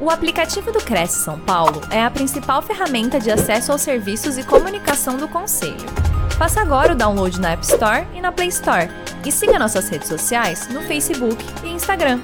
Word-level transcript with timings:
O 0.00 0.10
aplicativo 0.10 0.70
do 0.70 0.78
Cresce 0.78 1.24
São 1.24 1.40
Paulo 1.40 1.80
é 1.90 2.00
a 2.00 2.08
principal 2.08 2.62
ferramenta 2.62 3.18
de 3.18 3.32
acesso 3.32 3.72
aos 3.72 3.82
serviços 3.82 4.38
e 4.38 4.44
comunicação 4.44 5.16
do 5.16 5.26
Conselho. 5.26 5.74
Faça 6.38 6.60
agora 6.60 6.92
o 6.92 6.96
download 6.96 7.40
na 7.40 7.50
App 7.50 7.64
Store 7.64 8.06
e 8.14 8.20
na 8.20 8.30
Play 8.30 8.46
Store. 8.46 8.88
E 9.26 9.32
siga 9.32 9.58
nossas 9.58 9.88
redes 9.88 10.06
sociais 10.06 10.68
no 10.68 10.82
Facebook 10.82 11.44
e 11.64 11.70
Instagram. 11.70 12.20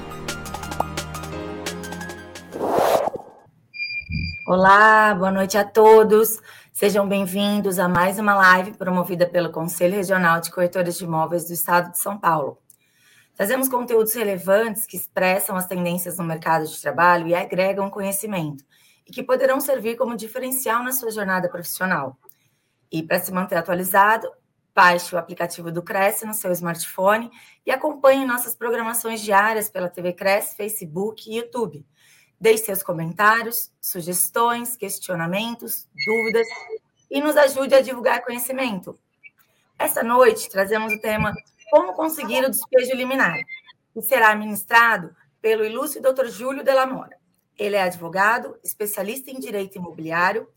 Olá, 4.47 5.13
boa 5.13 5.31
noite 5.31 5.57
a 5.57 5.65
todos. 5.65 6.39
Sejam 6.71 7.05
bem-vindos 7.05 7.77
a 7.77 7.89
mais 7.89 8.17
uma 8.17 8.35
live 8.35 8.71
promovida 8.71 9.27
pelo 9.27 9.51
Conselho 9.51 9.95
Regional 9.95 10.39
de 10.39 10.49
Corretores 10.49 10.97
de 10.97 11.03
Imóveis 11.03 11.45
do 11.45 11.51
Estado 11.51 11.91
de 11.91 11.99
São 11.99 12.17
Paulo. 12.17 12.57
Trazemos 13.35 13.67
conteúdos 13.67 14.13
relevantes 14.13 14.85
que 14.85 14.95
expressam 14.95 15.57
as 15.57 15.67
tendências 15.67 16.17
no 16.17 16.23
mercado 16.23 16.65
de 16.65 16.81
trabalho 16.81 17.27
e 17.27 17.35
agregam 17.35 17.89
conhecimento, 17.89 18.63
e 19.05 19.11
que 19.11 19.21
poderão 19.21 19.59
servir 19.59 19.97
como 19.97 20.15
diferencial 20.15 20.81
na 20.81 20.93
sua 20.93 21.11
jornada 21.11 21.49
profissional. 21.49 22.17
E 22.89 23.03
para 23.03 23.19
se 23.19 23.33
manter 23.33 23.57
atualizado, 23.57 24.31
baixe 24.73 25.13
o 25.13 25.17
aplicativo 25.17 25.69
do 25.69 25.83
Cresce 25.83 26.25
no 26.25 26.33
seu 26.33 26.51
smartphone 26.53 27.29
e 27.65 27.71
acompanhe 27.71 28.25
nossas 28.25 28.55
programações 28.55 29.19
diárias 29.21 29.69
pela 29.69 29.89
TV 29.89 30.13
Cresce, 30.13 30.55
Facebook 30.55 31.29
e 31.29 31.37
YouTube. 31.37 31.85
Deixe 32.39 32.65
seus 32.65 32.83
comentários, 32.83 33.71
sugestões, 33.81 34.77
questionamentos, 34.77 35.87
dúvidas 36.05 36.47
e 37.11 37.21
nos 37.21 37.35
ajude 37.35 37.75
a 37.75 37.81
divulgar 37.81 38.23
conhecimento. 38.23 38.97
Esta 39.77 40.03
noite 40.03 40.49
trazemos 40.49 40.93
o 40.93 40.99
tema 40.99 41.33
como 41.69 41.93
conseguir 41.93 42.43
o 42.43 42.49
despejo 42.49 42.95
liminar, 42.95 43.37
que 43.93 44.01
será 44.01 44.35
ministrado 44.35 45.15
pelo 45.41 45.65
ilustre 45.65 46.01
Dr. 46.01 46.27
Júlio 46.27 46.63
Delamora. 46.63 47.17
Ele 47.57 47.75
é 47.75 47.83
advogado, 47.83 48.59
especialista 48.63 49.31
em 49.31 49.39
direito 49.39 49.77
imobiliário, 49.77 50.47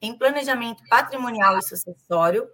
em 0.00 0.16
planejamento 0.16 0.82
patrimonial 0.88 1.58
e 1.58 1.62
sucessório 1.62 2.46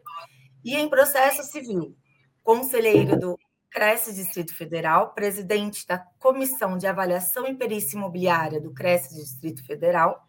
e 0.64 0.76
em 0.76 0.88
processo 0.88 1.42
civil, 1.42 1.96
conselheiro 2.42 3.18
do 3.18 3.38
Cresce 3.70 4.14
Distrito 4.14 4.54
Federal, 4.54 5.14
presidente 5.14 5.86
da 5.86 5.98
Comissão 6.18 6.76
de 6.76 6.86
Avaliação 6.86 7.46
e 7.46 7.54
Perícia 7.54 7.96
Imobiliária 7.96 8.60
do 8.60 8.72
Cresce 8.72 9.14
Distrito 9.14 9.64
Federal, 9.64 10.24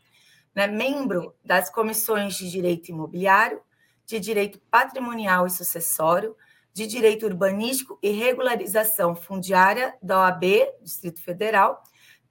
né, 0.53 0.67
membro 0.67 1.35
das 1.43 1.69
comissões 1.69 2.35
de 2.35 2.49
Direito 2.49 2.89
Imobiliário, 2.89 3.61
de 4.05 4.19
Direito 4.19 4.59
Patrimonial 4.69 5.47
e 5.47 5.49
Sucessório, 5.49 6.35
de 6.73 6.87
Direito 6.87 7.25
Urbanístico 7.25 7.99
e 8.01 8.09
Regularização 8.11 9.15
Fundiária 9.15 9.95
da 10.01 10.19
OAB, 10.19 10.43
Distrito 10.81 11.21
Federal, 11.21 11.81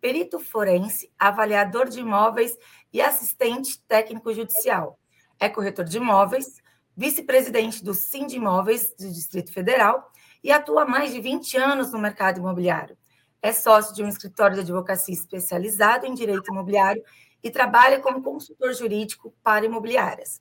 perito 0.01 0.41
forense, 0.41 1.13
avaliador 1.19 1.89
de 1.89 2.01
imóveis 2.01 2.57
e 2.93 3.01
assistente 3.01 3.81
técnico 3.87 4.33
judicial. 4.33 4.99
É 5.39 5.49
corretor 5.49 5.85
de 5.85 5.99
imóveis, 5.99 6.61
vice-presidente 6.97 7.85
do 7.85 7.95
Sind 7.95 8.33
Imóveis 8.33 8.95
do 8.99 9.11
Distrito 9.11 9.53
Federal 9.53 10.11
e 10.43 10.51
atua 10.51 10.83
há 10.83 10.87
mais 10.87 11.13
de 11.13 11.21
20 11.21 11.57
anos 11.57 11.93
no 11.93 11.99
mercado 11.99 12.39
imobiliário. 12.39 12.97
É 13.43 13.53
sócio 13.53 13.95
de 13.95 14.03
um 14.03 14.09
escritório 14.09 14.55
de 14.55 14.63
advocacia 14.63 15.15
especializado 15.15 16.07
em 16.07 16.15
direito 16.15 16.51
imobiliário 16.51 17.03
e 17.43 17.51
trabalha 17.51 18.01
como 18.01 18.23
consultor 18.23 18.75
jurídico 18.75 19.35
para 19.43 19.65
imobiliárias. 19.65 20.41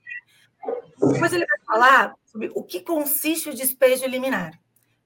Depois 1.00 1.32
ele 1.34 1.46
vai 1.46 1.60
falar 1.66 2.16
sobre 2.26 2.52
o 2.54 2.64
que 2.64 2.82
consiste 2.82 3.50
o 3.50 3.54
despejo 3.54 4.06
liminar. 4.06 4.60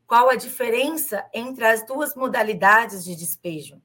Qual 0.08 0.30
a 0.30 0.36
diferença 0.36 1.26
entre 1.34 1.66
as 1.66 1.86
duas 1.86 2.16
modalidades 2.16 3.04
de 3.04 3.16
despejo? 3.16 3.82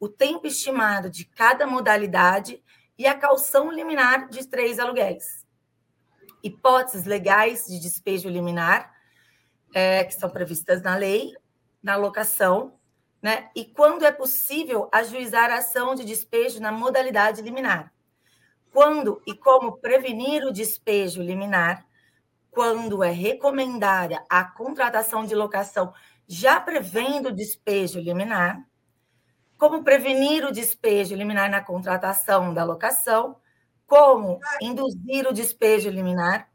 O 0.00 0.08
tempo 0.08 0.46
estimado 0.46 1.08
de 1.08 1.24
cada 1.24 1.66
modalidade 1.66 2.62
e 2.98 3.06
a 3.06 3.16
calção 3.16 3.70
liminar 3.70 4.28
de 4.28 4.46
três 4.46 4.78
aluguéis. 4.78 5.46
Hipóteses 6.42 7.06
legais 7.06 7.66
de 7.66 7.78
despejo 7.78 8.28
liminar, 8.28 8.92
é, 9.74 10.04
que 10.04 10.14
são 10.14 10.28
previstas 10.28 10.82
na 10.82 10.96
lei, 10.96 11.32
na 11.82 11.96
locação, 11.96 12.78
né? 13.22 13.50
E 13.54 13.64
quando 13.64 14.04
é 14.04 14.10
possível 14.10 14.88
ajuizar 14.92 15.50
a 15.50 15.58
ação 15.58 15.94
de 15.94 16.04
despejo 16.04 16.60
na 16.60 16.72
modalidade 16.72 17.40
liminar 17.40 17.91
quando 18.72 19.22
e 19.26 19.34
como 19.34 19.76
prevenir 19.78 20.44
o 20.44 20.52
despejo 20.52 21.22
liminar, 21.22 21.86
quando 22.50 23.02
é 23.04 23.10
recomendada 23.10 24.24
a 24.28 24.44
contratação 24.44 25.24
de 25.24 25.34
locação 25.34 25.92
já 26.26 26.60
prevendo 26.60 27.28
o 27.28 27.32
despejo 27.32 28.00
liminar, 28.00 28.66
como 29.58 29.84
prevenir 29.84 30.44
o 30.44 30.52
despejo 30.52 31.14
liminar 31.14 31.50
na 31.50 31.60
contratação 31.60 32.52
da 32.52 32.64
locação, 32.64 33.36
como 33.86 34.40
induzir 34.60 35.26
o 35.28 35.32
despejo 35.32 35.90
liminar 35.90 36.48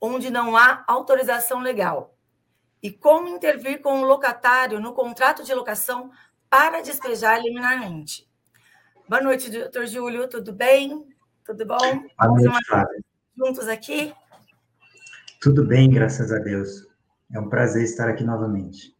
onde 0.00 0.30
não 0.30 0.56
há 0.56 0.84
autorização 0.86 1.60
legal 1.60 2.16
e 2.82 2.90
como 2.90 3.28
intervir 3.28 3.82
com 3.82 4.00
o 4.02 4.04
locatário 4.04 4.78
no 4.78 4.92
contrato 4.92 5.42
de 5.42 5.52
locação 5.52 6.10
para 6.48 6.80
despejar 6.80 7.42
liminarmente. 7.42 8.28
Boa 9.08 9.22
noite, 9.22 9.50
doutor 9.50 9.86
Júlio, 9.86 10.28
tudo 10.28 10.52
bem? 10.52 11.15
Tudo 11.46 11.64
bom? 11.64 11.78
Boa 11.78 12.40
noite, 12.40 12.66
Flávia. 12.66 13.04
Juntos 13.36 13.68
aqui? 13.68 14.12
Tudo 15.40 15.64
bem, 15.64 15.88
graças 15.88 16.32
a 16.32 16.38
Deus. 16.40 16.84
É 17.32 17.38
um 17.38 17.48
prazer 17.48 17.84
estar 17.84 18.08
aqui 18.08 18.24
novamente. 18.24 18.96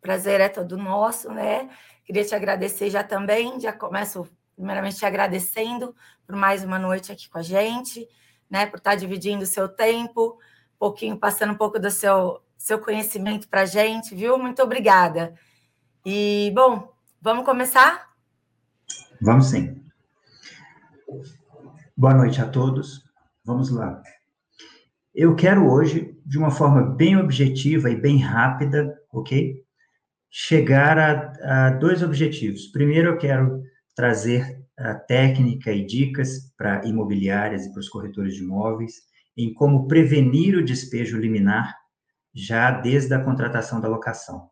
Prazer 0.00 0.40
é 0.40 0.48
todo 0.48 0.76
nosso, 0.76 1.32
né? 1.32 1.68
Queria 2.04 2.24
te 2.24 2.32
agradecer 2.32 2.90
já 2.90 3.02
também, 3.02 3.58
já 3.58 3.72
começo 3.72 4.24
primeiramente 4.54 4.98
te 4.98 5.04
agradecendo 5.04 5.92
por 6.24 6.36
mais 6.36 6.62
uma 6.62 6.78
noite 6.78 7.10
aqui 7.10 7.28
com 7.28 7.38
a 7.38 7.42
gente, 7.42 8.08
né? 8.48 8.66
Por 8.66 8.78
estar 8.78 8.94
dividindo 8.94 9.42
o 9.42 9.46
seu 9.46 9.68
tempo, 9.68 10.38
um 10.76 10.78
pouquinho, 10.78 11.18
passando 11.18 11.54
um 11.54 11.56
pouco 11.56 11.80
do 11.80 11.90
seu, 11.90 12.40
seu 12.56 12.78
conhecimento 12.78 13.48
para 13.48 13.62
a 13.62 13.66
gente, 13.66 14.14
viu? 14.14 14.38
Muito 14.38 14.62
obrigada. 14.62 15.34
E, 16.06 16.52
bom, 16.54 16.92
vamos 17.20 17.44
começar? 17.44 18.14
Vamos 19.20 19.46
sim. 19.46 19.82
Boa 22.00 22.14
noite 22.14 22.40
a 22.40 22.48
todos. 22.48 23.04
Vamos 23.44 23.68
lá. 23.68 24.02
Eu 25.14 25.36
quero 25.36 25.70
hoje, 25.70 26.18
de 26.24 26.38
uma 26.38 26.50
forma 26.50 26.80
bem 26.80 27.18
objetiva 27.18 27.90
e 27.90 27.94
bem 27.94 28.16
rápida, 28.16 28.98
ok? 29.12 29.62
Chegar 30.30 30.98
a, 30.98 31.66
a 31.66 31.70
dois 31.72 32.02
objetivos. 32.02 32.68
Primeiro, 32.68 33.10
eu 33.10 33.18
quero 33.18 33.62
trazer 33.94 34.64
a 34.78 34.94
técnica 34.94 35.70
e 35.72 35.84
dicas 35.84 36.50
para 36.56 36.86
imobiliárias 36.86 37.66
e 37.66 37.70
para 37.70 37.80
os 37.80 37.88
corretores 37.90 38.34
de 38.34 38.44
imóveis 38.44 38.94
em 39.36 39.52
como 39.52 39.86
prevenir 39.86 40.56
o 40.56 40.64
despejo 40.64 41.18
liminar 41.18 41.76
já 42.34 42.70
desde 42.70 43.12
a 43.12 43.22
contratação 43.22 43.78
da 43.78 43.88
locação. 43.88 44.48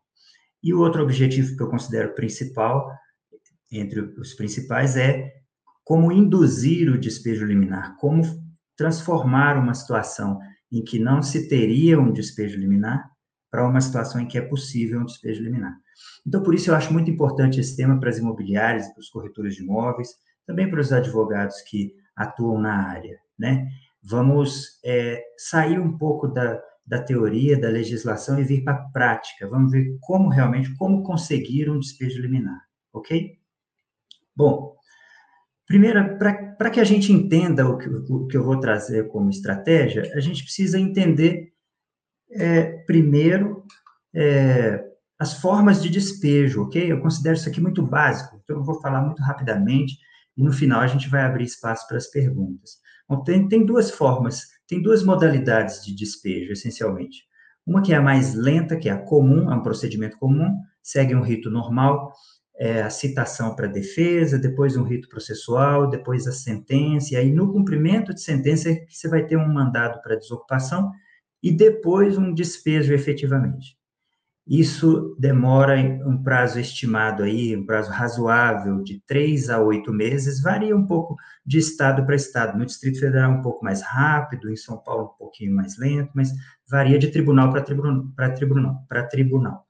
E 0.61 0.71
o 0.71 0.81
outro 0.81 1.01
objetivo 1.01 1.57
que 1.57 1.63
eu 1.63 1.69
considero 1.71 2.13
principal, 2.13 2.91
entre 3.71 4.01
os 4.01 4.35
principais, 4.35 4.95
é 4.95 5.39
como 5.89 6.11
induzir 6.11 6.87
o 6.87 6.99
despejo 6.99 7.47
liminar, 7.47 7.97
como 7.97 8.21
transformar 8.77 9.57
uma 9.57 9.73
situação 9.73 10.39
em 10.71 10.83
que 10.83 10.99
não 10.99 11.23
se 11.23 11.49
teria 11.49 11.99
um 11.99 12.13
despejo 12.13 12.59
liminar 12.59 13.09
para 13.49 13.67
uma 13.67 13.81
situação 13.81 14.21
em 14.21 14.27
que 14.27 14.37
é 14.37 14.41
possível 14.41 14.99
um 15.01 15.05
despejo 15.05 15.41
liminar. 15.41 15.75
Então, 16.27 16.43
por 16.43 16.53
isso, 16.53 16.69
eu 16.69 16.75
acho 16.75 16.93
muito 16.93 17.09
importante 17.09 17.59
esse 17.59 17.75
tema 17.75 17.99
para 17.99 18.11
as 18.11 18.19
imobiliárias, 18.19 18.87
para 18.89 18.99
os 18.99 19.09
corretores 19.09 19.55
de 19.55 19.63
imóveis, 19.63 20.09
também 20.45 20.69
para 20.69 20.79
os 20.79 20.93
advogados 20.93 21.59
que 21.61 21.95
atuam 22.15 22.61
na 22.61 22.87
área, 22.87 23.17
né? 23.37 23.67
Vamos 24.03 24.79
é, 24.85 25.19
sair 25.39 25.79
um 25.79 25.97
pouco 25.97 26.27
da, 26.27 26.61
da 26.85 27.01
teoria, 27.01 27.59
da 27.59 27.67
legislação 27.67 28.39
e 28.39 28.43
vir 28.43 28.63
para 28.63 28.73
a 28.73 28.89
prática. 28.89 29.47
Vamos 29.47 29.71
ver 29.71 29.97
como 30.01 30.29
realmente, 30.29 30.71
como 30.75 31.01
conseguir 31.01 31.67
um 31.67 31.79
despejo 31.79 32.21
liminar, 32.21 32.61
ok? 32.93 33.39
Bom, 34.35 34.77
Primeiro, 35.69 36.17
para 36.17 36.71
que 36.71 36.79
a 36.79 36.83
gente 36.83 37.13
entenda 37.13 37.69
o 37.69 37.77
que, 37.77 37.87
o 37.87 38.25
que 38.25 38.35
eu 38.35 38.43
vou 38.43 38.59
trazer 38.59 39.07
como 39.07 39.29
estratégia, 39.29 40.11
a 40.15 40.19
gente 40.19 40.41
precisa 40.41 40.79
entender, 40.79 41.53
é, 42.31 42.63
primeiro, 42.87 43.63
é, 44.11 44.83
as 45.19 45.35
formas 45.39 45.79
de 45.79 45.87
despejo, 45.87 46.63
ok? 46.63 46.91
Eu 46.91 46.99
considero 46.99 47.35
isso 47.35 47.47
aqui 47.47 47.61
muito 47.61 47.85
básico, 47.85 48.41
então 48.43 48.57
eu 48.57 48.63
vou 48.63 48.81
falar 48.81 49.03
muito 49.03 49.21
rapidamente 49.21 49.95
e 50.35 50.43
no 50.43 50.51
final 50.51 50.81
a 50.81 50.87
gente 50.87 51.07
vai 51.07 51.21
abrir 51.21 51.43
espaço 51.43 51.87
para 51.87 51.97
as 51.97 52.07
perguntas. 52.07 52.77
Bom, 53.07 53.21
tem, 53.23 53.47
tem 53.47 53.63
duas 53.63 53.91
formas, 53.91 54.47
tem 54.67 54.81
duas 54.81 55.03
modalidades 55.03 55.85
de 55.85 55.95
despejo, 55.95 56.51
essencialmente. 56.51 57.25
Uma 57.63 57.83
que 57.83 57.93
é 57.93 57.97
a 57.97 58.01
mais 58.01 58.33
lenta, 58.33 58.75
que 58.75 58.89
é 58.89 58.91
a 58.91 58.97
comum, 58.97 59.51
é 59.51 59.55
um 59.55 59.61
procedimento 59.61 60.17
comum, 60.17 60.51
segue 60.81 61.13
um 61.13 61.21
rito 61.21 61.51
normal, 61.51 62.11
é, 62.59 62.81
a 62.81 62.89
citação 62.89 63.55
para 63.55 63.67
defesa, 63.67 64.37
depois 64.37 64.75
um 64.75 64.83
rito 64.83 65.07
processual, 65.07 65.89
depois 65.89 66.27
a 66.27 66.33
sentença, 66.33 67.13
e 67.13 67.17
aí 67.17 67.31
no 67.31 67.53
cumprimento 67.53 68.13
de 68.13 68.21
sentença 68.21 68.69
você 68.89 69.07
vai 69.07 69.25
ter 69.25 69.37
um 69.37 69.47
mandado 69.47 70.01
para 70.01 70.17
desocupação 70.17 70.91
e 71.41 71.51
depois 71.53 72.17
um 72.17 72.33
despejo 72.33 72.93
efetivamente. 72.93 73.77
isso 74.47 75.15
demora 75.19 75.75
um 76.05 76.21
prazo 76.21 76.59
estimado 76.59 77.23
aí, 77.23 77.55
um 77.55 77.65
prazo 77.65 77.91
razoável 77.91 78.83
de 78.83 79.01
três 79.07 79.49
a 79.49 79.59
oito 79.61 79.93
meses, 79.93 80.41
varia 80.41 80.75
um 80.75 80.85
pouco 80.87 81.15
de 81.45 81.59
estado 81.59 82.05
para 82.05 82.15
estado. 82.15 82.57
No 82.57 82.65
Distrito 82.65 82.99
Federal 82.99 83.31
um 83.31 83.41
pouco 83.41 83.63
mais 83.63 83.81
rápido, 83.81 84.49
em 84.51 84.55
São 84.57 84.77
Paulo 84.77 85.13
um 85.13 85.17
pouquinho 85.17 85.55
mais 85.55 85.77
lento, 85.77 86.11
mas 86.15 86.31
varia 86.69 86.99
de 86.99 87.09
tribunal 87.09 87.51
para 87.51 87.61
tribunal, 87.61 88.05
para 88.15 88.31
tribunal, 88.31 88.85
para 88.89 89.03
tribunal. 89.07 89.65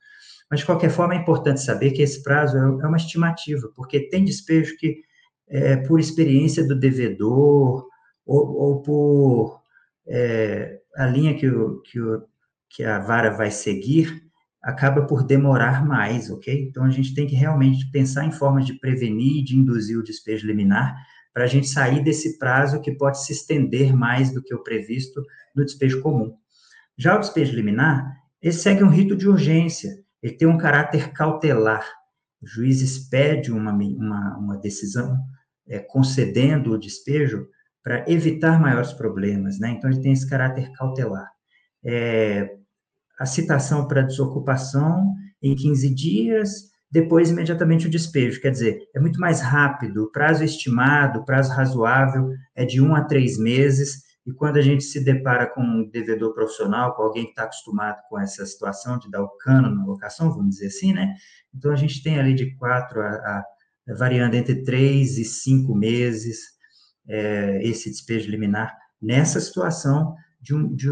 Mas 0.49 0.61
de 0.61 0.65
qualquer 0.65 0.89
forma 0.89 1.13
é 1.13 1.17
importante 1.17 1.61
saber 1.61 1.91
que 1.91 2.01
esse 2.01 2.23
prazo 2.23 2.57
é, 2.57 2.61
é 2.61 2.87
uma 2.87 2.97
estimativa, 2.97 3.71
porque 3.75 4.09
tem 4.09 4.23
despejo 4.23 4.75
que 4.77 5.01
é, 5.47 5.77
por 5.77 5.99
experiência 5.99 6.65
do 6.67 6.79
devedor 6.79 7.87
ou, 8.25 8.55
ou 8.55 8.81
por 8.81 9.61
é, 10.07 10.79
a 10.95 11.05
linha 11.05 11.35
que, 11.35 11.47
o, 11.47 11.81
que, 11.81 11.99
o, 11.99 12.23
que 12.69 12.83
a 12.83 12.99
vara 12.99 13.31
vai 13.31 13.51
seguir, 13.51 14.23
acaba 14.61 15.03
por 15.03 15.23
demorar 15.23 15.85
mais, 15.85 16.29
ok? 16.29 16.67
Então, 16.67 16.83
a 16.83 16.89
gente 16.89 17.13
tem 17.13 17.25
que 17.25 17.35
realmente 17.35 17.89
pensar 17.91 18.25
em 18.25 18.31
formas 18.31 18.65
de 18.65 18.73
prevenir 18.73 19.37
e 19.37 19.43
de 19.43 19.55
induzir 19.55 19.97
o 19.97 20.03
despejo 20.03 20.45
liminar 20.45 20.95
para 21.33 21.45
a 21.45 21.47
gente 21.47 21.67
sair 21.67 22.03
desse 22.03 22.37
prazo 22.37 22.81
que 22.81 22.91
pode 22.91 23.23
se 23.23 23.31
estender 23.31 23.95
mais 23.95 24.33
do 24.33 24.41
que 24.41 24.53
o 24.53 24.63
previsto 24.63 25.23
no 25.55 25.63
despejo 25.63 26.01
comum. 26.01 26.35
Já 26.97 27.15
o 27.15 27.19
despejo 27.19 27.55
liminar, 27.55 28.13
ele 28.41 28.53
segue 28.53 28.83
um 28.83 28.89
rito 28.89 29.15
de 29.15 29.27
urgência, 29.29 30.03
ele 30.21 30.33
tem 30.33 30.47
um 30.47 30.57
caráter 30.57 31.11
cautelar. 31.11 31.85
Os 32.41 32.51
juízes 32.51 33.09
pedem 33.09 33.51
uma, 33.51 33.73
uma, 33.73 34.37
uma 34.37 34.57
decisão 34.57 35.17
é, 35.67 35.79
concedendo 35.79 36.71
o 36.71 36.79
despejo 36.79 37.47
para 37.83 38.09
evitar 38.09 38.59
maiores 38.59 38.93
problemas, 38.93 39.59
né? 39.59 39.71
Então, 39.71 39.89
ele 39.89 40.01
tem 40.01 40.11
esse 40.11 40.29
caráter 40.29 40.71
cautelar. 40.73 41.29
É, 41.83 42.57
a 43.19 43.25
citação 43.25 43.87
para 43.87 44.01
desocupação 44.01 45.13
em 45.41 45.55
15 45.55 45.93
dias, 45.93 46.69
depois 46.91 47.29
imediatamente 47.29 47.87
o 47.87 47.89
despejo. 47.89 48.41
Quer 48.41 48.51
dizer, 48.51 48.79
é 48.95 48.99
muito 48.99 49.19
mais 49.19 49.41
rápido, 49.41 50.03
o 50.03 50.11
prazo 50.11 50.43
estimado, 50.43 51.19
o 51.19 51.25
prazo 51.25 51.51
razoável 51.51 52.29
é 52.55 52.65
de 52.65 52.81
um 52.81 52.95
a 52.95 53.03
três 53.03 53.37
meses, 53.37 54.03
e 54.25 54.33
quando 54.33 54.57
a 54.57 54.61
gente 54.61 54.83
se 54.83 55.03
depara 55.03 55.47
com 55.47 55.61
um 55.61 55.89
devedor 55.89 56.33
profissional, 56.33 56.95
com 56.95 57.03
alguém 57.03 57.25
que 57.25 57.31
está 57.31 57.43
acostumado 57.43 58.01
com 58.09 58.19
essa 58.19 58.45
situação 58.45 58.99
de 58.99 59.09
dar 59.09 59.23
o 59.23 59.29
cano 59.37 59.73
na 59.73 59.85
locação, 59.85 60.31
vamos 60.31 60.55
dizer 60.55 60.67
assim, 60.67 60.93
né? 60.93 61.15
Então, 61.53 61.71
a 61.71 61.75
gente 61.75 62.03
tem 62.03 62.19
ali 62.19 62.33
de 62.33 62.55
quatro 62.55 63.01
a, 63.01 63.07
a 63.07 63.43
variando 63.97 64.35
entre 64.35 64.63
três 64.63 65.17
e 65.17 65.25
cinco 65.25 65.73
meses 65.73 66.59
é, 67.07 67.59
esse 67.63 67.89
despejo 67.89 68.29
liminar 68.29 68.71
nessa 69.01 69.39
situação 69.39 70.15
de 70.39 70.53
um, 70.53 70.75
de, 70.75 70.89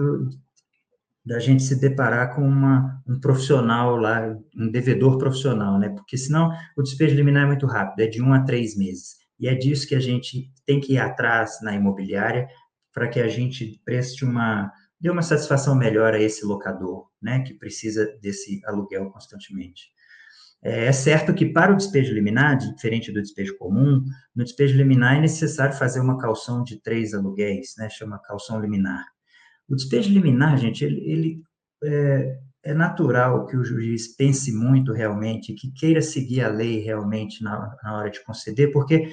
da 1.23 1.39
gente 1.39 1.61
se 1.61 1.79
deparar 1.79 2.33
com 2.33 2.41
uma, 2.41 3.03
um 3.07 3.19
profissional 3.19 3.97
lá, 3.97 4.35
um 4.57 4.71
devedor 4.71 5.17
profissional, 5.17 5.77
né? 5.77 5.89
Porque 5.89 6.17
senão 6.17 6.51
o 6.75 6.81
despejo 6.81 7.15
liminar 7.15 7.43
é 7.43 7.47
muito 7.47 7.67
rápido, 7.67 7.99
é 7.99 8.07
de 8.07 8.21
um 8.21 8.33
a 8.33 8.43
três 8.43 8.75
meses. 8.75 9.17
E 9.39 9.47
é 9.47 9.53
disso 9.53 9.87
que 9.87 9.93
a 9.93 9.99
gente 9.99 10.51
tem 10.65 10.79
que 10.79 10.93
ir 10.93 10.97
atrás 10.97 11.59
na 11.61 11.75
imobiliária 11.75 12.47
para 12.93 13.07
que 13.07 13.19
a 13.19 13.27
gente 13.27 13.81
preste 13.85 14.25
uma, 14.25 14.71
dê 14.99 15.09
uma 15.09 15.21
satisfação 15.21 15.75
melhor 15.75 16.13
a 16.13 16.19
esse 16.19 16.45
locador, 16.45 17.07
né? 17.21 17.41
Que 17.43 17.53
precisa 17.53 18.05
desse 18.21 18.61
aluguel 18.65 19.09
constantemente. 19.11 19.91
É, 20.63 20.85
é 20.85 20.91
certo 20.91 21.33
que 21.33 21.45
para 21.45 21.73
o 21.73 21.77
despejo 21.77 22.13
liminar, 22.13 22.57
diferente 22.57 23.11
do 23.11 23.21
despejo 23.21 23.57
comum, 23.57 24.03
no 24.35 24.43
despejo 24.43 24.75
liminar 24.75 25.17
é 25.17 25.21
necessário 25.21 25.75
fazer 25.75 25.99
uma 25.99 26.17
calção 26.17 26.63
de 26.63 26.81
três 26.81 27.13
aluguéis, 27.13 27.75
né? 27.77 27.89
Chama 27.89 28.19
calção 28.19 28.59
liminar. 28.59 29.05
O 29.69 29.75
despejo 29.75 30.11
liminar, 30.11 30.57
gente, 30.57 30.83
ele, 30.83 31.01
ele 31.09 31.41
é, 31.83 32.39
é, 32.63 32.73
natural 32.73 33.45
que 33.45 33.57
o 33.57 33.63
juiz 33.63 34.15
pense 34.15 34.51
muito 34.51 34.93
realmente, 34.93 35.53
que 35.53 35.71
queira 35.71 36.01
seguir 36.01 36.41
a 36.41 36.47
lei 36.47 36.79
realmente 36.79 37.43
na, 37.43 37.75
na 37.83 37.97
hora 37.97 38.09
de 38.09 38.23
conceder, 38.23 38.71
porque 38.71 39.11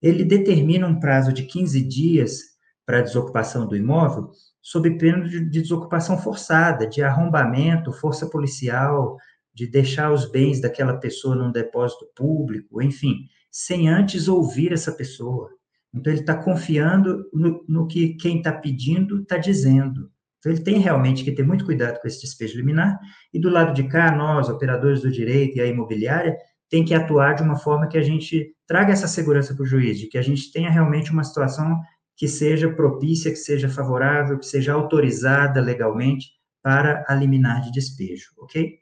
ele 0.00 0.24
determina 0.24 0.86
um 0.86 1.00
prazo 1.00 1.32
de 1.32 1.42
15 1.44 1.82
dias 1.82 2.55
para 2.86 3.00
a 3.00 3.02
desocupação 3.02 3.66
do 3.66 3.76
imóvel, 3.76 4.30
sob 4.62 4.88
pena 4.96 5.28
de, 5.28 5.40
de 5.50 5.60
desocupação 5.60 6.16
forçada, 6.16 6.86
de 6.86 7.02
arrombamento, 7.02 7.92
força 7.92 8.30
policial, 8.30 9.16
de 9.52 9.66
deixar 9.66 10.12
os 10.12 10.30
bens 10.30 10.60
daquela 10.60 10.96
pessoa 10.96 11.34
num 11.34 11.50
depósito 11.50 12.06
público, 12.14 12.80
enfim, 12.80 13.26
sem 13.50 13.88
antes 13.88 14.28
ouvir 14.28 14.72
essa 14.72 14.92
pessoa. 14.92 15.50
Então, 15.92 16.12
ele 16.12 16.20
está 16.20 16.34
confiando 16.34 17.28
no, 17.32 17.64
no, 17.66 17.86
que 17.86 18.14
quem 18.14 18.38
está 18.38 18.52
pedindo 18.52 19.22
está 19.22 19.38
dizendo. 19.38 20.10
Então, 20.38 20.52
ele 20.52 20.60
tem 20.62 20.78
realmente 20.78 21.24
que 21.24 21.32
ter 21.32 21.42
muito 21.42 21.64
cuidado 21.64 21.98
com 22.00 22.06
esse 22.06 22.20
despejo 22.20 22.56
liminar, 22.56 23.00
e 23.32 23.40
do 23.40 23.48
lado 23.48 23.72
de 23.72 23.88
cá, 23.88 24.14
nós, 24.14 24.48
operadores 24.48 25.00
do 25.00 25.10
direito 25.10 25.56
e 25.56 25.60
a 25.60 25.66
imobiliária, 25.66 26.36
tem 26.68 26.84
que 26.84 26.94
atuar 26.94 27.34
de 27.34 27.42
uma 27.42 27.56
forma 27.56 27.88
que 27.88 27.96
a 27.96 28.02
gente 28.02 28.54
traga 28.66 28.92
essa 28.92 29.08
segurança 29.08 29.54
para 29.54 29.62
o 29.62 29.66
juiz, 29.66 29.98
de 29.98 30.06
que 30.06 30.18
a 30.18 30.22
gente 30.22 30.52
tenha 30.52 30.70
realmente 30.70 31.10
uma 31.10 31.24
situação 31.24 31.80
que 32.16 32.26
seja 32.26 32.72
propícia, 32.72 33.30
que 33.30 33.36
seja 33.36 33.68
favorável, 33.68 34.38
que 34.38 34.46
seja 34.46 34.72
autorizada 34.72 35.60
legalmente 35.60 36.30
para 36.62 37.04
a 37.06 37.14
liminar 37.14 37.60
de 37.60 37.70
despejo, 37.70 38.32
ok? 38.38 38.78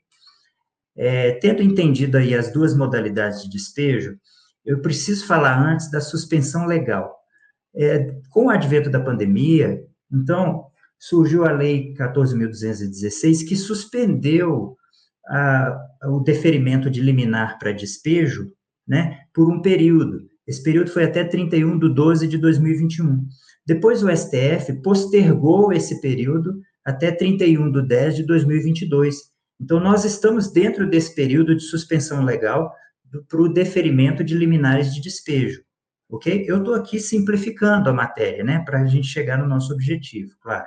É, 0.97 1.33
tendo 1.33 1.63
entendido 1.63 2.17
aí 2.17 2.35
as 2.35 2.53
duas 2.53 2.75
modalidades 2.77 3.43
de 3.43 3.51
despejo, 3.51 4.17
eu 4.65 4.81
preciso 4.81 5.27
falar 5.27 5.59
antes 5.61 5.91
da 5.91 6.01
suspensão 6.01 6.67
legal. 6.67 7.15
É, 7.75 8.17
com 8.31 8.47
o 8.47 8.51
advento 8.51 8.89
da 8.89 9.01
pandemia, 9.01 9.85
então, 10.11 10.67
surgiu 10.99 11.45
a 11.45 11.51
Lei 11.51 11.93
14.216, 11.95 13.47
que 13.47 13.57
suspendeu 13.57 14.77
a, 15.27 15.77
o 16.05 16.21
deferimento 16.21 16.89
de 16.89 17.01
liminar 17.01 17.59
para 17.59 17.73
despejo, 17.73 18.53
né, 18.87 19.21
por 19.35 19.51
um 19.51 19.61
período. 19.61 20.29
Esse 20.47 20.63
período 20.63 20.91
foi 20.91 21.05
até 21.05 21.25
31 21.25 21.79
de 21.79 21.95
12 21.95 22.29
de 22.29 22.39
2021. 22.39 23.27
Depois 23.67 24.03
o 24.03 24.15
STF 24.15 24.83
postergou 24.83 25.73
esse 25.73 26.01
período 26.01 26.61
até 26.85 27.11
31 27.11 27.73
de 27.73 27.83
10 27.87 28.17
de 28.17 28.23
2022. 28.25 29.33
Então, 29.61 29.81
nós 29.81 30.05
estamos 30.05 30.53
dentro 30.53 30.89
desse 30.89 31.15
período 31.15 31.55
de 31.55 31.63
suspensão 31.63 32.23
legal 32.23 32.73
para 33.29 33.41
o 33.41 33.49
deferimento 33.49 34.23
de 34.25 34.37
liminares 34.37 34.93
de 34.93 35.01
despejo, 35.01 35.63
ok? 36.09 36.45
Eu 36.47 36.59
estou 36.59 36.75
aqui 36.75 36.99
simplificando 36.99 37.89
a 37.89 37.93
matéria, 37.93 38.43
né, 38.43 38.63
para 38.65 38.83
a 38.83 38.87
gente 38.87 39.07
chegar 39.07 39.39
no 39.39 39.47
nosso 39.47 39.73
objetivo, 39.73 40.35
claro. 40.41 40.67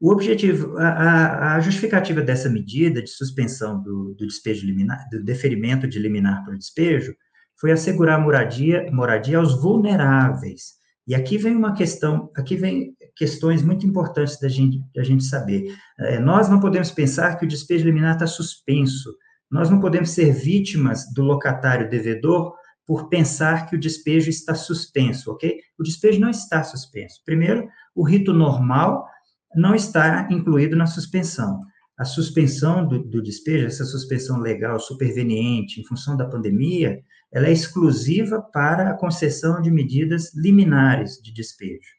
O 0.00 0.10
objetivo, 0.10 0.78
a, 0.78 1.56
a 1.56 1.60
justificativa 1.60 2.22
dessa 2.22 2.48
medida 2.48 3.02
de 3.02 3.10
suspensão 3.10 3.82
do, 3.82 4.14
do, 4.14 4.26
despejo 4.26 4.66
liminar, 4.66 5.06
do 5.10 5.22
deferimento 5.22 5.86
de 5.86 5.98
liminar 5.98 6.42
para 6.42 6.54
o 6.54 6.58
despejo, 6.58 7.14
foi 7.60 7.72
assegurar 7.72 8.20
moradia, 8.20 8.90
moradia 8.90 9.38
aos 9.38 9.60
vulneráveis. 9.60 10.80
E 11.06 11.14
aqui 11.14 11.36
vem 11.36 11.54
uma 11.54 11.74
questão, 11.74 12.30
aqui 12.36 12.56
vem 12.56 12.94
questões 13.16 13.62
muito 13.62 13.86
importantes 13.86 14.38
da 14.38 14.48
gente, 14.48 14.80
da 14.94 15.02
gente 15.02 15.24
saber. 15.24 15.76
É, 15.98 16.18
nós 16.18 16.48
não 16.48 16.60
podemos 16.60 16.90
pensar 16.90 17.36
que 17.36 17.44
o 17.44 17.48
despejo 17.48 17.84
liminar 17.84 18.14
está 18.14 18.26
suspenso, 18.26 19.14
nós 19.50 19.68
não 19.68 19.80
podemos 19.80 20.10
ser 20.10 20.32
vítimas 20.32 21.12
do 21.12 21.22
locatário 21.22 21.90
devedor 21.90 22.54
por 22.86 23.08
pensar 23.08 23.66
que 23.66 23.76
o 23.76 23.80
despejo 23.80 24.30
está 24.30 24.54
suspenso, 24.54 25.32
ok? 25.32 25.60
O 25.78 25.82
despejo 25.82 26.20
não 26.20 26.30
está 26.30 26.62
suspenso. 26.62 27.20
Primeiro, 27.24 27.68
o 27.94 28.02
rito 28.02 28.32
normal 28.32 29.06
não 29.54 29.74
está 29.74 30.28
incluído 30.30 30.76
na 30.76 30.86
suspensão. 30.86 31.62
A 32.00 32.04
suspensão 32.06 32.88
do, 32.88 32.98
do 32.98 33.22
despejo, 33.22 33.66
essa 33.66 33.84
suspensão 33.84 34.40
legal 34.40 34.80
superveniente 34.80 35.78
em 35.78 35.84
função 35.84 36.16
da 36.16 36.24
pandemia, 36.24 36.98
ela 37.30 37.46
é 37.46 37.52
exclusiva 37.52 38.40
para 38.40 38.88
a 38.88 38.94
concessão 38.94 39.60
de 39.60 39.70
medidas 39.70 40.34
liminares 40.34 41.20
de 41.22 41.30
despejo. 41.30 41.90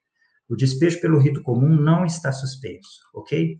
O 0.49 0.55
despejo 0.55 0.99
pelo 0.99 1.19
rito 1.19 1.43
comum 1.43 1.69
não 1.69 2.03
está 2.03 2.31
suspenso, 2.31 2.99
ok? 3.13 3.59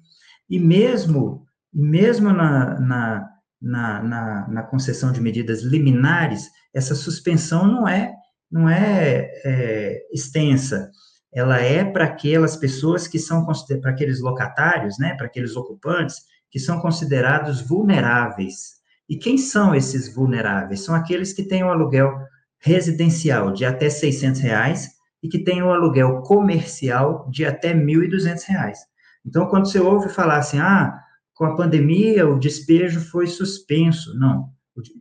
E 0.50 0.60
mesmo, 0.60 1.46
mesmo 1.72 2.34
na, 2.34 2.80
na 2.80 3.30
na, 3.62 4.02
na, 4.02 4.48
na, 4.48 4.64
concessão 4.64 5.12
de 5.12 5.22
medidas 5.22 5.62
liminares, 5.62 6.50
essa 6.74 6.96
suspensão 6.96 7.68
não 7.68 7.88
é, 7.88 8.12
não 8.52 8.68
é, 8.68 9.30
é 9.46 10.08
extensa. 10.12 10.90
Ela 11.32 11.60
é 11.60 11.86
para 11.86 12.06
aquelas 12.06 12.58
pessoas 12.58 13.08
que 13.08 13.20
são, 13.20 13.46
para 13.80 13.92
aqueles 13.92 14.20
locatários, 14.20 14.98
né, 14.98 15.14
para 15.14 15.28
aqueles 15.28 15.56
ocupantes, 15.56 16.31
que 16.52 16.60
são 16.60 16.80
considerados 16.80 17.62
vulneráveis. 17.62 18.82
E 19.10 19.18
quem 19.18 19.38
são 19.38 19.74
esses 19.74 20.14
vulneráveis? 20.14 20.82
São 20.82 20.94
aqueles 20.94 21.34
que 21.34 21.44
têm 21.44 21.64
o 21.64 21.70
aluguel 21.70 22.12
residencial 22.60 23.52
de 23.52 23.66
até 23.66 23.90
600 23.90 24.42
reais 24.42 24.90
e 25.24 25.30
que 25.30 25.40
têm 25.40 25.64
o 25.64 25.72
aluguel 25.72 26.22
comercial 26.22 27.28
de 27.32 27.46
até 27.46 27.74
1.200 27.74 28.44
reais. 28.48 28.80
Então, 29.26 29.48
quando 29.48 29.68
você 29.68 29.80
ouve 29.80 30.10
falar 30.10 30.38
assim, 30.38 30.60
ah, 30.60 30.98
com 31.34 31.46
a 31.46 31.56
pandemia, 31.56 32.28
o 32.28 32.38
despejo 32.38 33.00
foi 33.00 33.28
suspenso. 33.28 34.18
Não, 34.18 34.50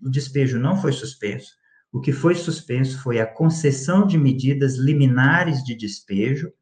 o 0.02 0.08
despejo 0.08 0.58
não 0.58 0.76
foi 0.76 0.92
suspenso. 0.92 1.52
O 1.92 2.00
que 2.00 2.12
foi 2.12 2.34
suspenso 2.34 3.02
foi 3.02 3.18
a 3.18 3.26
concessão 3.26 4.06
de 4.06 4.16
medidas 4.16 4.76
liminares 4.76 5.64
de 5.64 5.74
despejo 5.74 6.52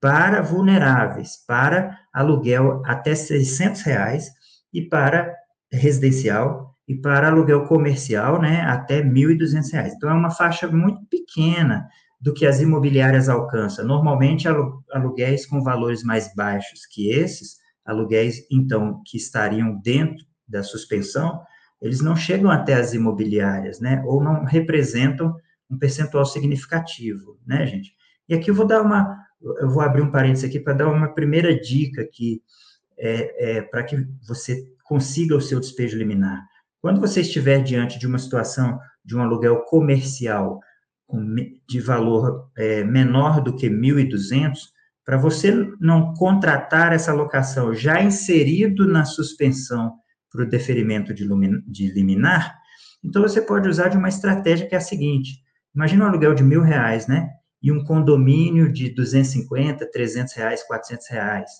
para 0.00 0.42
vulneráveis, 0.42 1.44
para 1.46 1.98
aluguel 2.12 2.82
até 2.84 3.14
600 3.14 3.82
reais 3.82 4.30
e 4.72 4.82
para 4.82 5.34
residencial 5.72 6.74
e 6.88 6.94
para 6.94 7.28
aluguel 7.28 7.66
comercial, 7.66 8.40
né, 8.40 8.60
até 8.62 8.96
R$ 8.98 9.10
1.200. 9.10 9.92
Então, 9.94 10.08
é 10.08 10.14
uma 10.14 10.30
faixa 10.30 10.68
muito 10.68 11.04
pequena 11.06 11.88
do 12.20 12.32
que 12.32 12.46
as 12.46 12.60
imobiliárias 12.60 13.28
alcançam. 13.28 13.84
Normalmente, 13.84 14.46
aluguéis 14.92 15.46
com 15.46 15.62
valores 15.62 16.02
mais 16.02 16.32
baixos 16.34 16.86
que 16.86 17.10
esses, 17.10 17.56
aluguéis, 17.84 18.46
então, 18.50 19.02
que 19.04 19.16
estariam 19.16 19.80
dentro 19.82 20.24
da 20.46 20.62
suspensão, 20.62 21.42
eles 21.80 22.00
não 22.00 22.16
chegam 22.16 22.50
até 22.50 22.74
as 22.74 22.94
imobiliárias, 22.94 23.80
né, 23.80 24.02
ou 24.06 24.22
não 24.22 24.44
representam 24.44 25.34
um 25.68 25.76
percentual 25.78 26.24
significativo, 26.24 27.38
né, 27.44 27.66
gente? 27.66 27.94
E 28.28 28.34
aqui 28.34 28.50
eu 28.50 28.54
vou 28.54 28.66
dar 28.66 28.82
uma, 28.82 29.25
eu 29.40 29.68
vou 29.68 29.82
abrir 29.82 30.02
um 30.02 30.10
parênteses 30.10 30.44
aqui 30.44 30.58
para 30.58 30.74
dar 30.74 30.88
uma 30.88 31.08
primeira 31.14 31.58
dica 31.58 32.02
aqui, 32.02 32.42
é, 32.98 33.56
é, 33.56 33.62
para 33.62 33.82
que 33.82 33.96
você 34.26 34.64
consiga 34.84 35.36
o 35.36 35.40
seu 35.40 35.60
despejo 35.60 35.98
liminar. 35.98 36.46
Quando 36.80 37.00
você 37.00 37.20
estiver 37.20 37.62
diante 37.62 37.98
de 37.98 38.06
uma 38.06 38.18
situação 38.18 38.78
de 39.04 39.16
um 39.16 39.22
aluguel 39.22 39.62
comercial 39.62 40.60
de 41.68 41.80
valor 41.80 42.50
é, 42.56 42.82
menor 42.82 43.40
do 43.40 43.54
que 43.54 43.68
1.200, 43.68 44.54
para 45.04 45.16
você 45.16 45.52
não 45.80 46.14
contratar 46.14 46.92
essa 46.92 47.12
locação 47.12 47.72
já 47.72 48.02
inserido 48.02 48.86
na 48.88 49.04
suspensão 49.04 49.94
para 50.32 50.42
o 50.42 50.48
deferimento 50.48 51.14
de, 51.14 51.26
de 51.66 51.92
liminar, 51.92 52.58
então 53.04 53.22
você 53.22 53.40
pode 53.40 53.68
usar 53.68 53.88
de 53.88 53.96
uma 53.96 54.08
estratégia 54.08 54.66
que 54.66 54.74
é 54.74 54.78
a 54.78 54.80
seguinte: 54.80 55.40
imagina 55.74 56.04
um 56.04 56.08
aluguel 56.08 56.34
de 56.34 56.42
mil 56.42 56.60
reais, 56.60 57.06
né? 57.06 57.30
E 57.66 57.72
um 57.72 57.82
condomínio 57.82 58.72
de 58.72 58.90
250, 58.90 59.90
300 59.90 60.34
reais, 60.34 60.62
400 60.62 61.08
reais, 61.10 61.50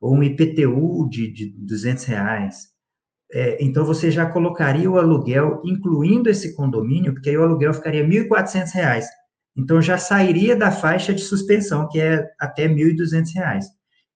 ou 0.00 0.14
um 0.16 0.22
IPTU 0.22 1.06
de, 1.10 1.30
de 1.30 1.50
200 1.50 2.02
reais. 2.04 2.68
É, 3.30 3.62
então, 3.62 3.84
você 3.84 4.10
já 4.10 4.24
colocaria 4.24 4.90
o 4.90 4.96
aluguel, 4.96 5.60
incluindo 5.62 6.30
esse 6.30 6.56
condomínio, 6.56 7.12
porque 7.12 7.28
aí 7.28 7.36
o 7.36 7.42
aluguel 7.42 7.74
ficaria 7.74 8.02
R$ 8.02 8.24
1.400. 8.26 9.04
Então, 9.54 9.82
já 9.82 9.98
sairia 9.98 10.56
da 10.56 10.70
faixa 10.70 11.12
de 11.12 11.20
suspensão, 11.20 11.86
que 11.90 12.00
é 12.00 12.26
até 12.40 12.66
R$ 12.66 12.94
1.200. 12.94 13.64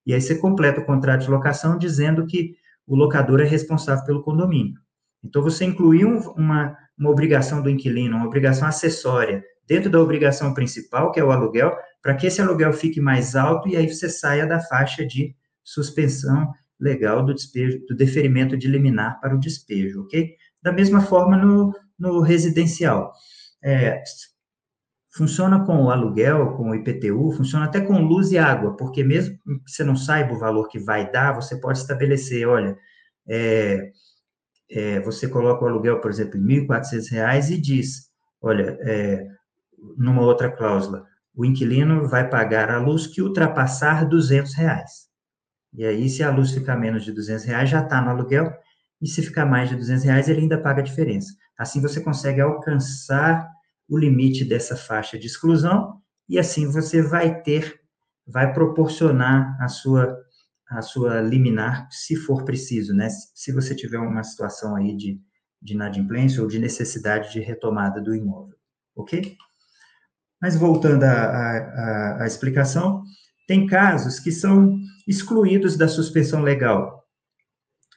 E 0.07 0.15
aí 0.15 0.19
você 0.19 0.39
completa 0.39 0.81
o 0.81 0.85
contrato 0.85 1.25
de 1.25 1.29
locação 1.29 1.77
dizendo 1.77 2.25
que 2.25 2.55
o 2.87 2.95
locador 2.95 3.39
é 3.39 3.45
responsável 3.45 4.03
pelo 4.03 4.23
condomínio. 4.23 4.79
Então, 5.23 5.43
você 5.43 5.63
incluiu 5.63 6.17
uma, 6.35 6.75
uma 6.97 7.11
obrigação 7.11 7.61
do 7.61 7.69
inquilino, 7.69 8.17
uma 8.17 8.25
obrigação 8.25 8.67
acessória, 8.67 9.43
dentro 9.67 9.89
da 9.89 9.99
obrigação 9.99 10.53
principal, 10.53 11.11
que 11.11 11.19
é 11.19 11.23
o 11.23 11.31
aluguel, 11.31 11.75
para 12.01 12.15
que 12.15 12.27
esse 12.27 12.41
aluguel 12.41 12.71
fique 12.73 13.01
mais 13.01 13.35
alto 13.35 13.67
e 13.67 13.75
aí 13.75 13.87
você 13.87 14.09
saia 14.09 14.45
da 14.45 14.59
faixa 14.59 15.05
de 15.05 15.35
suspensão 15.63 16.51
legal 16.79 17.23
do 17.25 17.33
despejo, 17.33 17.83
do 17.87 17.95
deferimento 17.95 18.55
de 18.57 18.67
liminar 18.67 19.19
para 19.19 19.35
o 19.35 19.39
despejo, 19.39 20.03
ok? 20.03 20.35
Da 20.61 20.71
mesma 20.71 21.01
forma 21.01 21.37
no, 21.37 21.73
no 21.97 22.21
residencial. 22.21 23.11
É, 23.63 24.03
funciona 25.15 25.65
com 25.65 25.83
o 25.83 25.89
aluguel, 25.89 26.55
com 26.57 26.69
o 26.69 26.75
IPTU, 26.75 27.31
funciona 27.31 27.65
até 27.65 27.79
com 27.79 28.01
luz 28.01 28.31
e 28.31 28.37
água, 28.37 28.75
porque 28.75 29.03
mesmo 29.03 29.37
que 29.65 29.71
você 29.71 29.83
não 29.83 29.95
saiba 29.95 30.33
o 30.33 30.39
valor 30.39 30.67
que 30.67 30.77
vai 30.77 31.09
dar, 31.09 31.33
você 31.33 31.59
pode 31.59 31.79
estabelecer, 31.79 32.47
olha, 32.47 32.77
é, 33.27 33.91
é, 34.69 34.99
você 34.99 35.27
coloca 35.27 35.63
o 35.63 35.67
aluguel, 35.67 36.01
por 36.01 36.11
exemplo, 36.11 36.37
em 36.37 36.59
R$ 36.59 36.67
1.400 36.67 37.49
e 37.49 37.57
diz, 37.57 38.09
olha, 38.41 38.77
é, 38.81 39.25
numa 39.97 40.21
outra 40.21 40.51
cláusula, 40.51 41.05
o 41.33 41.45
inquilino 41.45 42.07
vai 42.07 42.29
pagar 42.29 42.71
a 42.71 42.79
luz 42.79 43.07
que 43.07 43.21
ultrapassar 43.21 44.07
200 44.07 44.53
reais. 44.53 45.05
E 45.73 45.85
aí, 45.85 46.09
se 46.09 46.23
a 46.23 46.31
luz 46.31 46.51
ficar 46.51 46.77
menos 46.77 47.03
de 47.03 47.11
200 47.11 47.43
reais, 47.43 47.69
já 47.69 47.81
está 47.81 48.01
no 48.01 48.09
aluguel, 48.09 48.51
e 49.01 49.07
se 49.07 49.21
ficar 49.21 49.45
mais 49.45 49.69
de 49.69 49.75
200 49.75 50.05
reais, 50.05 50.29
ele 50.29 50.41
ainda 50.41 50.61
paga 50.61 50.79
a 50.81 50.83
diferença. 50.83 51.33
Assim, 51.57 51.81
você 51.81 51.99
consegue 51.99 52.39
alcançar 52.39 53.49
o 53.89 53.97
limite 53.97 54.45
dessa 54.45 54.75
faixa 54.77 55.19
de 55.19 55.27
exclusão, 55.27 56.01
e 56.27 56.39
assim 56.39 56.71
você 56.71 57.01
vai 57.01 57.41
ter, 57.41 57.81
vai 58.25 58.53
proporcionar 58.53 59.57
a 59.61 59.67
sua, 59.67 60.17
a 60.69 60.81
sua 60.81 61.21
liminar, 61.21 61.87
se 61.91 62.15
for 62.15 62.43
preciso, 62.43 62.93
né? 62.93 63.09
Se 63.33 63.51
você 63.51 63.75
tiver 63.75 63.99
uma 63.99 64.23
situação 64.23 64.75
aí 64.75 64.95
de, 64.95 65.19
de 65.61 65.73
inadimplência 65.73 66.41
ou 66.41 66.47
de 66.47 66.57
necessidade 66.57 67.31
de 67.31 67.39
retomada 67.41 68.01
do 68.01 68.15
imóvel, 68.15 68.55
ok? 68.95 69.37
Mas 70.45 70.55
voltando 70.55 71.01
à, 71.01 72.23
explicação, 72.27 73.01
tem 73.47 73.65
casos 73.65 74.19
que 74.19 74.31
são 74.31 74.77
excluídos 75.07 75.75
da 75.75 75.87
suspensão 75.87 76.43
legal. 76.43 77.03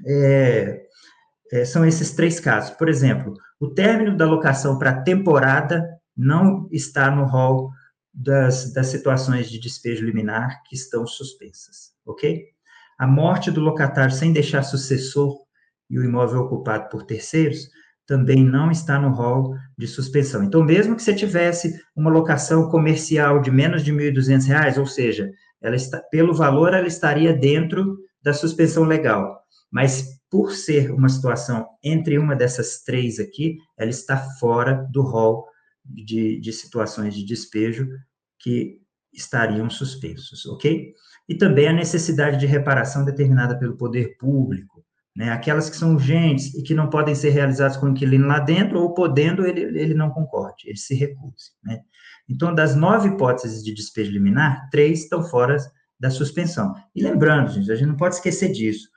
É, 0.06 0.80
é, 1.52 1.64
são 1.66 1.84
esses 1.84 2.12
três 2.12 2.40
casos. 2.40 2.70
Por 2.70 2.88
exemplo, 2.88 3.34
o 3.60 3.68
término 3.68 4.16
da 4.16 4.24
locação 4.24 4.78
para 4.78 5.02
temporada 5.02 5.86
não 6.16 6.66
está 6.72 7.10
no 7.10 7.26
rol 7.26 7.70
das, 8.14 8.72
das 8.72 8.86
situações 8.86 9.50
de 9.50 9.60
despejo 9.60 10.06
liminar 10.06 10.62
que 10.66 10.74
estão 10.74 11.06
suspensas, 11.06 11.92
ok? 12.06 12.46
A 12.98 13.06
morte 13.06 13.50
do 13.50 13.60
locatário 13.60 14.14
sem 14.14 14.32
deixar 14.32 14.62
sucessor 14.62 15.36
e 15.90 15.98
o 15.98 16.02
imóvel 16.02 16.40
ocupado 16.40 16.88
por 16.88 17.02
terceiros 17.02 17.68
também 18.08 18.42
não 18.42 18.70
está 18.70 18.98
no 18.98 19.10
rol 19.10 19.54
de 19.76 19.86
suspensão. 19.86 20.42
Então, 20.42 20.64
mesmo 20.64 20.96
que 20.96 21.02
você 21.02 21.14
tivesse 21.14 21.78
uma 21.94 22.10
locação 22.10 22.70
comercial 22.70 23.42
de 23.42 23.50
menos 23.50 23.84
de 23.84 23.92
R$ 23.92 24.10
1.200, 24.10 24.78
ou 24.78 24.86
seja, 24.86 25.30
ela 25.60 25.76
está, 25.76 25.98
pelo 26.10 26.32
valor, 26.32 26.72
ela 26.72 26.86
estaria 26.86 27.34
dentro 27.34 27.98
da 28.22 28.32
suspensão 28.32 28.84
legal, 28.84 29.38
mas 29.70 30.18
por 30.30 30.52
ser 30.52 30.90
uma 30.90 31.10
situação 31.10 31.66
entre 31.84 32.18
uma 32.18 32.34
dessas 32.34 32.82
três 32.82 33.18
aqui, 33.18 33.58
ela 33.76 33.90
está 33.90 34.16
fora 34.40 34.86
do 34.90 35.02
rol 35.02 35.46
de, 35.84 36.40
de 36.40 36.52
situações 36.52 37.14
de 37.14 37.24
despejo 37.26 37.88
que 38.38 38.80
estariam 39.12 39.68
suspensos, 39.68 40.46
ok? 40.46 40.94
E 41.28 41.34
também 41.34 41.68
a 41.68 41.72
necessidade 41.74 42.38
de 42.38 42.46
reparação 42.46 43.04
determinada 43.04 43.58
pelo 43.58 43.76
poder 43.76 44.16
público, 44.16 44.77
né? 45.18 45.32
Aquelas 45.32 45.68
que 45.68 45.76
são 45.76 45.94
urgentes 45.94 46.54
e 46.54 46.62
que 46.62 46.72
não 46.72 46.88
podem 46.88 47.12
ser 47.12 47.30
realizadas 47.30 47.76
com 47.76 47.86
o 47.86 47.88
inquilino 47.88 48.28
lá 48.28 48.38
dentro, 48.38 48.78
ou 48.80 48.94
podendo, 48.94 49.44
ele, 49.44 49.62
ele 49.76 49.92
não 49.92 50.10
concorde, 50.10 50.68
ele 50.68 50.78
se 50.78 50.94
recuse, 50.94 51.50
né? 51.64 51.80
Então, 52.30 52.54
das 52.54 52.76
nove 52.76 53.08
hipóteses 53.08 53.64
de 53.64 53.74
despejo 53.74 54.12
liminar, 54.12 54.68
três 54.70 55.02
estão 55.02 55.24
fora 55.24 55.56
da 55.98 56.08
suspensão. 56.08 56.72
E 56.94 57.02
lembrando, 57.02 57.50
gente, 57.50 57.72
a 57.72 57.74
gente 57.74 57.88
não 57.88 57.96
pode 57.96 58.14
esquecer 58.14 58.52
disso. 58.52 58.88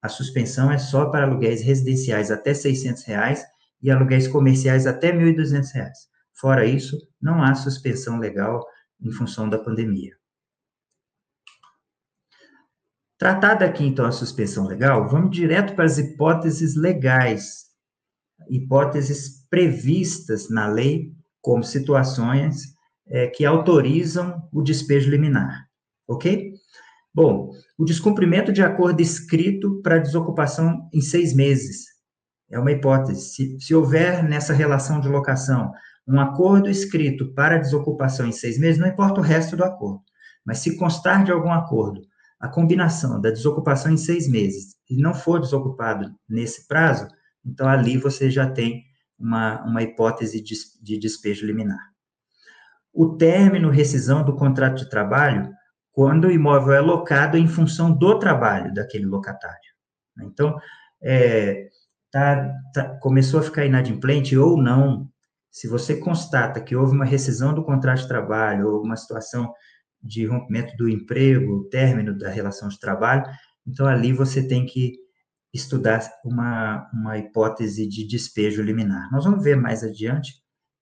A 0.00 0.08
suspensão 0.08 0.70
é 0.70 0.78
só 0.78 1.06
para 1.06 1.24
aluguéis 1.24 1.60
residenciais 1.60 2.30
até 2.30 2.54
600 2.54 3.02
reais 3.02 3.44
e 3.82 3.90
aluguéis 3.90 4.28
comerciais 4.28 4.86
até 4.86 5.12
1.200 5.12 5.72
reais. 5.72 5.98
Fora 6.34 6.64
isso, 6.64 6.96
não 7.20 7.42
há 7.42 7.52
suspensão 7.52 8.20
legal 8.20 8.64
em 9.02 9.10
função 9.10 9.48
da 9.48 9.58
pandemia. 9.58 10.12
Tratada 13.18 13.64
aqui, 13.64 13.84
então, 13.84 14.04
a 14.04 14.12
suspensão 14.12 14.66
legal, 14.66 15.08
vamos 15.08 15.30
direto 15.30 15.74
para 15.74 15.84
as 15.84 15.98
hipóteses 15.98 16.74
legais, 16.74 17.66
hipóteses 18.50 19.46
previstas 19.48 20.50
na 20.50 20.66
lei 20.66 21.12
como 21.40 21.62
situações 21.62 22.74
é, 23.06 23.28
que 23.28 23.44
autorizam 23.44 24.48
o 24.52 24.62
despejo 24.62 25.10
liminar, 25.10 25.68
ok? 26.08 26.52
Bom, 27.14 27.52
o 27.78 27.84
descumprimento 27.84 28.52
de 28.52 28.62
acordo 28.62 29.00
escrito 29.00 29.80
para 29.82 29.98
desocupação 29.98 30.88
em 30.92 31.00
seis 31.00 31.32
meses 31.32 31.84
é 32.50 32.58
uma 32.58 32.72
hipótese. 32.72 33.32
Se, 33.32 33.60
se 33.60 33.74
houver 33.74 34.24
nessa 34.24 34.52
relação 34.52 35.00
de 35.00 35.08
locação 35.08 35.70
um 36.06 36.20
acordo 36.20 36.68
escrito 36.68 37.32
para 37.32 37.58
desocupação 37.58 38.26
em 38.26 38.32
seis 38.32 38.58
meses, 38.58 38.80
não 38.80 38.88
importa 38.88 39.20
o 39.20 39.24
resto 39.24 39.56
do 39.56 39.62
acordo, 39.62 40.02
mas 40.44 40.58
se 40.58 40.76
constar 40.76 41.24
de 41.24 41.30
algum 41.30 41.52
acordo 41.52 42.00
a 42.44 42.48
combinação 42.48 43.18
da 43.18 43.30
desocupação 43.30 43.90
em 43.90 43.96
seis 43.96 44.28
meses 44.28 44.76
e 44.88 45.00
não 45.00 45.14
for 45.14 45.40
desocupado 45.40 46.14
nesse 46.28 46.68
prazo, 46.68 47.08
então 47.42 47.66
ali 47.66 47.96
você 47.96 48.30
já 48.30 48.50
tem 48.50 48.84
uma, 49.18 49.62
uma 49.62 49.82
hipótese 49.82 50.42
de, 50.42 50.54
de 50.82 50.98
despejo 50.98 51.46
liminar. 51.46 51.80
O 52.92 53.16
término, 53.16 53.70
rescisão 53.70 54.22
do 54.22 54.36
contrato 54.36 54.76
de 54.76 54.90
trabalho, 54.90 55.50
quando 55.90 56.26
o 56.26 56.30
imóvel 56.30 56.74
é 56.74 56.80
locado 56.80 57.38
em 57.38 57.48
função 57.48 57.90
do 57.90 58.18
trabalho 58.18 58.74
daquele 58.74 59.06
locatário. 59.06 59.72
Então, 60.20 60.54
é, 61.02 61.70
tá, 62.12 62.52
tá, 62.74 62.98
começou 63.00 63.40
a 63.40 63.42
ficar 63.42 63.64
inadimplente 63.64 64.36
ou 64.36 64.60
não, 64.60 65.08
se 65.50 65.66
você 65.66 65.96
constata 65.96 66.60
que 66.60 66.76
houve 66.76 66.94
uma 66.94 67.06
rescisão 67.06 67.54
do 67.54 67.64
contrato 67.64 68.02
de 68.02 68.08
trabalho 68.08 68.68
ou 68.68 68.82
uma 68.82 68.96
situação 68.96 69.50
de 70.04 70.26
rompimento 70.26 70.76
do 70.76 70.88
emprego, 70.88 71.68
término 71.70 72.16
da 72.16 72.28
relação 72.28 72.68
de 72.68 72.78
trabalho, 72.78 73.24
então 73.66 73.86
ali 73.86 74.12
você 74.12 74.46
tem 74.46 74.66
que 74.66 74.92
estudar 75.52 76.00
uma, 76.24 76.88
uma 76.92 77.16
hipótese 77.16 77.88
de 77.88 78.06
despejo 78.06 78.62
liminar. 78.62 79.10
Nós 79.10 79.24
vamos 79.24 79.42
ver 79.42 79.56
mais 79.56 79.82
adiante 79.82 80.34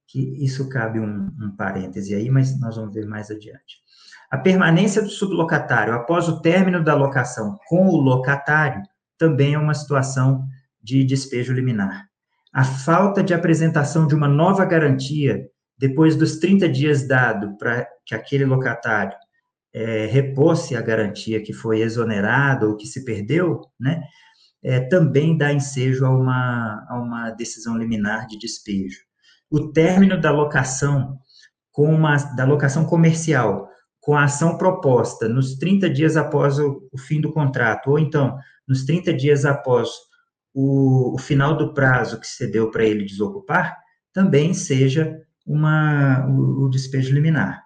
que 0.09 0.45
isso 0.45 0.69
cabe 0.69 0.99
um, 0.99 1.31
um 1.41 1.55
parêntese 1.57 2.14
aí, 2.14 2.29
mas 2.31 2.59
nós 2.59 2.76
vamos 2.76 2.93
ver 2.93 3.07
mais 3.07 3.31
adiante. 3.31 3.83
A 4.31 4.38
permanência 4.38 5.02
do 5.02 5.11
sublocatário 5.11 5.93
após 5.93 6.26
o 6.26 6.41
término 6.41 6.83
da 6.83 6.95
locação 6.95 7.59
com 7.69 7.87
o 7.87 7.97
locatário 7.97 8.83
também 9.19 9.55
é 9.55 9.59
uma 9.59 9.75
situação 9.75 10.47
de 10.83 11.05
despejo 11.05 11.52
liminar. 11.52 12.07
A 12.52 12.64
falta 12.64 13.23
de 13.23 13.33
apresentação 13.33 14.07
de 14.07 14.14
uma 14.14 14.29
nova 14.29 14.64
garantia 14.64 15.47
depois 15.83 16.15
dos 16.15 16.37
30 16.37 16.69
dias 16.69 17.09
dado 17.09 17.59
para 17.59 17.85
que 18.07 18.15
aquele 18.15 18.45
locatário 18.45 19.19
é, 19.75 20.09
a 20.77 20.81
garantia 20.81 21.43
que 21.43 21.53
foi 21.53 21.81
exonerada 21.81 22.69
ou 22.69 22.77
que 22.77 22.87
se 22.87 23.05
perdeu, 23.05 23.62
né, 23.81 24.01
é, 24.62 24.79
também 24.79 25.37
dá 25.37 25.53
ensejo 25.53 26.07
a 26.07 26.11
uma, 26.11 26.87
a 26.89 27.01
uma 27.01 27.31
decisão 27.31 27.77
liminar 27.77 28.29
de 28.29 28.39
despejo. 28.39 29.01
O 29.51 29.73
término 29.73 30.21
da 30.21 30.31
locação 30.31 31.19
com 31.73 31.93
uma, 31.93 32.15
da 32.37 32.45
locação 32.45 32.85
comercial 32.85 33.69
com 34.01 34.17
a 34.17 34.25
ação 34.25 34.57
proposta 34.57 35.29
nos 35.29 35.57
30 35.57 35.91
dias 35.91 36.17
após 36.17 36.61
o, 36.61 36.89
o 36.93 36.99
fim 36.99 37.21
do 37.21 37.33
contrato, 37.33 37.91
ou 37.91 37.99
então 37.99 38.39
nos 38.69 38.85
30 38.85 39.12
dias 39.15 39.45
após 39.45 39.91
o, 40.55 41.17
o 41.17 41.19
final 41.19 41.57
do 41.57 41.75
prazo 41.75 42.21
que 42.21 42.27
se 42.27 42.47
deu 42.47 42.71
para 42.71 42.85
ele 42.85 43.05
desocupar, 43.05 43.77
também 44.12 44.55
seja 44.55 45.21
uma, 45.47 46.27
o, 46.29 46.65
o 46.65 46.71
despejo 46.71 47.13
liminar. 47.13 47.63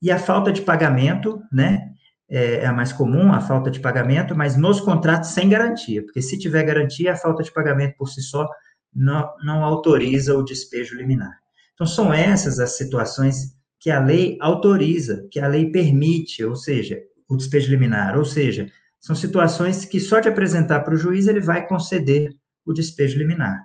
E 0.00 0.10
a 0.10 0.18
falta 0.18 0.52
de 0.52 0.62
pagamento, 0.62 1.40
né, 1.52 1.90
é, 2.28 2.56
é 2.56 2.66
a 2.66 2.72
mais 2.72 2.92
comum, 2.92 3.32
a 3.32 3.40
falta 3.40 3.70
de 3.70 3.80
pagamento, 3.80 4.36
mas 4.36 4.56
nos 4.56 4.80
contratos 4.80 5.30
sem 5.30 5.48
garantia, 5.48 6.02
porque 6.04 6.20
se 6.20 6.38
tiver 6.38 6.64
garantia, 6.64 7.12
a 7.12 7.16
falta 7.16 7.42
de 7.42 7.52
pagamento 7.52 7.96
por 7.96 8.08
si 8.08 8.20
só 8.20 8.48
não, 8.94 9.30
não 9.44 9.64
autoriza 9.64 10.36
o 10.36 10.44
despejo 10.44 10.96
liminar. 10.96 11.38
Então, 11.74 11.86
são 11.86 12.12
essas 12.12 12.58
as 12.58 12.76
situações 12.76 13.54
que 13.78 13.90
a 13.90 14.00
lei 14.00 14.38
autoriza, 14.40 15.26
que 15.30 15.38
a 15.38 15.46
lei 15.46 15.70
permite, 15.70 16.42
ou 16.42 16.56
seja, 16.56 16.98
o 17.28 17.36
despejo 17.36 17.70
liminar, 17.70 18.16
ou 18.16 18.24
seja, 18.24 18.66
são 19.00 19.14
situações 19.14 19.84
que 19.84 20.00
só 20.00 20.20
de 20.20 20.28
apresentar 20.28 20.80
para 20.80 20.94
o 20.94 20.96
juiz 20.96 21.26
ele 21.26 21.40
vai 21.40 21.66
conceder 21.66 22.34
o 22.64 22.72
despejo 22.72 23.18
liminar. 23.18 23.64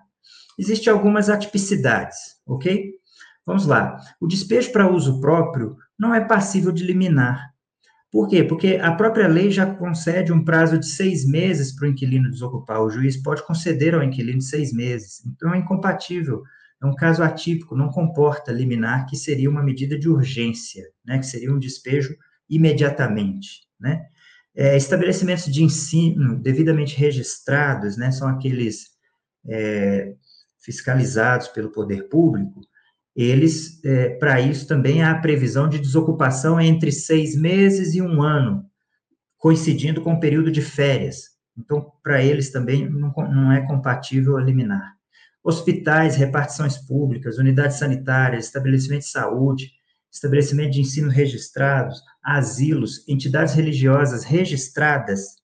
Existem 0.59 0.91
algumas 0.91 1.29
atipicidades, 1.29 2.17
ok? 2.45 2.91
Vamos 3.45 3.65
lá. 3.65 3.99
O 4.19 4.27
despejo 4.27 4.71
para 4.71 4.89
uso 4.89 5.19
próprio 5.19 5.77
não 5.97 6.13
é 6.13 6.23
passível 6.23 6.71
de 6.71 6.83
liminar. 6.83 7.51
Por 8.11 8.27
quê? 8.27 8.43
Porque 8.43 8.75
a 8.75 8.91
própria 8.93 9.27
lei 9.27 9.49
já 9.49 9.65
concede 9.65 10.33
um 10.33 10.43
prazo 10.43 10.77
de 10.77 10.85
seis 10.85 11.25
meses 11.25 11.73
para 11.73 11.87
o 11.87 11.89
inquilino 11.89 12.29
desocupar. 12.29 12.81
O 12.81 12.89
juiz 12.89 13.15
pode 13.15 13.45
conceder 13.45 13.95
ao 13.95 14.03
inquilino 14.03 14.41
seis 14.41 14.73
meses. 14.73 15.25
Então, 15.25 15.53
é 15.53 15.57
incompatível. 15.57 16.43
É 16.81 16.85
um 16.85 16.93
caso 16.93 17.23
atípico, 17.23 17.75
não 17.75 17.89
comporta 17.89 18.51
liminar, 18.51 19.05
que 19.05 19.15
seria 19.15 19.49
uma 19.49 19.63
medida 19.63 19.97
de 19.97 20.09
urgência, 20.09 20.83
né? 21.05 21.19
que 21.19 21.25
seria 21.25 21.53
um 21.53 21.59
despejo 21.59 22.13
imediatamente. 22.49 23.61
Né? 23.79 24.03
É, 24.53 24.75
estabelecimentos 24.75 25.45
de 25.45 25.63
ensino 25.63 26.37
devidamente 26.37 26.97
registrados, 26.97 27.95
né? 27.95 28.11
são 28.11 28.27
aqueles 28.27 28.87
é, 29.47 30.15
fiscalizados 30.59 31.47
pelo 31.49 31.71
poder 31.71 32.09
público, 32.09 32.59
eles, 33.15 33.83
é, 33.83 34.09
para 34.09 34.39
isso 34.39 34.67
também 34.67 35.03
há 35.03 35.11
a 35.11 35.19
previsão 35.19 35.67
de 35.67 35.79
desocupação 35.79 36.59
entre 36.59 36.91
seis 36.91 37.35
meses 37.35 37.93
e 37.93 38.01
um 38.01 38.21
ano, 38.21 38.65
coincidindo 39.37 40.01
com 40.01 40.13
o 40.13 40.19
período 40.19 40.51
de 40.51 40.61
férias. 40.61 41.31
Então, 41.57 41.91
para 42.01 42.23
eles 42.23 42.51
também 42.51 42.89
não, 42.89 43.11
não 43.11 43.51
é 43.51 43.65
compatível 43.67 44.39
eliminar. 44.39 44.93
Hospitais, 45.43 46.15
repartições 46.15 46.77
públicas, 46.77 47.37
unidades 47.37 47.77
sanitárias, 47.77 48.45
estabelecimentos 48.45 49.07
de 49.07 49.11
saúde, 49.11 49.71
estabelecimentos 50.11 50.75
de 50.75 50.81
ensino 50.81 51.09
registrados, 51.09 52.01
asilos, 52.23 53.07
entidades 53.07 53.53
religiosas 53.53 54.23
registradas 54.23 55.41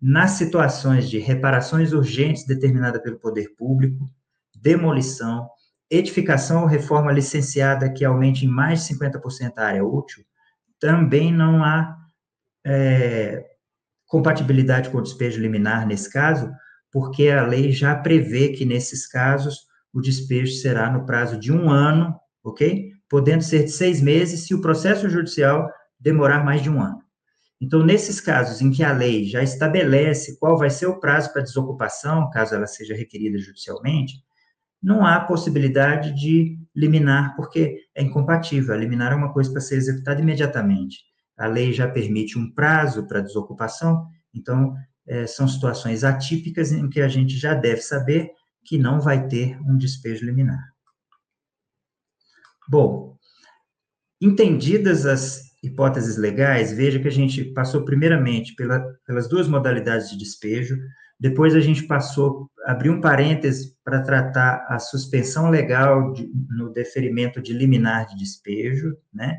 nas 0.00 0.32
situações 0.32 1.08
de 1.08 1.18
reparações 1.18 1.92
urgentes 1.92 2.46
determinada 2.46 3.00
pelo 3.00 3.18
poder 3.18 3.54
público, 3.56 4.08
demolição, 4.54 5.48
edificação 5.94 6.62
ou 6.62 6.66
reforma 6.66 7.12
licenciada 7.12 7.92
que 7.92 8.04
aumente 8.04 8.44
em 8.44 8.48
mais 8.48 8.86
de 8.86 8.94
50% 8.94 9.52
a 9.56 9.66
área 9.66 9.84
útil, 9.84 10.24
também 10.80 11.32
não 11.32 11.62
há 11.62 11.96
é, 12.66 13.44
compatibilidade 14.06 14.90
com 14.90 14.98
o 14.98 15.02
despejo 15.02 15.40
liminar 15.40 15.86
nesse 15.86 16.10
caso, 16.10 16.50
porque 16.92 17.28
a 17.28 17.44
lei 17.44 17.72
já 17.72 17.94
prevê 17.96 18.50
que 18.50 18.64
nesses 18.64 19.06
casos 19.06 19.66
o 19.92 20.00
despejo 20.00 20.52
será 20.54 20.90
no 20.90 21.06
prazo 21.06 21.38
de 21.38 21.52
um 21.52 21.70
ano, 21.70 22.14
ok? 22.42 22.92
Podendo 23.08 23.42
ser 23.42 23.64
de 23.64 23.70
seis 23.70 24.00
meses 24.00 24.46
se 24.46 24.54
o 24.54 24.60
processo 24.60 25.08
judicial 25.08 25.68
demorar 25.98 26.44
mais 26.44 26.62
de 26.62 26.70
um 26.70 26.80
ano. 26.80 27.02
Então, 27.60 27.84
nesses 27.84 28.20
casos 28.20 28.60
em 28.60 28.70
que 28.70 28.82
a 28.82 28.92
lei 28.92 29.24
já 29.24 29.42
estabelece 29.42 30.38
qual 30.38 30.58
vai 30.58 30.68
ser 30.68 30.86
o 30.86 31.00
prazo 31.00 31.32
para 31.32 31.42
desocupação, 31.42 32.28
caso 32.30 32.54
ela 32.54 32.66
seja 32.66 32.94
requerida 32.94 33.38
judicialmente, 33.38 34.22
não 34.84 35.06
há 35.06 35.18
possibilidade 35.20 36.12
de 36.14 36.58
liminar, 36.76 37.34
porque 37.36 37.86
é 37.94 38.02
incompatível. 38.02 38.74
A 38.74 38.76
liminar 38.76 39.12
é 39.12 39.16
uma 39.16 39.32
coisa 39.32 39.50
para 39.50 39.62
ser 39.62 39.76
executada 39.76 40.20
imediatamente. 40.20 40.98
A 41.38 41.46
lei 41.46 41.72
já 41.72 41.88
permite 41.88 42.38
um 42.38 42.52
prazo 42.52 43.06
para 43.08 43.22
desocupação, 43.22 44.06
então 44.34 44.74
é, 45.06 45.26
são 45.26 45.48
situações 45.48 46.04
atípicas 46.04 46.70
em 46.70 46.88
que 46.90 47.00
a 47.00 47.08
gente 47.08 47.34
já 47.34 47.54
deve 47.54 47.80
saber 47.80 48.30
que 48.62 48.76
não 48.76 49.00
vai 49.00 49.26
ter 49.26 49.58
um 49.62 49.76
despejo 49.76 50.26
liminar. 50.26 50.62
Bom, 52.68 53.16
entendidas 54.20 55.06
as 55.06 55.54
hipóteses 55.62 56.18
legais, 56.18 56.72
veja 56.72 57.00
que 57.00 57.08
a 57.08 57.12
gente 57.12 57.42
passou 57.52 57.86
primeiramente 57.86 58.54
pela, 58.54 58.80
pelas 59.06 59.28
duas 59.28 59.48
modalidades 59.48 60.10
de 60.10 60.18
despejo, 60.18 60.78
depois 61.24 61.54
a 61.54 61.60
gente 61.60 61.84
passou, 61.84 62.50
abriu 62.66 62.92
um 62.92 63.00
parêntese 63.00 63.74
para 63.82 64.02
tratar 64.02 64.66
a 64.68 64.78
suspensão 64.78 65.48
legal 65.48 66.12
de, 66.12 66.30
no 66.50 66.70
deferimento 66.70 67.40
de 67.40 67.54
liminar 67.54 68.06
de 68.08 68.18
despejo, 68.18 68.94
né? 69.10 69.38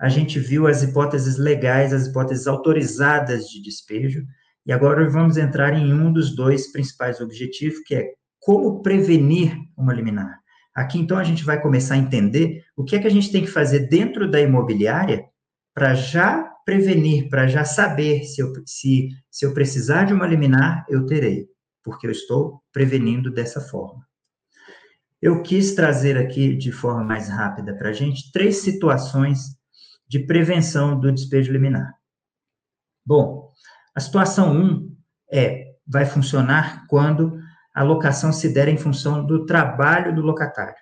A 0.00 0.08
gente 0.08 0.38
viu 0.38 0.66
as 0.66 0.82
hipóteses 0.82 1.36
legais, 1.36 1.92
as 1.92 2.06
hipóteses 2.06 2.46
autorizadas 2.46 3.50
de 3.50 3.60
despejo, 3.60 4.24
e 4.64 4.72
agora 4.72 5.06
vamos 5.10 5.36
entrar 5.36 5.74
em 5.74 5.92
um 5.92 6.10
dos 6.10 6.34
dois 6.34 6.72
principais 6.72 7.20
objetivos, 7.20 7.80
que 7.80 7.96
é 7.96 8.12
como 8.40 8.80
prevenir 8.80 9.54
uma 9.76 9.92
liminar. 9.92 10.40
Aqui, 10.74 10.98
então, 10.98 11.18
a 11.18 11.24
gente 11.24 11.44
vai 11.44 11.60
começar 11.60 11.96
a 11.96 11.98
entender 11.98 12.64
o 12.74 12.82
que 12.82 12.96
é 12.96 12.98
que 12.98 13.06
a 13.06 13.10
gente 13.10 13.30
tem 13.30 13.42
que 13.42 13.50
fazer 13.50 13.90
dentro 13.90 14.30
da 14.30 14.40
imobiliária 14.40 15.22
para 15.74 15.94
já 15.94 16.50
prevenir, 16.64 17.28
para 17.28 17.46
já 17.46 17.64
saber 17.64 18.24
se 18.24 18.40
eu, 18.40 18.52
se, 18.66 19.08
se 19.30 19.44
eu 19.44 19.52
precisar 19.52 20.04
de 20.04 20.14
uma 20.14 20.26
liminar, 20.26 20.84
eu 20.88 21.04
terei, 21.06 21.48
porque 21.82 22.06
eu 22.06 22.10
estou 22.10 22.62
prevenindo 22.72 23.30
dessa 23.30 23.60
forma. 23.60 24.06
Eu 25.20 25.42
quis 25.42 25.74
trazer 25.74 26.16
aqui, 26.16 26.54
de 26.54 26.72
forma 26.72 27.02
mais 27.02 27.28
rápida 27.28 27.74
para 27.74 27.90
a 27.90 27.92
gente, 27.92 28.30
três 28.32 28.58
situações 28.58 29.56
de 30.06 30.18
prevenção 30.18 30.98
do 30.98 31.12
despejo 31.12 31.52
liminar. 31.52 31.94
Bom, 33.04 33.50
a 33.94 34.00
situação 34.00 34.52
1 34.52 34.62
um 34.62 34.96
é, 35.32 35.74
vai 35.86 36.04
funcionar 36.04 36.86
quando 36.88 37.38
a 37.74 37.82
locação 37.82 38.32
se 38.32 38.48
der 38.52 38.68
em 38.68 38.76
função 38.76 39.26
do 39.26 39.44
trabalho 39.44 40.14
do 40.14 40.22
locatário. 40.22 40.76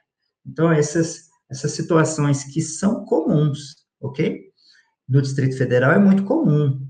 Então, 0.44 0.70
essas, 0.70 1.28
essas 1.50 1.72
situações 1.72 2.44
que 2.44 2.60
são 2.60 3.04
comuns, 3.04 3.76
ok? 4.00 4.51
No 5.12 5.20
Distrito 5.20 5.58
Federal 5.58 5.92
é 5.92 5.98
muito 5.98 6.24
comum. 6.24 6.80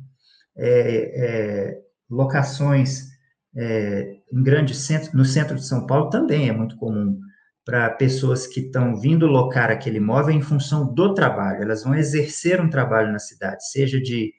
É, 0.57 0.71
é, 1.17 1.79
locações 2.09 3.09
é, 3.57 4.17
em 4.33 4.43
grandes 4.43 4.79
centros, 4.79 5.13
no 5.13 5.25
centro 5.25 5.57
de 5.57 5.67
São 5.67 5.87
Paulo 5.87 6.09
também 6.09 6.49
é 6.49 6.53
muito 6.53 6.77
comum 6.77 7.19
para 7.65 7.91
pessoas 7.91 8.47
que 8.47 8.61
estão 8.61 8.97
vindo 8.97 9.27
locar 9.27 9.71
aquele 9.71 9.97
imóvel 9.99 10.35
em 10.35 10.41
função 10.41 10.93
do 10.95 11.15
trabalho. 11.15 11.63
Elas 11.63 11.83
vão 11.83 11.95
exercer 11.95 12.61
um 12.61 12.71
trabalho 12.71 13.13
na 13.13 13.19
cidade, 13.19 13.69
seja 13.71 14.01
de 14.01 14.33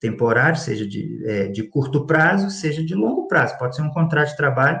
temporário, 0.00 0.58
seja 0.58 0.86
de, 0.86 1.24
é, 1.26 1.48
de 1.48 1.64
curto 1.64 2.06
prazo, 2.06 2.50
seja 2.50 2.84
de 2.84 2.94
longo 2.94 3.26
prazo. 3.26 3.58
Pode 3.58 3.74
ser 3.74 3.82
um 3.82 3.90
contrato 3.90 4.30
de 4.30 4.36
trabalho 4.36 4.80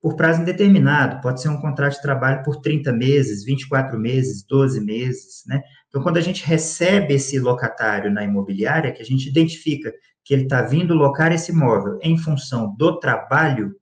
por 0.00 0.16
prazo 0.16 0.40
indeterminado, 0.40 1.20
pode 1.20 1.42
ser 1.42 1.50
um 1.50 1.60
contrato 1.60 1.94
de 1.94 2.02
trabalho 2.02 2.42
por 2.42 2.56
30 2.56 2.90
meses, 2.92 3.44
24 3.44 3.98
meses, 3.98 4.42
12 4.46 4.80
meses, 4.80 5.42
né? 5.46 5.62
Então, 5.88 6.02
quando 6.02 6.16
a 6.16 6.22
gente 6.22 6.44
recebe 6.44 7.14
esse 7.14 7.38
locatário 7.38 8.10
na 8.10 8.24
imobiliária, 8.24 8.92
que 8.92 9.02
a 9.02 9.04
gente 9.04 9.28
identifica 9.28 9.92
que 10.24 10.32
ele 10.32 10.44
está 10.44 10.62
vindo 10.62 10.94
locar 10.94 11.32
esse 11.32 11.52
imóvel 11.52 11.98
em 12.02 12.16
função 12.16 12.74
do 12.76 12.98
trabalho, 12.98 13.74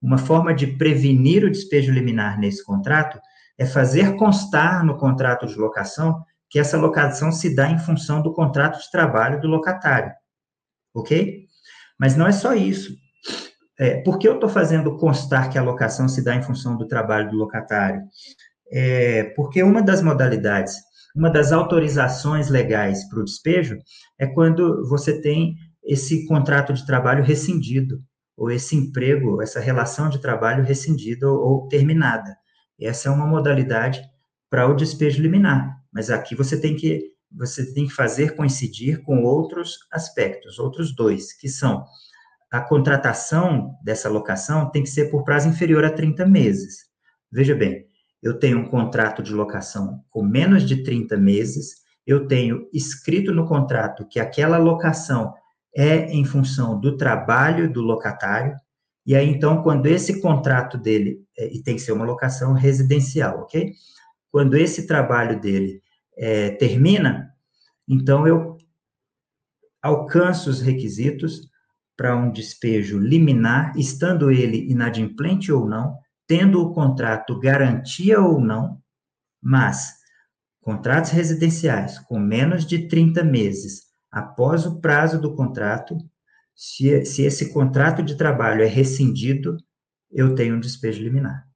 uma 0.00 0.16
forma 0.16 0.54
de 0.54 0.66
prevenir 0.66 1.44
o 1.44 1.50
despejo 1.50 1.92
liminar 1.92 2.38
nesse 2.38 2.64
contrato 2.64 3.18
é 3.58 3.66
fazer 3.66 4.16
constar 4.16 4.84
no 4.84 4.96
contrato 4.96 5.46
de 5.46 5.56
locação 5.56 6.22
que 6.48 6.58
essa 6.58 6.76
locação 6.76 7.32
se 7.32 7.54
dá 7.54 7.70
em 7.70 7.78
função 7.78 8.22
do 8.22 8.32
contrato 8.32 8.78
de 8.78 8.90
trabalho 8.90 9.40
do 9.40 9.48
locatário, 9.48 10.12
ok? 10.94 11.46
Mas 11.98 12.16
não 12.16 12.26
é 12.26 12.32
só 12.32 12.54
isso. 12.54 12.96
É, 13.78 14.00
por 14.02 14.18
que 14.18 14.26
eu 14.26 14.34
estou 14.34 14.48
fazendo 14.48 14.96
constar 14.96 15.50
que 15.50 15.58
a 15.58 15.62
locação 15.62 16.08
se 16.08 16.22
dá 16.22 16.34
em 16.34 16.42
função 16.42 16.76
do 16.76 16.86
trabalho 16.86 17.30
do 17.30 17.36
locatário? 17.36 18.02
É, 18.72 19.24
porque 19.36 19.62
uma 19.62 19.82
das 19.82 20.02
modalidades, 20.02 20.74
uma 21.14 21.30
das 21.30 21.52
autorizações 21.52 22.48
legais 22.48 23.08
para 23.08 23.20
o 23.20 23.24
despejo 23.24 23.78
é 24.18 24.26
quando 24.26 24.88
você 24.88 25.20
tem 25.20 25.54
esse 25.84 26.26
contrato 26.26 26.72
de 26.72 26.84
trabalho 26.84 27.22
rescindido, 27.22 28.02
ou 28.36 28.50
esse 28.50 28.76
emprego, 28.76 29.40
essa 29.40 29.60
relação 29.60 30.10
de 30.10 30.20
trabalho 30.20 30.64
rescindida 30.64 31.30
ou, 31.30 31.38
ou 31.38 31.68
terminada. 31.68 32.36
Essa 32.78 33.08
é 33.08 33.12
uma 33.12 33.26
modalidade 33.26 34.02
para 34.50 34.68
o 34.68 34.74
despejo 34.74 35.22
liminar, 35.22 35.76
mas 35.92 36.10
aqui 36.10 36.34
você 36.34 36.60
tem 36.60 36.76
que 36.76 37.14
você 37.32 37.72
tem 37.74 37.86
que 37.86 37.92
fazer 37.92 38.36
coincidir 38.36 39.02
com 39.02 39.24
outros 39.24 39.78
aspectos, 39.92 40.58
outros 40.58 40.94
dois, 40.94 41.32
que 41.32 41.48
são 41.48 41.84
a 42.50 42.60
contratação 42.60 43.74
dessa 43.82 44.08
locação 44.08 44.70
tem 44.70 44.82
que 44.82 44.88
ser 44.88 45.10
por 45.10 45.24
prazo 45.24 45.48
inferior 45.48 45.84
a 45.84 45.90
30 45.90 46.26
meses. 46.26 46.86
Veja 47.30 47.54
bem, 47.54 47.86
eu 48.22 48.38
tenho 48.38 48.58
um 48.58 48.68
contrato 48.68 49.22
de 49.22 49.32
locação 49.32 50.02
com 50.10 50.22
menos 50.22 50.64
de 50.64 50.82
30 50.82 51.16
meses, 51.16 51.84
eu 52.06 52.26
tenho 52.26 52.68
escrito 52.72 53.32
no 53.32 53.46
contrato 53.46 54.06
que 54.08 54.20
aquela 54.20 54.58
locação 54.58 55.34
é 55.74 56.06
em 56.06 56.24
função 56.24 56.80
do 56.80 56.96
trabalho 56.96 57.70
do 57.70 57.82
locatário, 57.82 58.56
e 59.04 59.14
aí 59.14 59.28
então, 59.28 59.62
quando 59.62 59.86
esse 59.86 60.20
contrato 60.20 60.78
dele, 60.78 61.24
é, 61.38 61.46
e 61.52 61.62
tem 61.62 61.76
que 61.76 61.82
ser 61.82 61.92
uma 61.92 62.04
locação 62.04 62.52
residencial, 62.52 63.40
ok? 63.40 63.72
Quando 64.32 64.56
esse 64.56 64.86
trabalho 64.86 65.40
dele 65.40 65.80
é, 66.16 66.50
termina, 66.50 67.30
então 67.88 68.26
eu 68.26 68.56
alcanço 69.80 70.50
os 70.50 70.60
requisitos 70.60 71.48
para 71.96 72.16
um 72.16 72.30
despejo 72.30 72.98
liminar, 72.98 73.76
estando 73.76 74.30
ele 74.30 74.70
inadimplente 74.70 75.50
ou 75.50 75.66
não, 75.66 75.96
tendo 76.26 76.60
o 76.60 76.72
contrato 76.72 77.38
garantia 77.38 78.20
ou 78.20 78.40
não, 78.40 78.80
mas 79.42 79.94
contratos 80.60 81.10
residenciais 81.10 81.98
com 82.00 82.18
menos 82.18 82.66
de 82.66 82.88
30 82.88 83.22
meses 83.22 83.86
após 84.10 84.66
o 84.66 84.80
prazo 84.80 85.20
do 85.20 85.34
contrato, 85.34 85.96
se, 86.54 87.04
se 87.04 87.22
esse 87.22 87.52
contrato 87.52 88.02
de 88.02 88.16
trabalho 88.16 88.62
é 88.62 88.66
rescindido, 88.66 89.56
eu 90.10 90.34
tenho 90.34 90.56
um 90.56 90.60
despejo 90.60 91.02
liminar. 91.02 91.46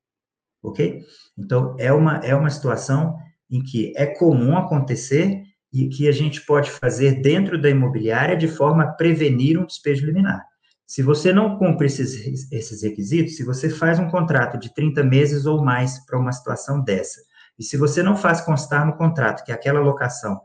Ok? 0.62 1.02
Então, 1.38 1.74
é 1.78 1.92
uma, 1.92 2.18
é 2.18 2.34
uma 2.34 2.50
situação 2.50 3.16
em 3.50 3.62
que 3.62 3.92
é 3.96 4.06
comum 4.06 4.56
acontecer 4.56 5.42
e 5.72 5.88
que 5.88 6.08
a 6.08 6.12
gente 6.12 6.44
pode 6.44 6.70
fazer 6.70 7.20
dentro 7.20 7.60
da 7.60 7.70
imobiliária 7.70 8.36
de 8.36 8.48
forma 8.48 8.84
a 8.84 8.92
prevenir 8.92 9.58
um 9.58 9.66
despejo 9.66 10.04
liminar. 10.04 10.44
Se 10.86 11.02
você 11.02 11.32
não 11.32 11.56
cumpre 11.56 11.86
esses, 11.86 12.50
esses 12.50 12.82
requisitos, 12.82 13.36
se 13.36 13.44
você 13.44 13.70
faz 13.70 13.98
um 14.00 14.08
contrato 14.08 14.58
de 14.58 14.74
30 14.74 15.04
meses 15.04 15.46
ou 15.46 15.62
mais 15.62 16.04
para 16.04 16.18
uma 16.18 16.32
situação 16.32 16.82
dessa, 16.82 17.20
e 17.56 17.62
se 17.62 17.76
você 17.76 18.02
não 18.02 18.16
faz 18.16 18.40
constar 18.40 18.84
no 18.84 18.96
contrato 18.96 19.44
que 19.44 19.52
aquela 19.52 19.80
locação 19.80 20.40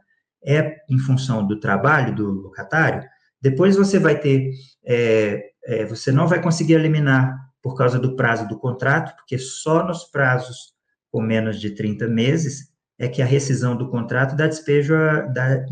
é 0.45 0.75
em 0.87 0.99
função 0.99 1.45
do 1.45 1.59
trabalho 1.59 2.13
do 2.13 2.29
locatário, 2.29 3.03
depois 3.41 3.75
você 3.75 3.97
vai 3.97 4.19
ter, 4.19 4.51
é, 4.85 5.49
é, 5.65 5.85
você 5.85 6.11
não 6.11 6.27
vai 6.27 6.41
conseguir 6.41 6.73
eliminar 6.73 7.35
por 7.61 7.75
causa 7.75 7.97
do 7.97 8.15
prazo 8.15 8.47
do 8.47 8.59
contrato, 8.59 9.15
porque 9.15 9.39
só 9.39 9.83
nos 9.83 10.03
prazos 10.03 10.75
com 11.11 11.21
menos 11.21 11.59
de 11.59 11.71
30 11.71 12.07
meses 12.07 12.74
é 12.97 13.07
que 13.07 13.21
a 13.21 13.25
rescisão 13.25 13.75
do 13.75 13.89
contrato 13.89 14.35
dá 14.35 14.47
despejo, 14.47 14.95
a, 14.95 15.21
dá 15.21 15.65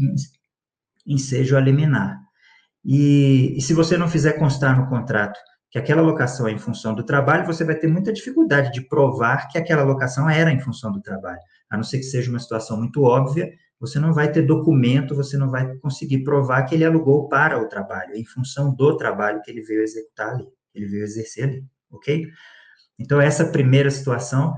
ensejo 1.05 1.55
a 1.55 1.59
liminar. 1.59 2.19
E, 2.83 3.57
e 3.57 3.62
se 3.62 3.73
você 3.73 3.97
não 3.97 4.09
fizer 4.09 4.33
constar 4.33 4.77
no 4.77 4.89
contrato 4.89 5.39
que 5.71 5.79
aquela 5.79 6.03
locação 6.03 6.47
é 6.47 6.51
em 6.51 6.59
função 6.59 6.93
do 6.93 7.03
trabalho, 7.03 7.47
você 7.47 7.63
vai 7.63 7.73
ter 7.73 7.88
muita 7.88 8.13
dificuldade 8.13 8.71
de 8.71 8.81
provar 8.81 9.47
que 9.47 9.57
aquela 9.57 9.81
locação 9.81 10.29
era 10.29 10.51
em 10.51 10.59
função 10.59 10.91
do 10.91 11.01
trabalho. 11.01 11.39
A 11.67 11.75
não 11.75 11.83
ser 11.83 11.97
que 11.97 12.03
seja 12.03 12.29
uma 12.29 12.38
situação 12.38 12.77
muito 12.77 13.01
óbvia, 13.01 13.51
você 13.79 13.99
não 13.99 14.13
vai 14.13 14.31
ter 14.31 14.43
documento, 14.43 15.15
você 15.15 15.36
não 15.36 15.49
vai 15.49 15.75
conseguir 15.77 16.23
provar 16.23 16.63
que 16.63 16.75
ele 16.75 16.86
alugou 16.86 17.27
para 17.27 17.59
o 17.59 17.67
trabalho, 17.67 18.15
em 18.15 18.23
função 18.23 18.73
do 18.75 18.95
trabalho 18.97 19.41
que 19.41 19.49
ele 19.49 19.63
veio 19.63 19.81
executar 19.81 20.36
ali, 20.36 20.45
que 20.71 20.77
ele 20.77 20.86
veio 20.86 21.03
exercer 21.03 21.45
ali, 21.45 21.65
ok? 21.91 22.27
Então, 22.99 23.19
essa 23.19 23.43
primeira 23.43 23.89
situação 23.89 24.55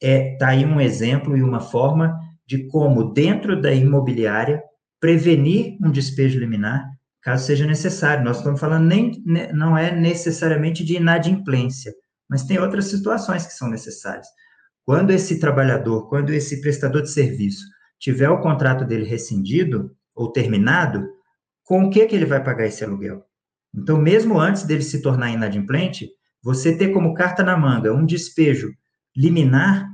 é 0.00 0.36
tá 0.36 0.48
aí 0.48 0.64
um 0.64 0.80
exemplo 0.80 1.36
e 1.36 1.42
uma 1.42 1.60
forma 1.60 2.18
de 2.46 2.66
como, 2.68 3.12
dentro 3.12 3.60
da 3.60 3.72
imobiliária, 3.72 4.62
prevenir 5.00 5.76
um 5.82 5.90
despejo 5.90 6.38
liminar 6.38 6.88
caso 7.28 7.44
seja 7.44 7.66
necessário. 7.66 8.24
Nós 8.24 8.38
estamos 8.38 8.58
falando 8.58 8.86
nem 8.86 9.22
né, 9.26 9.52
não 9.52 9.76
é 9.76 9.94
necessariamente 9.94 10.82
de 10.82 10.96
inadimplência, 10.96 11.92
mas 12.28 12.44
tem 12.44 12.58
outras 12.58 12.86
situações 12.86 13.46
que 13.46 13.52
são 13.52 13.68
necessárias. 13.68 14.26
Quando 14.84 15.10
esse 15.10 15.38
trabalhador, 15.38 16.08
quando 16.08 16.30
esse 16.30 16.60
prestador 16.62 17.02
de 17.02 17.10
serviço 17.10 17.66
tiver 17.98 18.30
o 18.30 18.40
contrato 18.40 18.84
dele 18.84 19.04
rescindido 19.04 19.94
ou 20.14 20.32
terminado, 20.32 21.06
com 21.62 21.84
o 21.84 21.90
que 21.90 22.06
que 22.06 22.16
ele 22.16 22.24
vai 22.24 22.42
pagar 22.42 22.66
esse 22.66 22.82
aluguel? 22.82 23.22
Então, 23.74 24.00
mesmo 24.00 24.40
antes 24.40 24.62
dele 24.62 24.82
se 24.82 25.02
tornar 25.02 25.30
inadimplente, 25.30 26.08
você 26.42 26.74
ter 26.74 26.88
como 26.88 27.12
carta 27.12 27.42
na 27.42 27.56
manga 27.56 27.92
um 27.92 28.06
despejo 28.06 28.72
liminar 29.18 29.90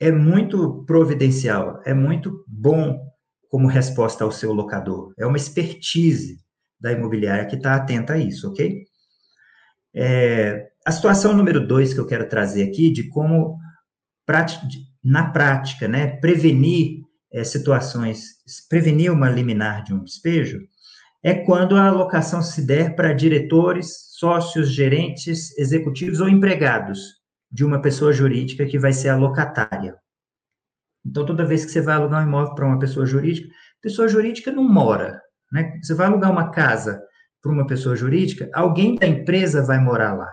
é 0.00 0.10
muito 0.10 0.82
providencial, 0.86 1.82
é 1.84 1.92
muito 1.92 2.42
bom 2.48 2.98
como 3.50 3.68
resposta 3.68 4.24
ao 4.24 4.32
seu 4.32 4.50
locador. 4.50 5.12
É 5.18 5.26
uma 5.26 5.36
expertise 5.36 6.38
da 6.80 6.90
imobiliária 6.90 7.44
que 7.46 7.54
está 7.54 7.74
atenta 7.74 8.14
a 8.14 8.18
isso, 8.18 8.48
ok? 8.48 8.82
É, 9.94 10.70
a 10.86 10.90
situação 10.90 11.34
número 11.34 11.64
dois 11.64 11.92
que 11.92 12.00
eu 12.00 12.06
quero 12.06 12.26
trazer 12.26 12.64
aqui, 12.64 12.90
de 12.90 13.08
como, 13.10 13.58
na 15.04 15.30
prática, 15.30 15.86
né, 15.86 16.16
prevenir 16.16 17.02
é, 17.30 17.44
situações, 17.44 18.24
prevenir 18.70 19.12
uma 19.12 19.28
liminar 19.28 19.84
de 19.84 19.92
um 19.92 20.02
despejo, 20.02 20.60
é 21.22 21.34
quando 21.34 21.76
a 21.76 21.86
alocação 21.86 22.40
se 22.42 22.66
der 22.66 22.96
para 22.96 23.12
diretores, 23.12 24.16
sócios, 24.18 24.72
gerentes, 24.72 25.56
executivos 25.58 26.20
ou 26.20 26.28
empregados 26.28 27.21
de 27.52 27.64
uma 27.64 27.82
pessoa 27.82 28.12
jurídica 28.12 28.64
que 28.64 28.78
vai 28.78 28.92
ser 28.92 29.10
a 29.10 29.16
locatária. 29.16 29.96
Então, 31.04 31.26
toda 31.26 31.44
vez 31.44 31.64
que 31.64 31.70
você 31.70 31.82
vai 31.82 31.96
alugar 31.96 32.24
um 32.24 32.28
imóvel 32.28 32.54
para 32.54 32.66
uma 32.66 32.78
pessoa 32.78 33.04
jurídica, 33.04 33.48
pessoa 33.82 34.08
jurídica 34.08 34.50
não 34.50 34.64
mora, 34.64 35.20
né? 35.52 35.78
Você 35.82 35.94
vai 35.94 36.06
alugar 36.06 36.30
uma 36.30 36.50
casa 36.50 37.02
para 37.42 37.52
uma 37.52 37.66
pessoa 37.66 37.96
jurídica, 37.96 38.48
alguém 38.54 38.94
da 38.94 39.06
empresa 39.06 39.62
vai 39.62 39.78
morar 39.78 40.14
lá. 40.14 40.30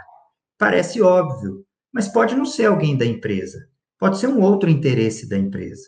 Parece 0.58 1.02
óbvio, 1.02 1.66
mas 1.92 2.08
pode 2.08 2.36
não 2.36 2.46
ser 2.46 2.68
alguém 2.68 2.96
da 2.96 3.06
empresa. 3.06 3.58
Pode 3.98 4.20
ser 4.20 4.28
um 4.28 4.40
outro 4.40 4.70
interesse 4.70 5.28
da 5.28 5.38
empresa. 5.38 5.84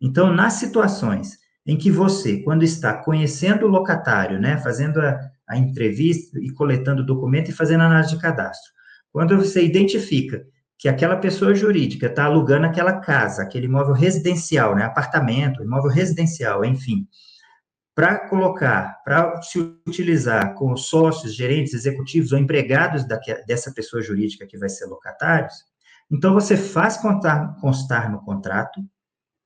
Então, 0.00 0.32
nas 0.32 0.54
situações 0.54 1.38
em 1.66 1.76
que 1.76 1.90
você, 1.90 2.42
quando 2.42 2.62
está 2.62 2.94
conhecendo 3.02 3.66
o 3.66 3.68
locatário, 3.70 4.40
né, 4.40 4.58
fazendo 4.58 5.00
a, 5.00 5.20
a 5.48 5.56
entrevista 5.56 6.38
e 6.40 6.50
coletando 6.50 7.04
documento 7.04 7.50
e 7.50 7.54
fazendo 7.54 7.82
análise 7.82 8.14
de 8.14 8.20
cadastro, 8.20 8.72
quando 9.12 9.36
você 9.36 9.64
identifica 9.64 10.44
que 10.78 10.88
aquela 10.88 11.16
pessoa 11.16 11.54
jurídica 11.54 12.06
está 12.06 12.24
alugando 12.24 12.66
aquela 12.66 13.00
casa, 13.00 13.42
aquele 13.42 13.66
imóvel 13.66 13.94
residencial, 13.94 14.74
né, 14.74 14.84
apartamento, 14.84 15.62
imóvel 15.62 15.90
residencial, 15.90 16.64
enfim, 16.64 17.06
para 17.94 18.28
colocar, 18.28 19.00
para 19.04 19.40
se 19.42 19.58
utilizar 19.86 20.54
com 20.54 20.72
os 20.72 20.88
sócios, 20.88 21.34
gerentes, 21.34 21.74
executivos 21.74 22.32
ou 22.32 22.38
empregados 22.38 23.04
dessa 23.46 23.72
pessoa 23.72 24.02
jurídica 24.02 24.46
que 24.46 24.58
vai 24.58 24.68
ser 24.68 24.86
locatários, 24.86 25.54
então 26.10 26.34
você 26.34 26.56
faz 26.56 26.96
constar, 26.96 27.56
constar 27.60 28.10
no 28.10 28.20
contrato, 28.20 28.80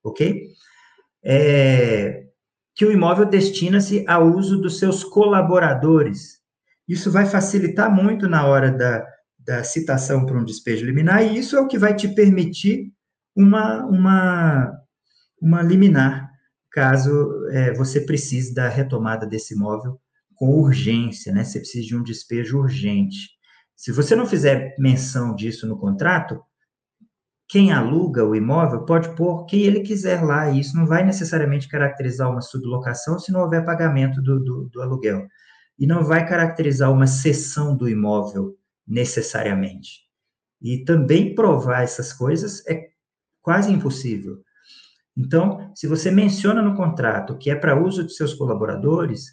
ok? 0.03 0.49
É, 1.23 2.25
que 2.75 2.85
o 2.85 2.93
imóvel 2.93 3.27
destina-se 3.27 4.05
ao 4.09 4.27
uso 4.27 4.61
dos 4.61 4.79
seus 4.79 5.05
colaboradores. 5.05 6.38
Isso 6.87 7.11
vai 7.11 7.27
facilitar 7.27 7.93
muito 7.95 8.29
na 8.29 8.47
hora 8.47 8.71
da, 8.71 9.07
da 9.49 9.65
citação 9.65 10.27
para 10.27 10.39
um 10.39 10.45
despejo 10.45 10.85
liminar, 10.85 11.25
e 11.25 11.39
isso 11.39 11.57
é 11.57 11.61
o 11.61 11.67
que 11.67 11.79
vai 11.79 11.97
te 11.97 12.07
permitir 12.07 12.93
uma, 13.35 13.83
uma, 13.87 14.79
uma 15.41 15.63
liminar 15.63 16.31
caso 16.71 17.49
é, 17.51 17.73
você 17.73 18.03
precise 18.03 18.53
da 18.53 18.69
retomada 18.69 19.27
desse 19.27 19.55
imóvel 19.55 19.99
com 20.35 20.51
urgência, 20.51 21.33
né? 21.33 21.45
Você 21.45 21.61
precisa 21.61 21.87
de 21.87 21.97
um 21.97 22.03
despejo 22.03 22.59
urgente. 22.59 23.31
Se 23.75 23.91
você 23.91 24.15
não 24.15 24.27
fizer 24.27 24.75
menção 24.79 25.35
disso 25.35 25.67
no 25.67 25.79
contrato, 25.79 26.39
quem 27.49 27.73
aluga 27.73 28.27
o 28.27 28.37
imóvel 28.37 28.85
pode 28.85 29.17
pôr 29.17 29.47
quem 29.47 29.63
ele 29.63 29.81
quiser 29.81 30.23
lá, 30.23 30.51
e 30.51 30.61
isso 30.61 30.77
não 30.77 30.87
vai 30.87 31.03
necessariamente 31.07 31.69
caracterizar 31.69 32.31
uma 32.31 32.43
sublocação 32.43 33.19
se 33.19 33.33
não 33.33 33.41
houver 33.41 33.65
pagamento 33.65 34.21
do, 34.21 34.39
do, 34.45 34.69
do 34.69 34.83
aluguel. 34.83 35.27
E 35.79 35.87
não 35.87 36.05
vai 36.05 36.29
caracterizar 36.29 36.93
uma 36.93 37.07
cessão 37.07 37.75
do 37.75 37.89
imóvel 37.89 38.59
necessariamente. 38.88 40.01
E 40.61 40.85
também 40.85 41.35
provar 41.35 41.83
essas 41.83 42.12
coisas 42.12 42.66
é 42.66 42.88
quase 43.42 43.70
impossível. 43.70 44.42
Então, 45.16 45.72
se 45.74 45.87
você 45.87 46.11
menciona 46.11 46.62
no 46.62 46.77
contrato 46.77 47.37
que 47.37 47.51
é 47.51 47.55
para 47.55 47.81
uso 47.81 48.05
de 48.05 48.14
seus 48.14 48.35
colaboradores, 48.35 49.27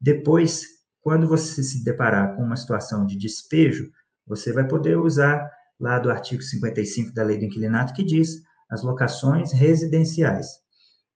depois, 0.00 0.64
quando 1.00 1.28
você 1.28 1.62
se 1.62 1.82
deparar 1.82 2.36
com 2.36 2.42
uma 2.42 2.56
situação 2.56 3.06
de 3.06 3.16
despejo, 3.16 3.90
você 4.26 4.52
vai 4.52 4.66
poder 4.66 4.98
usar 4.98 5.48
lá 5.80 5.98
do 5.98 6.10
artigo 6.10 6.42
55 6.42 7.14
da 7.14 7.22
Lei 7.22 7.38
do 7.38 7.44
Inquilinato, 7.44 7.94
que 7.94 8.04
diz 8.04 8.42
as 8.68 8.82
locações 8.82 9.52
residenciais 9.52 10.46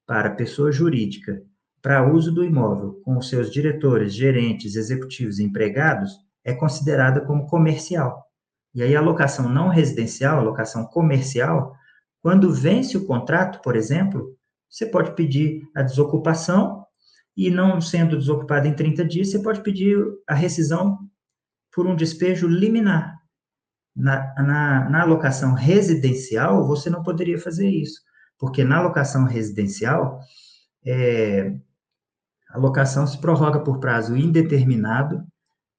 para 0.06 0.30
pessoa 0.30 0.72
jurídica 0.72 1.42
para 1.82 2.08
uso 2.12 2.32
do 2.32 2.44
imóvel 2.44 3.00
com 3.04 3.18
os 3.18 3.28
seus 3.28 3.50
diretores, 3.50 4.14
gerentes, 4.14 4.76
executivos 4.76 5.40
e 5.40 5.44
empregados 5.44 6.12
é 6.44 6.52
considerada 6.52 7.20
como 7.20 7.46
comercial. 7.46 8.26
E 8.74 8.82
aí 8.82 8.96
a 8.96 9.00
locação 9.00 9.48
não 9.48 9.68
residencial, 9.68 10.38
a 10.38 10.42
locação 10.42 10.84
comercial, 10.86 11.74
quando 12.20 12.52
vence 12.52 12.96
o 12.96 13.06
contrato, 13.06 13.60
por 13.62 13.76
exemplo, 13.76 14.36
você 14.68 14.86
pode 14.86 15.14
pedir 15.14 15.62
a 15.74 15.82
desocupação 15.82 16.84
e 17.36 17.50
não 17.50 17.80
sendo 17.80 18.16
desocupado 18.16 18.66
em 18.66 18.74
30 18.74 19.04
dias, 19.04 19.30
você 19.30 19.38
pode 19.38 19.62
pedir 19.62 19.98
a 20.26 20.34
rescisão 20.34 20.98
por 21.72 21.86
um 21.86 21.96
despejo 21.96 22.46
liminar. 22.46 23.20
Na, 23.94 24.34
na, 24.36 24.88
na 24.88 25.04
locação 25.04 25.52
residencial, 25.52 26.66
você 26.66 26.88
não 26.88 27.02
poderia 27.02 27.38
fazer 27.38 27.68
isso, 27.68 28.00
porque 28.38 28.64
na 28.64 28.80
locação 28.80 29.24
residencial, 29.24 30.18
é, 30.84 31.54
a 32.48 32.58
locação 32.58 33.06
se 33.06 33.18
prorroga 33.18 33.60
por 33.60 33.80
prazo 33.80 34.16
indeterminado 34.16 35.26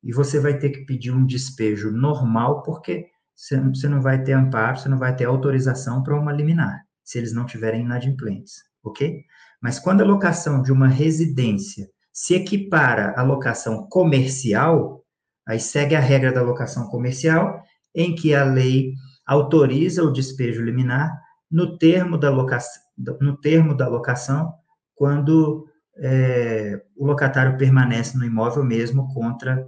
e 0.04 0.12
você 0.12 0.40
vai 0.40 0.58
ter 0.58 0.70
que 0.70 0.86
pedir 0.86 1.12
um 1.12 1.26
despejo 1.26 1.92
normal, 1.92 2.62
porque 2.64 3.08
você 3.36 3.88
não 3.88 4.02
vai 4.02 4.22
ter 4.24 4.34
amparo, 4.34 4.78
você 4.78 4.90
não 4.90 4.98
vai 4.98 5.16
ter 5.16 5.26
autorização 5.26 6.04
para 6.04 6.20
uma 6.20 6.32
liminar, 6.32 6.84
se 7.04 7.18
eles 7.18 7.34
não 7.34 7.46
tiverem 7.46 7.82
inadimplentes, 7.82 8.64
ok? 8.84 9.24
Mas 9.62 9.80
quando 9.80 10.02
a 10.02 10.06
locação 10.06 10.62
de 10.62 10.72
uma 10.72 10.88
residência 10.88 11.90
se 12.12 12.36
equipara 12.36 13.14
à 13.18 13.24
locação 13.24 13.88
comercial, 13.90 15.04
aí 15.48 15.60
segue 15.60 15.96
a 15.96 16.00
regra 16.00 16.32
da 16.32 16.42
locação 16.42 16.88
comercial, 16.88 17.64
em 17.96 18.14
que 18.14 18.36
a 18.36 18.44
lei 18.44 18.94
autoriza 19.26 20.04
o 20.04 20.12
despejo 20.12 20.62
liminar 20.62 21.12
no 21.50 21.78
termo 21.78 22.18
da 22.18 22.30
locação, 22.30 22.82
no 22.98 23.38
termo 23.38 23.76
da 23.76 23.88
locação 23.88 24.54
quando 24.96 25.68
é, 25.98 26.82
o 26.96 27.06
locatário 27.06 27.58
permanece 27.58 28.18
no 28.18 28.26
imóvel 28.26 28.64
mesmo 28.64 29.14
contra 29.14 29.68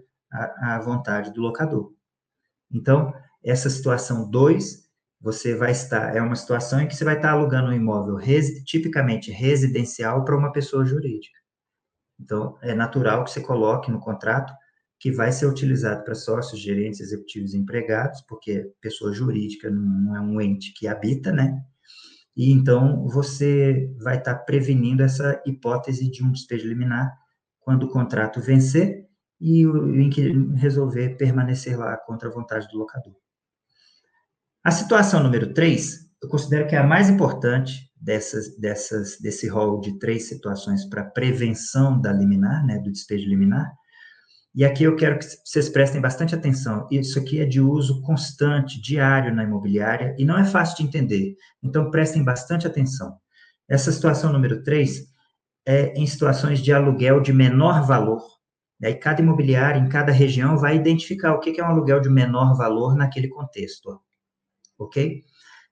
a 0.60 0.80
vontade 0.80 1.34
do 1.34 1.42
locador. 1.42 1.94
Então, 2.72 3.14
essa 3.44 3.70
situação 3.70 4.30
2, 4.30 4.86
você 5.22 5.56
vai 5.56 5.72
estar, 5.72 6.16
é 6.16 6.22
uma 6.22 6.36
situação 6.36 6.82
em 6.82 6.88
que 6.88 6.96
você 6.96 7.04
vai 7.04 7.16
estar 7.16 7.32
alugando 7.32 7.70
um 7.70 7.74
imóvel 7.74 8.16
res, 8.16 8.64
tipicamente 8.64 9.32
residencial 9.32 10.24
para 10.24 10.38
uma 10.38 10.52
pessoa 10.52 10.86
jurídica. 10.86 11.40
Então, 12.20 12.58
é 12.62 12.74
natural 12.74 13.24
que 13.24 13.32
você 13.32 13.42
coloque 13.42 13.92
no 13.92 14.00
contrato 14.00 14.54
que 15.00 15.12
vai 15.12 15.32
ser 15.32 15.46
utilizado 15.46 16.04
para 16.04 16.16
sócios, 16.16 16.60
gerentes, 16.60 17.02
executivos 17.02 17.54
e 17.54 17.58
empregados, 17.58 18.22
porque 18.22 18.72
pessoa 18.82 19.14
jurídica 19.14 19.70
não 19.70 20.16
é 20.16 20.22
um 20.22 20.40
ente 20.42 20.74
que 20.74 20.88
habita, 20.88 21.32
né? 21.32 21.62
E 22.36 22.52
então 22.52 23.08
você 23.08 23.94
vai 24.02 24.18
estar 24.18 24.36
prevenindo 24.36 25.04
essa 25.04 25.42
hipótese 25.46 26.10
de 26.10 26.24
um 26.24 26.32
despejo 26.32 26.68
liminar 26.68 27.16
quando 27.60 27.84
o 27.84 27.90
contrato 27.90 28.42
vencer 28.42 29.06
e 29.40 29.66
o 29.66 30.00
inquilino 30.00 30.56
resolver 30.56 31.18
permanecer 31.18 31.78
lá 31.78 31.98
contra 31.98 32.30
a 32.30 32.32
vontade 32.32 32.68
do 32.70 32.78
locador. 32.78 33.16
A 34.64 34.72
situação 34.72 35.22
número 35.22 35.54
3, 35.54 36.10
eu 36.24 36.30
considero 36.30 36.68
que 36.68 36.76
é 36.76 36.80
a 36.80 36.84
mais 36.84 37.10
importante 37.10 37.92
dessas, 37.96 38.58
dessas, 38.58 39.20
desse 39.20 39.48
rol 39.48 39.80
de 39.80 40.00
três 40.00 40.28
situações 40.28 40.86
para 40.86 41.04
prevenção 41.04 42.00
da 42.00 42.12
liminar, 42.12 42.66
né, 42.66 42.80
do 42.80 42.92
despejo 42.92 43.28
liminar, 43.28 43.72
e 44.56 44.64
aqui 44.64 44.86
eu 44.86 44.96
quero 44.96 45.20
que 45.20 45.26
vocês 45.44 45.68
prestem 45.68 46.00
bastante 46.00 46.34
atenção. 46.34 46.88
Isso 46.90 47.20
aqui 47.20 47.42
é 47.42 47.46
de 47.46 47.60
uso 47.60 48.02
constante, 48.04 48.82
diário 48.82 49.36
na 49.36 49.44
imobiliária, 49.44 50.16
e 50.18 50.24
não 50.24 50.38
é 50.40 50.46
fácil 50.46 50.78
de 50.78 50.84
entender. 50.84 51.36
Então, 51.62 51.92
prestem 51.92 52.24
bastante 52.24 52.66
atenção. 52.66 53.18
Essa 53.68 53.92
situação 53.92 54.32
número 54.32 54.64
3 54.64 55.08
é 55.66 55.94
em 56.00 56.08
situações 56.08 56.62
de 56.62 56.72
aluguel 56.72 57.20
de 57.20 57.34
menor 57.34 57.86
valor. 57.86 58.24
E 58.86 58.90
aí, 58.90 58.94
cada 58.94 59.20
imobiliária, 59.20 59.80
em 59.80 59.90
cada 59.90 60.12
região, 60.12 60.60
vai 60.60 60.76
identificar 60.76 61.34
o 61.34 61.40
que 61.40 61.60
é 61.60 61.64
um 61.64 61.70
aluguel 61.70 62.00
de 62.00 62.08
menor 62.08 62.56
valor 62.56 62.96
naquele 62.96 63.28
contexto. 63.28 64.00
Ok? 64.78 65.24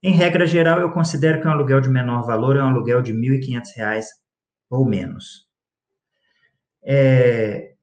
Em 0.02 0.12
regra 0.12 0.44
geral, 0.48 0.80
eu 0.80 0.90
considero 0.90 1.40
que 1.40 1.46
um 1.46 1.52
aluguel 1.52 1.80
de 1.80 1.88
menor 1.88 2.26
valor 2.26 2.56
é 2.56 2.60
um 2.60 2.66
aluguel 2.66 3.00
de 3.00 3.12
R$ 3.12 3.38
1.500 3.38 4.04
ou 4.68 4.84
menos. 4.84 5.46
É, 6.82 7.74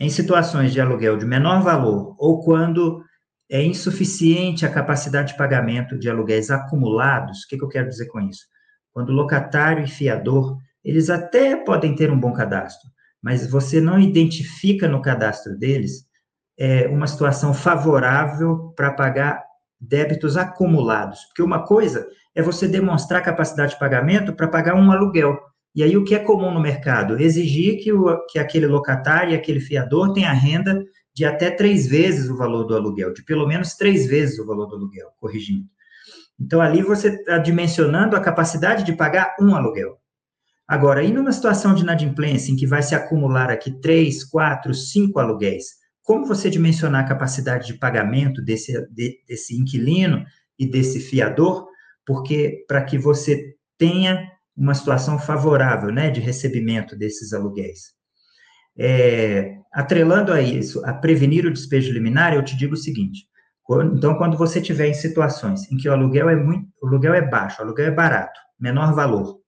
em 0.00 0.10
situações 0.10 0.72
de 0.72 0.80
aluguel 0.80 1.16
de 1.16 1.24
menor 1.24 1.62
valor 1.62 2.16
ou 2.18 2.42
quando 2.42 3.00
é 3.48 3.62
insuficiente 3.62 4.66
a 4.66 4.72
capacidade 4.72 5.34
de 5.34 5.38
pagamento 5.38 5.96
de 5.96 6.10
aluguéis 6.10 6.50
acumulados, 6.50 7.44
o 7.44 7.48
que, 7.48 7.56
que 7.56 7.62
eu 7.62 7.68
quero 7.68 7.88
dizer 7.88 8.08
com 8.08 8.18
isso? 8.22 8.44
Quando 8.92 9.12
locatário 9.12 9.84
e 9.84 9.88
fiador, 9.88 10.58
eles 10.82 11.10
até 11.10 11.54
podem 11.54 11.94
ter 11.94 12.10
um 12.10 12.18
bom 12.18 12.32
cadastro, 12.32 12.90
mas 13.22 13.48
você 13.50 13.80
não 13.80 13.98
identifica 13.98 14.88
no 14.88 15.02
cadastro 15.02 15.56
deles 15.58 16.04
é, 16.58 16.88
uma 16.88 17.06
situação 17.06 17.54
favorável 17.54 18.72
para 18.76 18.92
pagar 18.92 19.42
débitos 19.80 20.36
acumulados. 20.36 21.20
Porque 21.26 21.42
uma 21.42 21.64
coisa 21.64 22.06
é 22.34 22.42
você 22.42 22.68
demonstrar 22.68 23.22
capacidade 23.22 23.72
de 23.72 23.78
pagamento 23.78 24.32
para 24.34 24.48
pagar 24.48 24.74
um 24.74 24.90
aluguel, 24.92 25.38
e 25.74 25.84
aí, 25.84 25.96
o 25.96 26.04
que 26.04 26.14
é 26.14 26.18
comum 26.18 26.52
no 26.52 26.60
mercado? 26.60 27.18
Exigir 27.20 27.80
que, 27.82 27.92
o, 27.92 28.26
que 28.26 28.38
aquele 28.38 28.66
locatário 28.66 29.32
e 29.32 29.36
aquele 29.36 29.60
fiador 29.60 30.12
tenha 30.12 30.32
renda 30.32 30.84
de 31.14 31.24
até 31.24 31.50
três 31.50 31.86
vezes 31.86 32.28
o 32.28 32.36
valor 32.36 32.64
do 32.64 32.74
aluguel, 32.74 33.12
de 33.12 33.22
pelo 33.22 33.46
menos 33.46 33.74
três 33.74 34.06
vezes 34.06 34.38
o 34.38 34.46
valor 34.46 34.66
do 34.66 34.74
aluguel, 34.74 35.08
corrigindo. 35.20 35.66
Então, 36.38 36.60
ali 36.60 36.82
você 36.82 37.08
está 37.08 37.38
dimensionando 37.38 38.16
a 38.16 38.20
capacidade 38.20 38.84
de 38.84 38.94
pagar 38.94 39.36
um 39.40 39.54
aluguel. 39.54 39.99
Agora, 40.70 41.02
e 41.02 41.10
numa 41.10 41.32
situação 41.32 41.74
de 41.74 41.82
inadimplência, 41.82 42.52
em 42.52 42.54
que 42.54 42.64
vai 42.64 42.80
se 42.80 42.94
acumular 42.94 43.50
aqui 43.50 43.72
três, 43.80 44.22
quatro, 44.22 44.72
cinco 44.72 45.18
aluguéis, 45.18 45.64
como 46.00 46.24
você 46.24 46.48
dimensionar 46.48 47.04
a 47.04 47.08
capacidade 47.08 47.66
de 47.66 47.74
pagamento 47.74 48.40
desse, 48.40 48.80
de, 48.88 49.18
desse 49.26 49.60
inquilino 49.60 50.24
e 50.56 50.70
desse 50.70 51.00
fiador? 51.00 51.66
Porque 52.06 52.64
para 52.68 52.84
que 52.84 52.96
você 52.96 53.56
tenha 53.76 54.24
uma 54.56 54.72
situação 54.72 55.18
favorável 55.18 55.90
né, 55.90 56.08
de 56.08 56.20
recebimento 56.20 56.96
desses 56.96 57.32
aluguéis. 57.32 57.86
É, 58.78 59.56
atrelando 59.72 60.32
a 60.32 60.40
isso, 60.40 60.86
a 60.86 60.92
prevenir 60.92 61.46
o 61.46 61.52
despejo 61.52 61.92
liminar, 61.92 62.32
eu 62.32 62.44
te 62.44 62.56
digo 62.56 62.74
o 62.74 62.76
seguinte: 62.76 63.26
quando, 63.64 63.96
então, 63.96 64.14
quando 64.16 64.38
você 64.38 64.60
tiver 64.60 64.86
em 64.86 64.94
situações 64.94 65.68
em 65.72 65.76
que 65.76 65.88
o 65.88 65.92
aluguel 65.92 66.28
é 66.28 66.36
muito, 66.36 66.68
o 66.80 66.86
aluguel 66.86 67.14
é 67.14 67.28
baixo, 67.28 67.60
o 67.60 67.64
aluguel 67.64 67.86
é 67.86 67.90
barato, 67.90 68.38
menor 68.60 68.94
valor, 68.94 69.39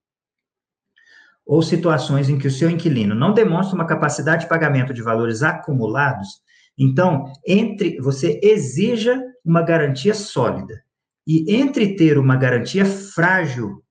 ou 1.45 1.63
situações 1.63 2.29
em 2.29 2.39
que 2.39 2.47
o 2.47 2.51
seu 2.51 2.71
inquilino 2.71 3.15
não 3.15 3.35
demonstra 3.35 3.75
uma 3.75 3.87
capacidade 3.87 4.43
de 4.43 4.49
pagamento 4.49 4.95
de 4.95 5.03
valores 5.03 5.43
acumulados, 5.43 6.43
então, 6.79 7.31
entre 7.47 8.01
você 8.01 8.41
exija 8.43 9.23
uma 9.45 9.63
garantia 9.63 10.15
sólida. 10.15 10.83
E 11.27 11.55
entre 11.55 11.95
ter 11.95 12.19
uma 12.19 12.37
garantia 12.37 12.85
frágil 12.85 13.83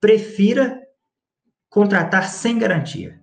prefira 0.00 0.78
contratar 1.68 2.28
sem 2.28 2.58
garantia. 2.58 3.20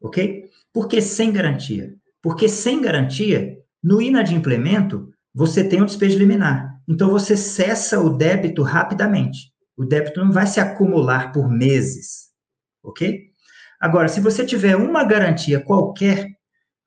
Ok? 0.00 0.48
Por 0.72 0.88
que 0.88 1.00
sem 1.00 1.32
garantia? 1.32 1.94
Porque 2.22 2.48
sem 2.48 2.80
garantia, 2.80 3.58
no 3.82 4.00
inadimplemento, 4.00 5.12
você 5.34 5.64
tem 5.64 5.82
um 5.82 5.86
despejo 5.86 6.18
liminar. 6.18 6.80
Então, 6.88 7.10
você 7.10 7.36
cessa 7.36 8.00
o 8.00 8.10
débito 8.10 8.62
rapidamente. 8.62 9.51
O 9.76 9.84
débito 9.84 10.24
não 10.24 10.32
vai 10.32 10.46
se 10.46 10.60
acumular 10.60 11.32
por 11.32 11.48
meses. 11.48 12.30
Ok? 12.82 13.32
Agora, 13.80 14.08
se 14.08 14.20
você 14.20 14.44
tiver 14.44 14.76
uma 14.76 15.04
garantia 15.04 15.60
qualquer, 15.60 16.28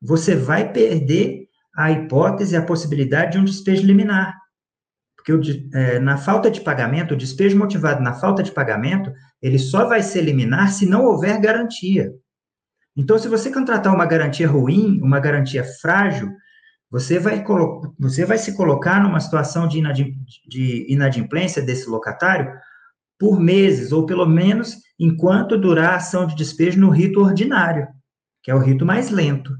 você 0.01 0.35
vai 0.35 0.71
perder 0.71 1.45
a 1.75 1.91
hipótese, 1.91 2.55
a 2.55 2.61
possibilidade 2.61 3.33
de 3.33 3.37
um 3.37 3.43
despejo 3.43 3.85
liminar. 3.85 4.33
Porque 5.15 5.33
o, 5.33 5.41
é, 5.73 5.99
na 5.99 6.17
falta 6.17 6.49
de 6.49 6.61
pagamento, 6.61 7.13
o 7.13 7.17
despejo 7.17 7.57
motivado 7.57 8.01
na 8.01 8.13
falta 8.13 8.43
de 8.43 8.51
pagamento, 8.51 9.11
ele 9.41 9.59
só 9.59 9.85
vai 9.85 10.01
se 10.01 10.17
eliminar 10.17 10.71
se 10.71 10.85
não 10.85 11.03
houver 11.03 11.39
garantia. 11.39 12.13
Então, 12.95 13.17
se 13.17 13.27
você 13.27 13.51
contratar 13.51 13.93
uma 13.93 14.05
garantia 14.05 14.47
ruim, 14.47 15.01
uma 15.01 15.19
garantia 15.19 15.65
frágil, 15.81 16.31
você 16.89 17.19
vai, 17.19 17.43
você 17.99 18.23
vai 18.23 18.37
se 18.37 18.55
colocar 18.55 19.03
numa 19.03 19.19
situação 19.19 19.67
de, 19.67 19.81
de 20.47 20.85
inadimplência 20.87 21.61
desse 21.61 21.89
locatário 21.89 22.49
por 23.19 23.39
meses, 23.39 23.91
ou 23.91 24.05
pelo 24.05 24.25
menos 24.25 24.75
enquanto 24.99 25.57
durar 25.57 25.93
a 25.93 25.95
ação 25.97 26.25
de 26.25 26.35
despejo 26.35 26.79
no 26.79 26.89
rito 26.89 27.19
ordinário, 27.19 27.87
que 28.41 28.51
é 28.51 28.55
o 28.55 28.59
rito 28.59 28.85
mais 28.85 29.09
lento. 29.09 29.55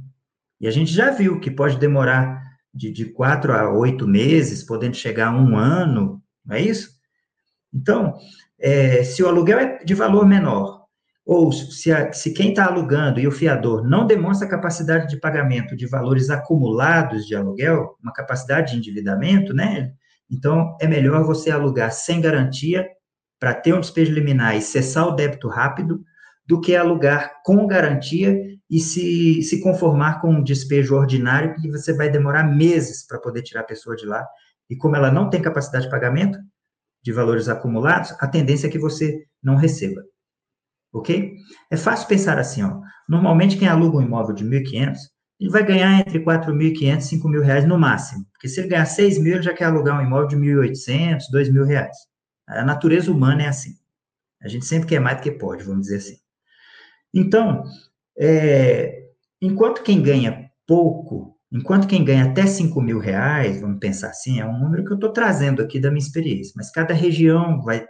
E 0.60 0.68
a 0.68 0.72
gente 0.72 0.92
já 0.92 1.12
viu 1.12 1.40
que 1.40 1.52
pode 1.52 1.78
demorar 1.78 2.42
de, 2.74 2.92
de 2.92 3.06
quatro 3.06 3.54
a 3.54 3.72
oito 3.72 4.08
meses, 4.08 4.64
podendo 4.64 4.96
chegar 4.96 5.28
a 5.28 5.36
um 5.36 5.58
ano, 5.58 6.22
não 6.46 6.56
é 6.56 6.62
isso? 6.62 6.90
Então, 7.74 8.16
é, 8.60 9.04
se 9.04 9.22
o 9.24 9.28
aluguel 9.28 9.60
é 9.60 9.84
de 9.84 9.94
valor 9.94 10.26
menor, 10.26 10.86
ou 11.26 11.52
se, 11.52 11.92
a, 11.92 12.14
se 12.14 12.32
quem 12.34 12.50
está 12.50 12.66
alugando 12.68 13.20
e 13.20 13.28
o 13.28 13.32
fiador 13.32 13.84
não 13.84 14.06
demonstra 14.06 14.48
capacidade 14.48 15.10
de 15.10 15.20
pagamento 15.20 15.76
de 15.76 15.88
valores 15.88 16.30
acumulados 16.30 17.26
de 17.26 17.36
aluguel, 17.36 17.98
uma 18.02 18.14
capacidade 18.14 18.72
de 18.72 18.78
endividamento, 18.78 19.54
né? 19.54 19.92
Então, 20.30 20.78
é 20.80 20.88
melhor 20.88 21.24
você 21.24 21.50
alugar 21.50 21.92
sem 21.92 22.22
garantia 22.22 22.88
para 23.40 23.54
ter 23.54 23.74
um 23.74 23.80
despejo 23.80 24.14
liminar 24.14 24.56
e 24.56 24.62
cessar 24.62 25.08
o 25.08 25.12
débito 25.12 25.48
rápido 25.48 26.04
do 26.46 26.62
que 26.62 26.76
alugar 26.76 27.42
com 27.44 27.66
garantia 27.68 28.38
e 28.70 28.80
se, 28.80 29.42
se 29.44 29.62
conformar 29.62 30.22
com 30.22 30.30
um 30.30 30.44
despejo 30.44 30.96
ordinário, 30.96 31.56
que 31.56 31.70
você 31.70 31.94
vai 31.94 32.10
demorar 32.10 32.44
meses 32.44 33.06
para 33.06 33.20
poder 33.20 33.42
tirar 33.42 33.62
a 33.62 33.66
pessoa 33.66 33.96
de 33.96 34.06
lá. 34.06 34.26
E 34.70 34.76
como 34.76 34.96
ela 34.96 35.12
não 35.12 35.30
tem 35.30 35.42
capacidade 35.42 35.86
de 35.86 35.92
pagamento 35.92 36.40
de 37.04 37.12
valores 37.12 37.48
acumulados, 37.48 38.14
a 38.20 38.28
tendência 38.28 38.68
é 38.68 38.70
que 38.70 38.80
você 38.80 39.24
não 39.42 39.56
receba. 39.56 40.02
Ok? 40.92 41.36
É 41.70 41.78
fácil 41.78 42.08
pensar 42.08 42.40
assim, 42.40 42.64
ó. 42.64 42.80
Normalmente, 43.08 43.58
quem 43.58 43.68
aluga 43.68 43.98
um 43.98 44.02
imóvel 44.02 44.34
de 44.34 44.44
1.500, 44.44 44.98
ele 45.40 45.50
vai 45.50 45.64
ganhar 45.64 46.00
entre 46.00 46.24
4.500 46.24 47.12
e 47.12 47.20
5.000 47.20 47.42
reais 47.42 47.66
no 47.66 47.78
máximo. 47.78 48.26
Porque 48.32 48.48
se 48.48 48.60
ele 48.60 48.70
ganhar 48.70 48.86
6 48.86 49.20
mil, 49.20 49.36
ele 49.36 49.44
já 49.44 49.54
quer 49.54 49.66
alugar 49.66 50.00
um 50.00 50.06
imóvel 50.06 50.28
de 50.28 50.38
1.800, 50.38 51.20
2.000 51.32 51.66
reais. 51.66 51.96
A 52.48 52.64
natureza 52.64 53.12
humana 53.12 53.44
é 53.44 53.48
assim. 53.48 53.76
A 54.42 54.48
gente 54.48 54.66
sempre 54.66 54.88
quer 54.88 55.00
mais 55.00 55.18
do 55.18 55.24
que 55.24 55.32
pode, 55.32 55.64
vamos 55.64 55.84
dizer 55.84 55.98
assim. 55.98 56.18
Então, 57.14 57.64
é, 58.18 59.06
enquanto 59.42 59.82
quem 59.82 60.02
ganha 60.02 60.50
pouco, 60.68 61.38
enquanto 61.52 61.88
quem 61.88 62.04
ganha 62.04 62.26
até 62.26 62.46
5 62.46 62.82
mil 62.82 63.00
reais, 63.00 63.62
vamos 63.62 63.80
pensar 63.80 64.10
assim, 64.10 64.40
é 64.40 64.46
um 64.46 64.60
número 64.60 64.84
que 64.84 64.92
eu 64.92 64.96
estou 64.96 65.12
trazendo 65.12 65.62
aqui 65.62 65.80
da 65.80 65.90
minha 65.90 66.04
experiência, 66.04 66.54
mas 66.56 66.72
cada 66.72 66.94
região 66.94 67.62
vai, 67.62 67.86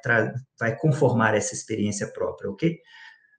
vai 0.59 0.77
conformar 0.77 1.35
essa 1.35 1.53
experiência 1.53 2.07
própria, 2.07 2.49
ok? 2.49 2.77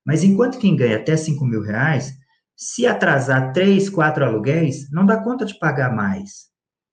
Mas 0.04 0.22
enquanto 0.22 0.58
quem 0.58 0.76
ganha 0.76 0.96
até 0.96 1.16
5 1.16 1.44
mil 1.44 1.62
reais, 1.62 2.12
se 2.56 2.86
atrasar 2.86 3.52
três, 3.52 3.88
quatro 3.88 4.24
aluguéis, 4.24 4.90
não 4.90 5.04
dá 5.04 5.22
conta 5.22 5.44
de 5.44 5.58
pagar 5.58 5.94
mais. 5.94 6.46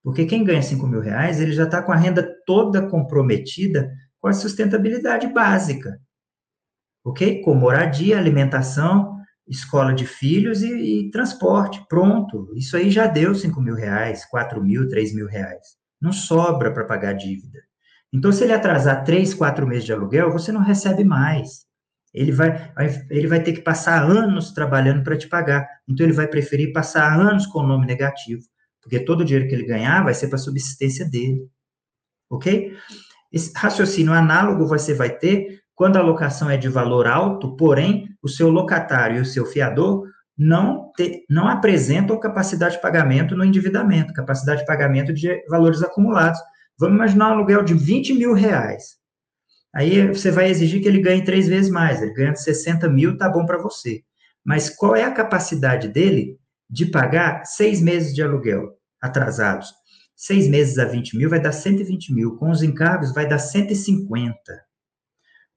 Porque 0.03 0.25
quem 0.25 0.43
ganha 0.43 0.61
5 0.61 0.85
mil 0.85 0.99
reais, 0.99 1.39
ele 1.39 1.53
já 1.53 1.63
está 1.63 1.81
com 1.81 1.91
a 1.91 1.95
renda 1.95 2.27
toda 2.45 2.87
comprometida 2.89 3.89
com 4.23 4.29
a 4.29 4.33
sustentabilidade 4.33 5.27
básica. 5.27 5.99
Ok? 7.03 7.41
Com 7.41 7.55
moradia, 7.55 8.17
alimentação, 8.17 9.17
escola 9.45 9.93
de 9.93 10.07
filhos 10.07 10.63
e, 10.63 10.69
e 10.69 11.11
transporte. 11.11 11.85
Pronto. 11.89 12.49
Isso 12.55 12.77
aí 12.77 12.89
já 12.89 13.05
deu 13.05 13.35
5 13.35 13.59
mil 13.59 13.75
reais, 13.75 14.23
4 14.27 14.63
mil, 14.63 14.87
3 14.87 15.13
mil 15.13 15.27
reais. 15.27 15.75
Não 16.01 16.13
sobra 16.13 16.71
para 16.71 16.85
pagar 16.85 17.11
dívida. 17.11 17.59
Então, 18.13 18.31
se 18.31 18.45
ele 18.45 18.53
atrasar 18.53 19.03
três, 19.03 19.33
quatro 19.33 19.67
meses 19.67 19.83
de 19.83 19.91
aluguel, 19.91 20.31
você 20.31 20.53
não 20.53 20.61
recebe 20.61 21.03
mais. 21.03 21.65
Ele 22.13 22.31
vai, 22.31 22.71
ele 23.09 23.27
vai 23.27 23.43
ter 23.43 23.51
que 23.51 23.61
passar 23.61 24.03
anos 24.03 24.51
trabalhando 24.53 25.03
para 25.03 25.17
te 25.17 25.27
pagar. 25.27 25.67
Então, 25.85 26.05
ele 26.05 26.13
vai 26.13 26.27
preferir 26.27 26.71
passar 26.71 27.13
anos 27.13 27.45
com 27.45 27.59
o 27.59 27.67
nome 27.67 27.85
negativo, 27.85 28.43
porque 28.81 29.01
todo 29.01 29.21
o 29.21 29.25
dinheiro 29.25 29.49
que 29.49 29.53
ele 29.55 29.65
ganhar 29.65 30.01
vai 30.01 30.13
ser 30.13 30.27
para 30.27 30.37
a 30.37 30.39
subsistência 30.39 31.09
dele. 31.09 31.45
Ok? 32.29 32.73
Esse 33.33 33.51
raciocínio 33.55 34.13
análogo 34.13 34.67
você 34.67 34.93
vai 34.93 35.09
ter 35.09 35.59
quando 35.73 35.97
a 35.97 36.03
locação 36.03 36.49
é 36.49 36.55
de 36.55 36.69
valor 36.69 37.07
alto, 37.07 37.55
porém, 37.57 38.07
o 38.21 38.29
seu 38.29 38.49
locatário 38.49 39.17
e 39.17 39.21
o 39.21 39.25
seu 39.25 39.43
fiador 39.43 40.07
não, 40.37 40.91
te, 40.95 41.25
não 41.27 41.47
apresentam 41.47 42.19
capacidade 42.19 42.75
de 42.75 42.81
pagamento 42.81 43.35
no 43.35 43.43
endividamento, 43.43 44.13
capacidade 44.13 44.61
de 44.61 44.67
pagamento 44.67 45.11
de 45.11 45.43
valores 45.49 45.81
acumulados. 45.81 46.39
Vamos 46.77 46.95
imaginar 46.95 47.29
um 47.29 47.33
aluguel 47.33 47.63
de 47.63 47.73
20 47.73 48.13
mil 48.13 48.33
reais. 48.33 48.97
Aí 49.73 50.07
você 50.07 50.29
vai 50.29 50.49
exigir 50.49 50.81
que 50.81 50.87
ele 50.87 51.01
ganhe 51.01 51.23
três 51.23 51.47
vezes 51.47 51.71
mais. 51.71 52.01
Ele 52.01 52.13
ganha 52.13 52.35
60 52.35 52.87
mil, 52.89 53.17
tá 53.17 53.27
bom 53.27 53.45
para 53.45 53.57
você. 53.57 54.03
Mas 54.45 54.69
qual 54.69 54.95
é 54.95 55.03
a 55.03 55.11
capacidade 55.11 55.87
dele 55.87 56.37
de 56.69 56.85
pagar 56.85 57.45
seis 57.45 57.81
meses 57.81 58.13
de 58.13 58.21
aluguel 58.21 58.77
atrasados? 59.01 59.73
Seis 60.15 60.47
meses 60.47 60.77
a 60.77 60.85
20 60.85 61.17
mil 61.17 61.29
vai 61.29 61.41
dar 61.41 61.51
120 61.51 62.13
mil. 62.13 62.37
Com 62.37 62.49
os 62.49 62.61
encargos 62.61 63.13
vai 63.13 63.27
dar 63.27 63.39
150. 63.39 64.35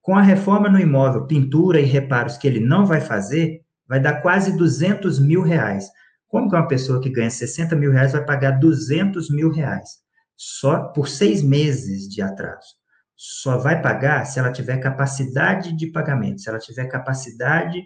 Com 0.01 0.17
a 0.17 0.23
reforma 0.23 0.69
no 0.69 0.81
imóvel, 0.81 1.27
pintura 1.27 1.81
e 1.81 1.85
reparos 1.85 2.37
que 2.37 2.47
ele 2.47 2.61
não 2.61 2.87
vai 2.87 3.01
fazer, 3.01 3.61
vai 3.89 4.01
dar 4.01 4.23
quase 4.23 4.57
200 4.57 5.19
mil 5.19 5.43
reais. 5.43 5.89
Como 6.29 6.49
que 6.49 6.57
uma 6.57 6.69
pessoa 6.69 7.01
que 7.01 7.11
ganha 7.11 7.31
60 7.31 7.77
mil 7.77 7.93
reais 7.93 8.13
vai 8.13 8.25
pagar 8.25 8.53
200 8.53 9.31
mil 9.31 9.51
reais? 9.51 9.89
Só 10.37 10.89
por 10.89 11.09
seis 11.09 11.43
meses 11.43 12.09
de 12.09 12.23
atraso 12.23 12.77
só 13.17 13.57
vai 13.57 13.81
pagar 13.81 14.27
se 14.27 14.39
ela 14.39 14.53
tiver 14.53 14.77
capacidade 14.79 15.75
de 15.75 15.87
pagamento, 15.87 16.43
se 16.43 16.51
ela 16.51 16.59
tiver 16.59 16.87
capacidade 16.87 17.83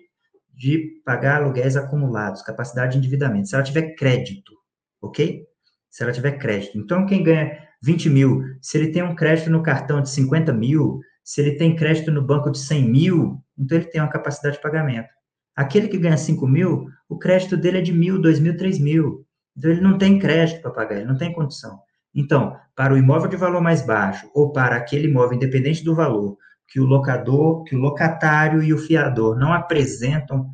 de 0.52 1.00
pagar 1.04 1.36
aluguéis 1.36 1.76
acumulados, 1.76 2.42
capacidade 2.42 2.92
de 2.92 2.98
endividamento, 2.98 3.48
se 3.48 3.54
ela 3.54 3.62
tiver 3.62 3.94
crédito, 3.94 4.52
ok? 5.00 5.46
Se 5.90 6.02
ela 6.02 6.12
tiver 6.12 6.38
crédito. 6.38 6.78
Então, 6.78 7.04
quem 7.04 7.22
ganha 7.22 7.58
20 7.82 8.08
mil, 8.08 8.42
se 8.60 8.78
ele 8.78 8.92
tem 8.92 9.02
um 9.02 9.14
crédito 9.14 9.50
no 9.50 9.62
cartão 9.62 10.00
de 10.00 10.10
50 10.10 10.52
mil, 10.52 11.00
se 11.24 11.40
ele 11.40 11.56
tem 11.56 11.74
crédito 11.74 12.10
no 12.10 12.22
banco 12.22 12.50
de 12.50 12.58
100 12.58 12.88
mil, 12.88 13.42
então 13.58 13.76
ele 13.76 13.86
tem 13.86 14.00
uma 14.00 14.10
capacidade 14.10 14.56
de 14.56 14.62
pagamento. 14.62 15.08
Aquele 15.56 15.88
que 15.88 15.98
ganha 15.98 16.16
5 16.16 16.46
mil, 16.46 16.86
o 17.08 17.18
crédito 17.18 17.56
dele 17.56 17.78
é 17.78 17.82
de 17.82 17.92
mil, 17.92 18.20
dois 18.20 18.38
mil, 18.38 18.56
três 18.56 18.78
mil. 18.78 19.26
Então, 19.56 19.70
ele 19.70 19.80
não 19.80 19.98
tem 19.98 20.18
crédito 20.18 20.62
para 20.62 20.70
pagar, 20.70 20.96
ele 20.96 21.06
não 21.06 21.18
tem 21.18 21.32
condição. 21.32 21.80
Então, 22.14 22.56
para 22.74 22.94
o 22.94 22.98
imóvel 22.98 23.28
de 23.28 23.36
valor 23.36 23.60
mais 23.60 23.82
baixo 23.84 24.30
ou 24.34 24.52
para 24.52 24.76
aquele 24.76 25.08
imóvel 25.08 25.36
independente 25.36 25.84
do 25.84 25.94
valor 25.94 26.36
que 26.70 26.80
o 26.80 26.86
locador, 26.86 27.64
que 27.64 27.74
o 27.74 27.78
locatário 27.78 28.62
e 28.62 28.72
o 28.72 28.78
fiador 28.78 29.36
não 29.36 29.52
apresentam 29.52 30.48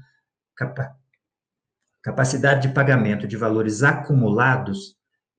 capa 0.57 0.97
capacidade 2.03 2.69
de 2.69 2.75
pagamento 2.75 3.27
de 3.27 3.37
valores 3.37 3.83
acumulados, 3.83 4.96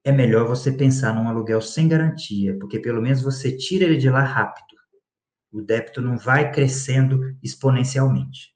é 0.08 0.12
melhor 0.14 0.48
você 0.48 0.72
pensar 0.72 1.14
num 1.14 1.28
aluguel 1.28 1.60
sem 1.60 1.86
garantia, 1.86 2.58
porque 2.58 2.80
pelo 2.80 3.02
menos 3.02 3.22
você 3.22 3.52
tira 3.52 3.84
ele 3.84 3.98
de 3.98 4.10
lá 4.10 4.22
rápido. 4.22 4.66
O 5.52 5.62
débito 5.62 6.02
não 6.02 6.18
vai 6.18 6.50
crescendo 6.50 7.36
exponencialmente. 7.44 8.56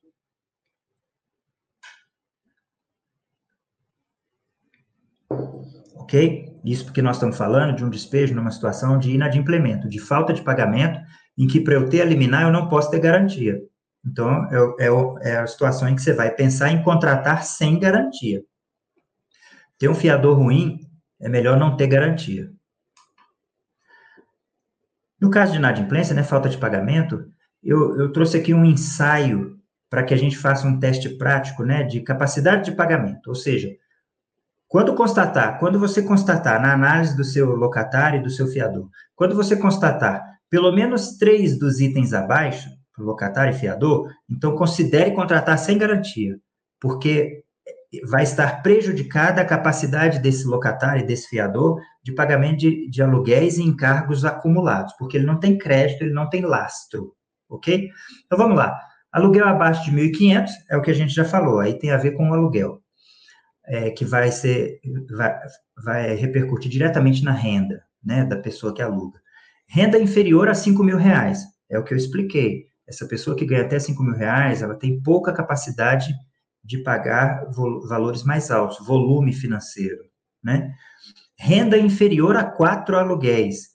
Ok? 5.96 6.58
Isso 6.64 6.86
porque 6.86 7.02
nós 7.02 7.18
estamos 7.18 7.38
falando 7.38 7.76
de 7.76 7.84
um 7.84 7.90
despejo 7.90 8.34
numa 8.34 8.52
situação 8.52 8.98
de 8.98 9.12
inadimplemento, 9.12 9.90
de 9.90 10.00
falta 10.00 10.32
de 10.32 10.42
pagamento, 10.42 11.02
em 11.38 11.48
que 11.48 11.60
para 11.60 11.74
eu 11.74 11.90
ter 11.90 12.02
a 12.02 12.06
liminar 12.06 12.44
eu 12.44 12.52
não 12.54 12.70
posso 12.70 12.90
ter 12.90 13.00
garantia. 13.00 13.62
Então, 14.06 14.46
é, 14.80 14.86
é, 14.88 15.32
é 15.34 15.38
a 15.40 15.48
situação 15.48 15.90
em 15.90 15.96
que 15.96 16.02
você 16.02 16.14
vai 16.14 16.34
pensar 16.34 16.72
em 16.72 16.82
contratar 16.82 17.44
sem 17.44 17.78
garantia. 17.78 18.42
Ter 19.78 19.90
um 19.90 19.96
fiador 19.96 20.38
ruim 20.38 20.90
é 21.22 21.30
melhor 21.30 21.58
não 21.58 21.78
ter 21.78 21.88
garantia. 21.88 22.52
No 25.20 25.30
caso 25.30 25.52
de 25.52 25.60
inadimplência, 25.60 26.16
né, 26.16 26.24
falta 26.24 26.50
de 26.50 26.58
pagamento, 26.58 27.32
eu, 27.64 27.98
eu 28.00 28.12
trouxe 28.12 28.38
aqui 28.38 28.54
um 28.54 28.66
ensaio 28.66 29.60
para 29.88 30.04
que 30.04 30.14
a 30.14 30.18
gente 30.18 30.38
faça 30.38 30.68
um 30.68 30.80
teste 30.80 31.10
prático 31.10 31.64
né, 31.64 31.84
de 31.84 32.02
capacidade 32.02 32.66
de 32.66 32.76
pagamento. 32.76 33.28
Ou 33.28 33.36
seja, 33.36 33.70
quando 34.68 34.96
constatar, 34.96 35.60
quando 35.60 35.78
você 35.78 36.02
constatar 36.02 36.60
na 36.62 36.74
análise 36.74 37.16
do 37.16 37.24
seu 37.24 37.56
locatário 37.56 38.20
e 38.20 38.24
do 38.24 38.30
seu 38.30 38.48
fiador, 38.48 38.90
quando 39.16 39.36
você 39.36 39.56
constatar 39.56 40.24
pelo 40.50 40.72
menos 40.72 41.18
três 41.18 41.60
dos 41.60 41.80
itens 41.80 42.14
abaixo, 42.14 42.70
locatário 42.98 43.54
e 43.54 43.58
fiador, 43.58 44.10
então 44.30 44.56
considere 44.56 45.12
contratar 45.12 45.58
sem 45.58 45.78
garantia, 45.78 46.40
porque 46.80 47.41
vai 48.10 48.24
estar 48.24 48.62
prejudicada 48.62 49.42
a 49.42 49.46
capacidade 49.46 50.20
desse 50.20 50.46
locatário 50.46 51.06
desse 51.06 51.28
fiador 51.28 51.82
de 52.04 52.14
pagamento 52.14 52.60
de, 52.60 52.90
de 52.90 53.02
aluguéis 53.02 53.58
e 53.58 53.64
encargos 53.64 54.24
acumulados, 54.24 54.94
porque 54.98 55.18
ele 55.18 55.26
não 55.26 55.40
tem 55.40 55.58
crédito, 55.58 56.04
ele 56.04 56.14
não 56.14 56.30
tem 56.30 56.42
lastro, 56.42 57.14
ok? 57.50 57.90
Então 58.26 58.38
vamos 58.38 58.56
lá. 58.56 58.80
Aluguel 59.12 59.46
abaixo 59.46 59.84
de 59.84 59.92
1.500 59.92 60.50
é 60.70 60.78
o 60.78 60.82
que 60.82 60.92
a 60.92 60.94
gente 60.94 61.14
já 61.14 61.26
falou, 61.26 61.60
aí 61.60 61.78
tem 61.78 61.92
a 61.92 61.98
ver 61.98 62.12
com 62.12 62.30
o 62.30 62.34
aluguel 62.34 62.82
é, 63.66 63.90
que 63.92 64.06
vai 64.06 64.32
ser, 64.32 64.80
vai, 65.16 65.40
vai 65.84 66.16
repercutir 66.16 66.72
diretamente 66.72 67.24
na 67.24 67.32
renda, 67.32 67.84
né, 68.04 68.26
da 68.26 68.38
pessoa 68.38 68.74
que 68.74 68.82
aluga. 68.82 69.20
Renda 69.68 70.00
inferior 70.00 70.50
a 70.50 70.54
5 70.54 70.84
mil 70.84 70.98
reais, 70.98 71.44
é 71.70 71.78
o 71.78 71.84
que 71.84 71.94
eu 71.94 71.98
expliquei. 71.98 72.66
Essa 72.88 73.08
pessoa 73.08 73.36
que 73.36 73.46
ganha 73.46 73.62
até 73.62 73.80
5 73.80 74.04
mil 74.04 74.16
reais, 74.16 74.62
ela 74.62 74.76
tem 74.76 75.02
pouca 75.02 75.32
capacidade 75.32 76.14
de 76.63 76.78
pagar 76.80 77.45
valores 77.88 78.24
mais 78.24 78.52
altos, 78.52 78.86
volume 78.86 79.34
financeiro, 79.34 80.04
né? 80.43 80.74
Renda 81.38 81.78
inferior 81.78 82.36
a 82.36 82.43
quatro 82.43 82.97
aluguéis. 82.97 83.72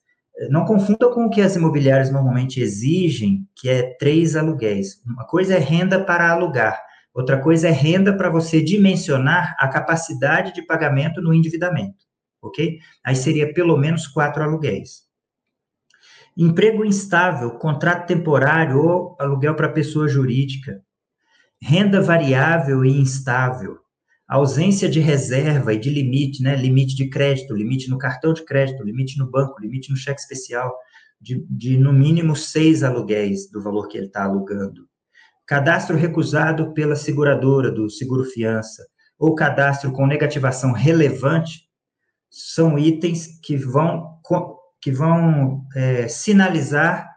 Não 0.50 0.64
confunda 0.64 1.10
com 1.10 1.26
o 1.26 1.30
que 1.30 1.40
as 1.40 1.56
imobiliárias 1.56 2.10
normalmente 2.10 2.60
exigem, 2.60 3.48
que 3.56 3.68
é 3.68 3.96
três 3.98 4.36
aluguéis. 4.36 5.02
Uma 5.04 5.26
coisa 5.26 5.54
é 5.54 5.58
renda 5.58 6.04
para 6.04 6.30
alugar, 6.30 6.78
Outra 7.16 7.40
coisa 7.40 7.68
é 7.68 7.70
renda 7.70 8.14
para 8.14 8.28
você 8.28 8.60
dimensionar 8.60 9.56
a 9.58 9.66
capacidade 9.68 10.52
de 10.52 10.60
pagamento 10.60 11.22
no 11.22 11.32
endividamento, 11.32 12.04
ok? 12.42 12.78
Aí 13.02 13.16
seria 13.16 13.54
pelo 13.54 13.78
menos 13.78 14.06
quatro 14.06 14.42
aluguéis. 14.42 15.06
Emprego 16.36 16.84
instável, 16.84 17.52
contrato 17.52 18.06
temporário 18.06 18.78
ou 18.78 19.16
aluguel 19.18 19.54
para 19.54 19.70
pessoa 19.70 20.06
jurídica. 20.06 20.84
Renda 21.60 22.00
variável 22.00 22.84
e 22.84 22.90
instável. 22.90 23.78
Ausência 24.28 24.88
de 24.88 25.00
reserva 25.00 25.72
e 25.72 25.78
de 25.78 25.90
limite, 25.90 26.42
né? 26.42 26.56
Limite 26.56 26.96
de 26.96 27.08
crédito, 27.08 27.54
limite 27.54 27.88
no 27.88 27.98
cartão 27.98 28.32
de 28.32 28.44
crédito, 28.44 28.82
limite 28.82 29.18
no 29.18 29.30
banco, 29.30 29.60
limite 29.60 29.90
no 29.90 29.96
cheque 29.96 30.20
especial, 30.20 30.74
de, 31.20 31.46
de 31.48 31.78
no 31.78 31.92
mínimo 31.92 32.34
seis 32.34 32.82
aluguéis 32.82 33.50
do 33.50 33.62
valor 33.62 33.88
que 33.88 33.96
ele 33.96 34.06
está 34.06 34.24
alugando 34.24 34.86
cadastro 35.46 35.96
recusado 35.96 36.74
pela 36.74 36.96
seguradora 36.96 37.70
do 37.70 37.88
seguro 37.88 38.24
fiança, 38.24 38.84
ou 39.18 39.34
cadastro 39.34 39.92
com 39.92 40.06
negativação 40.06 40.72
relevante, 40.72 41.62
são 42.28 42.78
itens 42.78 43.38
que 43.40 43.56
vão, 43.56 44.20
que 44.82 44.90
vão 44.90 45.64
é, 45.74 46.08
sinalizar 46.08 47.08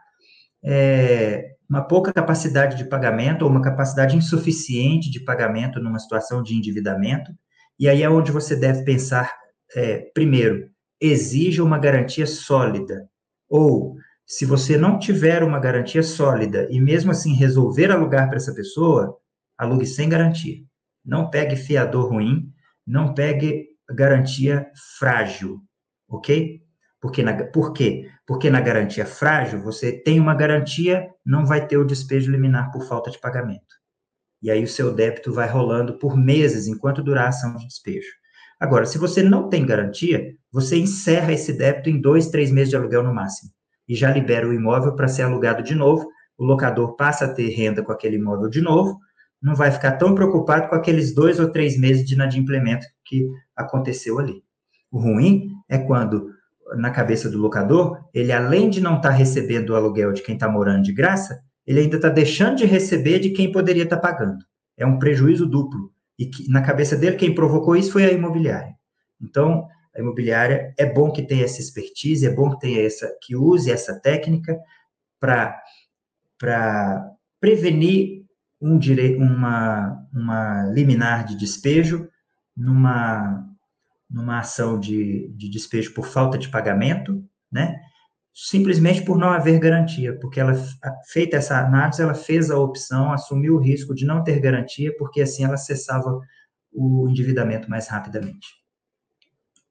é, 0.64 1.49
uma 1.70 1.82
pouca 1.82 2.12
capacidade 2.12 2.76
de 2.76 2.84
pagamento 2.84 3.42
ou 3.42 3.50
uma 3.50 3.62
capacidade 3.62 4.16
insuficiente 4.16 5.08
de 5.08 5.20
pagamento 5.20 5.80
numa 5.80 6.00
situação 6.00 6.42
de 6.42 6.56
endividamento, 6.56 7.30
e 7.78 7.88
aí 7.88 8.02
é 8.02 8.10
onde 8.10 8.32
você 8.32 8.56
deve 8.56 8.84
pensar, 8.84 9.32
é, 9.76 10.10
primeiro, 10.12 10.68
exija 11.00 11.62
uma 11.62 11.78
garantia 11.78 12.26
sólida, 12.26 13.08
ou 13.48 13.94
se 14.26 14.44
você 14.44 14.76
não 14.76 14.98
tiver 14.98 15.44
uma 15.44 15.60
garantia 15.60 16.02
sólida 16.02 16.66
e 16.70 16.80
mesmo 16.80 17.12
assim 17.12 17.34
resolver 17.34 17.92
alugar 17.92 18.28
para 18.28 18.36
essa 18.36 18.54
pessoa, 18.54 19.16
alugue 19.56 19.86
sem 19.86 20.08
garantia. 20.08 20.58
Não 21.04 21.30
pegue 21.30 21.54
fiador 21.54 22.10
ruim, 22.10 22.52
não 22.86 23.14
pegue 23.14 23.68
garantia 23.88 24.68
frágil, 24.98 25.60
ok? 26.08 26.60
Porque 27.00 27.22
na, 27.22 27.44
por 27.44 27.72
quê? 27.72 28.08
Porque 28.26 28.50
na 28.50 28.60
garantia 28.60 29.06
frágil, 29.06 29.60
você 29.60 29.90
tem 29.92 30.20
uma 30.20 30.34
garantia, 30.34 31.08
não 31.24 31.46
vai 31.46 31.66
ter 31.66 31.78
o 31.78 31.84
despejo 31.84 32.30
liminar 32.30 32.70
por 32.70 32.84
falta 32.86 33.10
de 33.10 33.18
pagamento. 33.18 33.80
E 34.42 34.50
aí 34.50 34.62
o 34.62 34.68
seu 34.68 34.94
débito 34.94 35.32
vai 35.32 35.48
rolando 35.48 35.98
por 35.98 36.16
meses, 36.16 36.66
enquanto 36.66 37.02
durar 37.02 37.26
a 37.26 37.28
ação 37.28 37.56
de 37.56 37.66
despejo. 37.66 38.08
Agora, 38.58 38.84
se 38.84 38.98
você 38.98 39.22
não 39.22 39.48
tem 39.48 39.64
garantia, 39.64 40.34
você 40.52 40.76
encerra 40.76 41.32
esse 41.32 41.52
débito 41.52 41.88
em 41.88 42.00
dois, 42.00 42.28
três 42.28 42.50
meses 42.50 42.70
de 42.70 42.76
aluguel 42.76 43.02
no 43.02 43.14
máximo 43.14 43.50
e 43.88 43.94
já 43.96 44.08
libera 44.08 44.46
o 44.46 44.52
imóvel 44.52 44.94
para 44.94 45.08
ser 45.08 45.22
alugado 45.22 45.64
de 45.64 45.74
novo, 45.74 46.08
o 46.38 46.44
locador 46.44 46.94
passa 46.94 47.24
a 47.24 47.34
ter 47.34 47.48
renda 47.48 47.82
com 47.82 47.90
aquele 47.90 48.16
imóvel 48.16 48.48
de 48.48 48.60
novo, 48.60 48.98
não 49.42 49.54
vai 49.54 49.72
ficar 49.72 49.92
tão 49.92 50.14
preocupado 50.14 50.68
com 50.68 50.76
aqueles 50.76 51.12
dois 51.12 51.40
ou 51.40 51.50
três 51.50 51.76
meses 51.76 52.06
de 52.06 52.14
inadimplemento 52.14 52.86
que 53.04 53.28
aconteceu 53.56 54.18
ali. 54.18 54.44
O 54.92 54.98
ruim 55.00 55.50
é 55.68 55.76
quando, 55.78 56.30
na 56.76 56.90
cabeça 56.90 57.30
do 57.30 57.38
locador, 57.38 57.98
ele, 58.12 58.32
além 58.32 58.70
de 58.70 58.80
não 58.80 58.96
estar 58.96 59.10
tá 59.10 59.14
recebendo 59.14 59.70
o 59.70 59.76
aluguel 59.76 60.12
de 60.12 60.22
quem 60.22 60.34
está 60.34 60.48
morando 60.48 60.82
de 60.82 60.92
graça, 60.92 61.40
ele 61.66 61.80
ainda 61.80 61.96
está 61.96 62.08
deixando 62.08 62.56
de 62.56 62.66
receber 62.66 63.18
de 63.18 63.30
quem 63.30 63.52
poderia 63.52 63.84
estar 63.84 63.96
tá 63.96 64.02
pagando. 64.02 64.44
É 64.76 64.86
um 64.86 64.98
prejuízo 64.98 65.46
duplo. 65.46 65.92
E 66.18 66.26
que, 66.26 66.50
na 66.50 66.62
cabeça 66.62 66.96
dele, 66.96 67.16
quem 67.16 67.34
provocou 67.34 67.76
isso 67.76 67.92
foi 67.92 68.04
a 68.04 68.12
imobiliária. 68.12 68.74
Então, 69.20 69.66
a 69.94 70.00
imobiliária, 70.00 70.74
é 70.78 70.86
bom 70.86 71.10
que 71.10 71.22
tenha 71.22 71.44
essa 71.44 71.60
expertise, 71.60 72.26
é 72.26 72.34
bom 72.34 72.50
que 72.50 72.60
tenha 72.60 72.82
essa, 72.82 73.10
que 73.22 73.36
use 73.36 73.70
essa 73.70 73.98
técnica 73.98 74.58
para 75.18 75.60
prevenir 77.40 78.24
um 78.60 78.78
direito, 78.78 79.20
uma, 79.20 80.06
uma 80.12 80.64
liminar 80.72 81.24
de 81.24 81.36
despejo 81.36 82.08
numa, 82.56 83.49
numa 84.10 84.40
ação 84.40 84.78
de, 84.78 85.28
de 85.36 85.48
despejo 85.48 85.94
por 85.94 86.06
falta 86.06 86.36
de 86.36 86.48
pagamento, 86.48 87.24
né? 87.50 87.80
Simplesmente 88.32 89.02
por 89.02 89.18
não 89.18 89.28
haver 89.28 89.58
garantia, 89.58 90.18
porque 90.18 90.40
ela, 90.40 90.54
feita 91.12 91.36
essa 91.36 91.58
análise, 91.58 92.02
ela 92.02 92.14
fez 92.14 92.50
a 92.50 92.58
opção, 92.58 93.12
assumiu 93.12 93.56
o 93.56 93.60
risco 93.60 93.94
de 93.94 94.04
não 94.04 94.22
ter 94.24 94.40
garantia, 94.40 94.94
porque 94.96 95.20
assim 95.20 95.44
ela 95.44 95.56
cessava 95.56 96.20
o 96.72 97.08
endividamento 97.08 97.68
mais 97.68 97.88
rapidamente. 97.88 98.48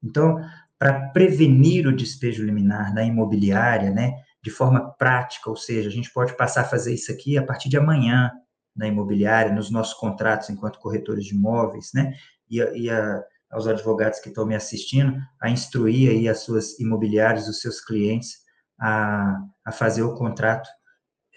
Então, 0.04 0.40
para 0.78 1.10
prevenir 1.10 1.88
o 1.88 1.96
despejo 1.96 2.46
liminar 2.46 2.94
na 2.94 3.04
imobiliária, 3.04 3.92
né, 3.92 4.14
de 4.42 4.50
forma 4.50 4.92
prática, 4.92 5.50
ou 5.50 5.56
seja, 5.56 5.90
a 5.90 5.92
gente 5.92 6.12
pode 6.12 6.36
passar 6.38 6.62
a 6.62 6.66
fazer 6.66 6.94
isso 6.94 7.12
aqui 7.12 7.38
a 7.38 7.44
partir 7.44 7.68
de 7.68 7.78
amanhã 7.78 8.32
na 8.76 8.88
imobiliária, 8.88 9.52
nos 9.52 9.70
nossos 9.70 9.94
contratos 9.94 10.50
enquanto 10.50 10.80
corretores 10.80 11.26
de 11.26 11.36
imóveis, 11.36 11.92
né, 11.94 12.14
e, 12.50 12.62
a, 12.62 12.72
e 12.74 12.90
a, 12.90 13.22
aos 13.52 13.68
advogados 13.68 14.20
que 14.20 14.30
estão 14.30 14.46
me 14.46 14.56
assistindo, 14.56 15.18
a 15.42 15.50
instruir 15.50 16.12
aí 16.12 16.30
as 16.30 16.40
suas 16.40 16.80
imobiliárias, 16.80 17.48
os 17.48 17.60
seus 17.62 17.82
clientes, 17.82 18.38
a, 18.80 19.38
a 19.66 19.72
fazer 19.72 20.04
o 20.04 20.14
contrato 20.14 20.70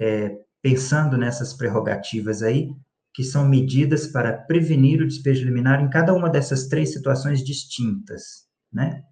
é, 0.00 0.36
pensando 0.60 1.16
nessas 1.16 1.54
prerrogativas 1.54 2.42
aí, 2.42 2.70
que 3.14 3.24
são 3.24 3.48
medidas 3.48 4.06
para 4.06 4.32
prevenir 4.32 5.02
o 5.02 5.08
despejo 5.08 5.44
liminar 5.44 5.82
em 5.82 5.90
cada 5.90 6.14
uma 6.14 6.30
dessas 6.30 6.68
três 6.68 6.92
situações 6.92 7.44
distintas 7.44 8.50
né? 8.72 9.02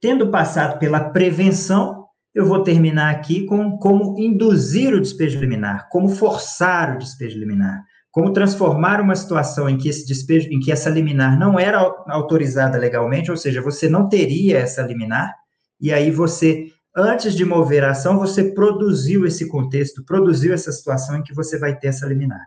Tendo 0.00 0.30
passado 0.30 0.78
pela 0.78 1.10
prevenção, 1.10 2.06
eu 2.32 2.46
vou 2.46 2.62
terminar 2.62 3.10
aqui 3.10 3.44
com 3.46 3.76
como 3.78 4.18
induzir 4.18 4.94
o 4.94 5.00
despejo 5.00 5.40
liminar, 5.40 5.88
como 5.90 6.08
forçar 6.08 6.94
o 6.94 6.98
despejo 6.98 7.38
liminar, 7.38 7.84
como 8.10 8.32
transformar 8.32 9.00
uma 9.00 9.14
situação 9.14 9.68
em 9.68 9.76
que 9.76 9.88
esse 9.88 10.06
despejo, 10.06 10.48
em 10.50 10.60
que 10.60 10.72
essa 10.72 10.90
liminar 10.90 11.38
não 11.38 11.58
era 11.58 11.78
autorizada 12.08 12.78
legalmente, 12.78 13.30
ou 13.30 13.36
seja, 13.36 13.60
você 13.60 13.88
não 13.88 14.08
teria 14.08 14.58
essa 14.58 14.82
liminar, 14.82 15.34
e 15.80 15.92
aí 15.92 16.10
você, 16.10 16.72
antes 16.96 17.34
de 17.34 17.44
mover 17.44 17.84
a 17.84 17.90
ação, 17.90 18.18
você 18.18 18.52
produziu 18.52 19.26
esse 19.26 19.46
contexto, 19.48 20.04
produziu 20.04 20.52
essa 20.52 20.72
situação 20.72 21.16
em 21.16 21.22
que 21.22 21.34
você 21.34 21.58
vai 21.58 21.78
ter 21.78 21.88
essa 21.88 22.06
liminar. 22.06 22.44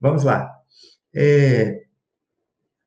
Vamos 0.00 0.22
lá. 0.22 0.50
É, 1.14 1.82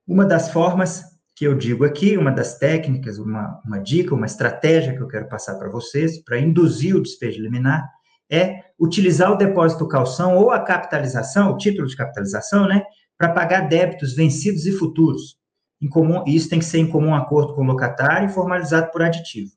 uma 0.08 0.26
das 0.26 0.49
formas 0.49 1.03
que 1.36 1.45
eu 1.45 1.55
digo 1.55 1.86
aqui, 1.86 2.18
uma 2.18 2.32
das 2.32 2.58
técnicas, 2.58 3.20
uma, 3.20 3.62
uma 3.64 3.78
dica, 3.80 4.16
uma 4.16 4.26
estratégia 4.26 4.95
que 4.95 5.01
eu 5.03 5.08
quero 5.08 5.28
passar 5.28 5.55
para 5.55 5.70
vocês, 5.70 6.18
para 6.24 6.39
induzir 6.39 6.95
o 6.95 7.01
despejo 7.01 7.43
liminar, 7.43 7.88
é 8.30 8.61
utilizar 8.80 9.32
o 9.32 9.38
depósito 9.38 9.88
calção 9.88 10.38
ou 10.38 10.51
a 10.51 10.59
capitalização, 10.59 11.51
o 11.51 11.57
título 11.57 11.88
de 11.88 11.95
capitalização, 11.95 12.67
né, 12.67 12.84
para 13.17 13.34
pagar 13.34 13.67
débitos 13.67 14.13
vencidos 14.13 14.65
e 14.65 14.71
futuros. 14.71 15.38
Em 15.82 15.88
comum, 15.88 16.23
isso 16.25 16.49
tem 16.49 16.59
que 16.59 16.65
ser 16.65 16.80
em 16.80 16.88
comum 16.88 17.13
acordo 17.13 17.53
com 17.53 17.61
o 17.61 17.65
locatário 17.65 18.30
e 18.30 18.34
formalizado 18.34 18.91
por 18.91 19.01
aditivo. 19.01 19.51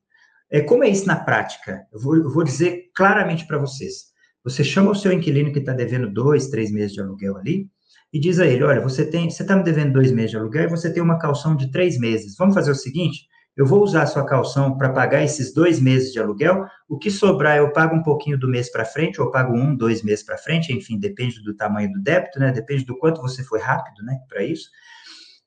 É, 0.51 0.61
como 0.61 0.85
é 0.85 0.89
isso 0.89 1.07
na 1.07 1.17
prática? 1.17 1.87
Eu 1.93 2.01
vou, 2.01 2.17
eu 2.17 2.31
vou 2.31 2.43
dizer 2.43 2.91
claramente 2.95 3.47
para 3.47 3.59
vocês. 3.59 4.11
Você 4.43 4.65
chama 4.65 4.91
o 4.91 4.95
seu 4.95 5.13
inquilino 5.13 5.53
que 5.53 5.59
está 5.59 5.73
devendo 5.73 6.13
dois, 6.13 6.49
três 6.49 6.73
meses 6.73 6.93
de 6.93 7.01
aluguel 7.01 7.37
ali, 7.37 7.69
e 8.13 8.19
diz 8.19 8.41
a 8.41 8.47
ele: 8.47 8.65
olha, 8.65 8.81
você 8.81 9.05
tem, 9.09 9.31
você 9.31 9.43
está 9.43 9.55
me 9.55 9.63
devendo 9.63 9.93
dois 9.93 10.11
meses 10.11 10.33
de 10.33 10.37
aluguel 10.37 10.65
e 10.65 10.71
você 10.71 10.93
tem 10.93 11.03
uma 11.03 11.19
calção 11.19 11.55
de 11.57 11.71
três 11.71 11.99
meses. 11.99 12.35
Vamos 12.37 12.55
fazer 12.55 12.71
o 12.71 12.75
seguinte: 12.75 13.27
eu 13.57 13.67
vou 13.67 13.83
usar 13.83 14.03
a 14.03 14.07
sua 14.07 14.25
calção 14.25 14.77
para 14.77 14.91
pagar 14.91 15.23
esses 15.23 15.53
dois 15.53 15.81
meses 15.81 16.13
de 16.13 16.19
aluguel. 16.19 16.65
O 16.89 16.99
que 16.99 17.11
sobrar, 17.11 17.57
eu 17.57 17.73
pago 17.73 17.95
um 17.95 18.03
pouquinho 18.03 18.39
do 18.39 18.49
mês 18.49 18.71
para 18.71 18.85
frente, 18.85 19.21
ou 19.21 19.31
pago 19.31 19.55
um, 19.55 19.77
dois 19.77 20.03
meses 20.03 20.25
para 20.25 20.39
frente, 20.39 20.73
enfim, 20.73 20.99
depende 20.99 21.43
do 21.43 21.55
tamanho 21.55 21.93
do 21.93 22.01
débito, 22.01 22.39
né? 22.39 22.53
Depende 22.53 22.85
do 22.85 22.97
quanto 22.97 23.21
você 23.21 23.43
foi 23.45 23.61
rápido, 23.61 24.03
né? 24.05 24.19
Para 24.29 24.43
isso. 24.43 24.69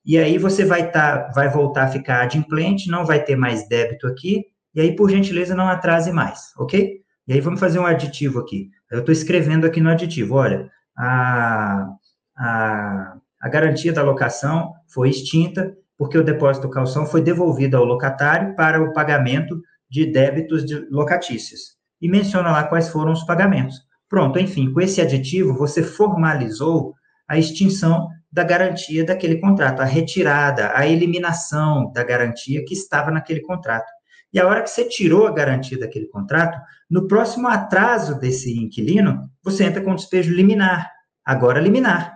E 0.04 0.18
aí 0.18 0.38
você 0.38 0.64
vai 0.64 0.90
tá, 0.90 1.30
vai 1.34 1.48
voltar 1.48 1.84
a 1.84 1.88
ficar 1.88 2.22
adimplente, 2.22 2.90
não 2.90 3.04
vai 3.04 3.22
ter 3.24 3.36
mais 3.36 3.66
débito 3.68 4.06
aqui, 4.06 4.44
e 4.74 4.80
aí, 4.80 4.94
por 4.94 5.10
gentileza, 5.10 5.54
não 5.54 5.68
atrase 5.68 6.12
mais, 6.12 6.52
ok? 6.58 7.00
E 7.26 7.32
aí 7.32 7.40
vamos 7.40 7.60
fazer 7.60 7.78
um 7.78 7.86
aditivo 7.86 8.40
aqui. 8.40 8.70
Eu 8.90 9.00
estou 9.00 9.12
escrevendo 9.12 9.66
aqui 9.66 9.80
no 9.80 9.88
aditivo, 9.88 10.34
olha, 10.34 10.68
a 10.96 11.88
a, 12.36 13.16
a 13.40 13.48
garantia 13.48 13.92
da 13.92 14.02
locação 14.02 14.74
foi 14.88 15.10
extinta 15.10 15.76
porque 16.04 16.18
o 16.18 16.22
depósito 16.22 16.68
calção 16.68 17.06
foi 17.06 17.22
devolvido 17.22 17.78
ao 17.78 17.84
locatário 17.84 18.54
para 18.54 18.78
o 18.82 18.92
pagamento 18.92 19.58
de 19.88 20.04
débitos 20.04 20.62
de 20.62 20.86
locatícios. 20.90 21.78
E 21.98 22.10
menciona 22.10 22.52
lá 22.52 22.64
quais 22.64 22.90
foram 22.90 23.12
os 23.12 23.24
pagamentos. 23.24 23.80
Pronto, 24.06 24.38
enfim, 24.38 24.70
com 24.70 24.82
esse 24.82 25.00
aditivo, 25.00 25.54
você 25.54 25.82
formalizou 25.82 26.92
a 27.26 27.38
extinção 27.38 28.06
da 28.30 28.44
garantia 28.44 29.02
daquele 29.02 29.40
contrato, 29.40 29.80
a 29.80 29.86
retirada, 29.86 30.76
a 30.76 30.86
eliminação 30.86 31.90
da 31.92 32.04
garantia 32.04 32.62
que 32.66 32.74
estava 32.74 33.10
naquele 33.10 33.40
contrato. 33.40 33.90
E 34.30 34.38
a 34.38 34.46
hora 34.46 34.60
que 34.60 34.68
você 34.68 34.84
tirou 34.84 35.26
a 35.26 35.32
garantia 35.32 35.78
daquele 35.78 36.06
contrato, 36.08 36.58
no 36.90 37.08
próximo 37.08 37.48
atraso 37.48 38.18
desse 38.18 38.52
inquilino, 38.60 39.22
você 39.42 39.64
entra 39.64 39.80
com 39.80 39.94
despejo 39.94 40.34
liminar, 40.34 40.90
agora 41.24 41.58
liminar 41.58 42.14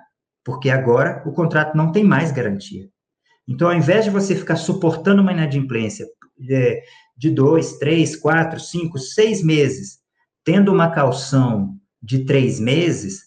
porque 0.49 0.71
agora 0.71 1.23
o 1.27 1.33
contrato 1.33 1.77
não 1.77 1.93
tem 1.93 2.03
mais 2.03 2.33
garantia. 2.33 2.89
Então, 3.49 3.69
ao 3.69 3.75
invés 3.75 4.05
de 4.05 4.11
você 4.11 4.37
ficar 4.37 4.57
suportando 4.57 5.23
uma 5.23 5.33
inadimplência 5.33 6.07
é, 6.51 6.83
de 7.17 7.31
dois, 7.31 7.79
três, 7.79 8.15
quatro, 8.15 8.61
cinco, 8.61 8.99
seis 8.99 9.43
meses, 9.43 9.99
tendo 10.45 10.73
uma 10.73 10.91
calção 10.91 11.75
de 12.03 12.25
três 12.25 12.61
meses, 12.61 13.21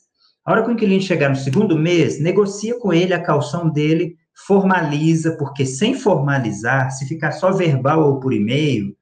a 0.46 0.52
hora 0.52 0.64
que 0.64 0.70
o 0.70 0.72
inquilino 0.74 1.02
chegar 1.02 1.30
no 1.30 1.36
segundo 1.36 1.78
mês, 1.78 2.20
negocia 2.20 2.80
com 2.80 2.94
ele 2.94 3.14
a 3.14 3.22
calção 3.22 3.70
dele, 3.70 4.16
formaliza, 4.46 5.36
porque 5.38 5.66
sem 5.66 5.94
formalizar, 5.94 6.92
se 6.92 7.08
ficar 7.08 7.32
só 7.32 7.52
verbal 7.52 8.04
ou 8.04 8.20
por 8.20 8.34
e-mail, 8.34 8.96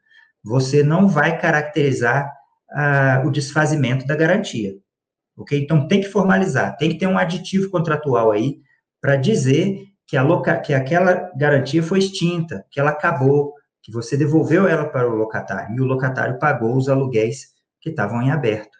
você 0.43 0.84
não 0.84 1.07
vai 1.07 1.38
caracterizar 1.38 2.32
ah, 2.72 3.24
o 3.26 3.30
desfazimento 3.30 4.07
da 4.07 4.15
garantia 4.15 4.74
ok? 5.39 5.57
Então, 5.57 5.88
tem 5.88 6.01
que 6.01 6.09
formalizar, 6.09 6.76
tem 6.78 6.89
que 6.89 6.97
ter 6.97 7.07
um 7.07 7.17
aditivo 7.17 7.70
contratual 7.70 8.32
aí 8.32 8.59
para 9.01 9.15
dizer 9.15 9.86
que, 10.10 10.18
a 10.18 10.24
loca, 10.24 10.57
que 10.60 10.74
aquela 10.74 11.32
garantia 11.38 11.84
foi 11.84 11.99
extinta, 11.99 12.66
que 12.72 12.80
ela 12.80 12.89
acabou, 12.89 13.53
que 13.84 13.91
você 13.91 14.18
devolveu 14.18 14.68
ela 14.68 14.86
para 14.86 15.07
o 15.07 15.16
locatário, 15.16 15.76
e 15.76 15.80
o 15.80 15.86
locatário 15.86 16.39
pagou 16.39 16.76
os 16.76 16.89
aluguéis 16.89 17.49
que 17.80 17.91
estavam 17.91 18.20
em 18.22 18.32
aberto. 18.32 18.76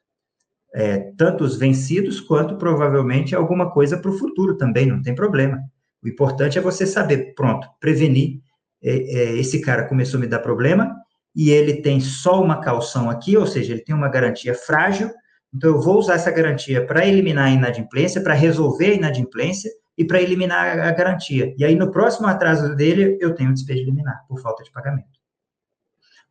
é, 0.74 1.12
tanto 1.18 1.44
os 1.44 1.58
vencidos 1.58 2.20
quanto 2.20 2.56
provavelmente 2.56 3.36
alguma 3.36 3.72
coisa 3.72 3.98
para 3.98 4.12
o 4.12 4.18
futuro 4.18 4.56
também, 4.58 4.86
não 4.86 5.02
tem 5.02 5.16
problema. 5.16 5.60
O 6.04 6.08
importante 6.08 6.58
é 6.58 6.62
você 6.62 6.86
saber, 6.86 7.34
pronto, 7.36 7.68
prevenir. 7.80 8.40
É, 8.82 8.92
é, 8.92 9.38
esse 9.38 9.60
cara 9.62 9.88
começou 9.88 10.18
a 10.18 10.22
me 10.22 10.28
dar 10.28 10.40
problema 10.40 10.96
e 11.36 11.50
ele 11.50 11.82
tem 11.82 12.00
só 12.00 12.42
uma 12.42 12.62
calção 12.62 13.10
aqui, 13.10 13.36
ou 13.36 13.46
seja, 13.46 13.74
ele 13.74 13.84
tem 13.84 13.96
uma 13.96 14.10
garantia 14.10 14.54
frágil. 14.54 15.12
Então, 15.54 15.72
eu 15.72 15.82
vou 15.82 15.98
usar 15.98 16.16
essa 16.16 16.32
garantia 16.32 16.86
para 16.86 17.06
eliminar 17.06 17.48
a 17.48 17.52
inadimplência, 17.52 18.22
para 18.22 18.34
resolver 18.34 18.92
a 18.92 18.94
inadimplência 18.94 19.72
e 20.00 20.06
para 20.06 20.22
eliminar 20.22 20.80
a 20.80 20.92
garantia. 20.92 21.54
E 21.58 21.66
aí, 21.66 21.76
no 21.76 21.92
próximo 21.92 22.26
atraso 22.26 22.74
dele, 22.74 23.18
eu 23.20 23.36
tenho 23.36 23.54
despejo 23.54 23.84
liminar 23.84 24.24
por 24.30 24.40
falta 24.40 24.64
de 24.64 24.72
pagamento. 24.72 25.20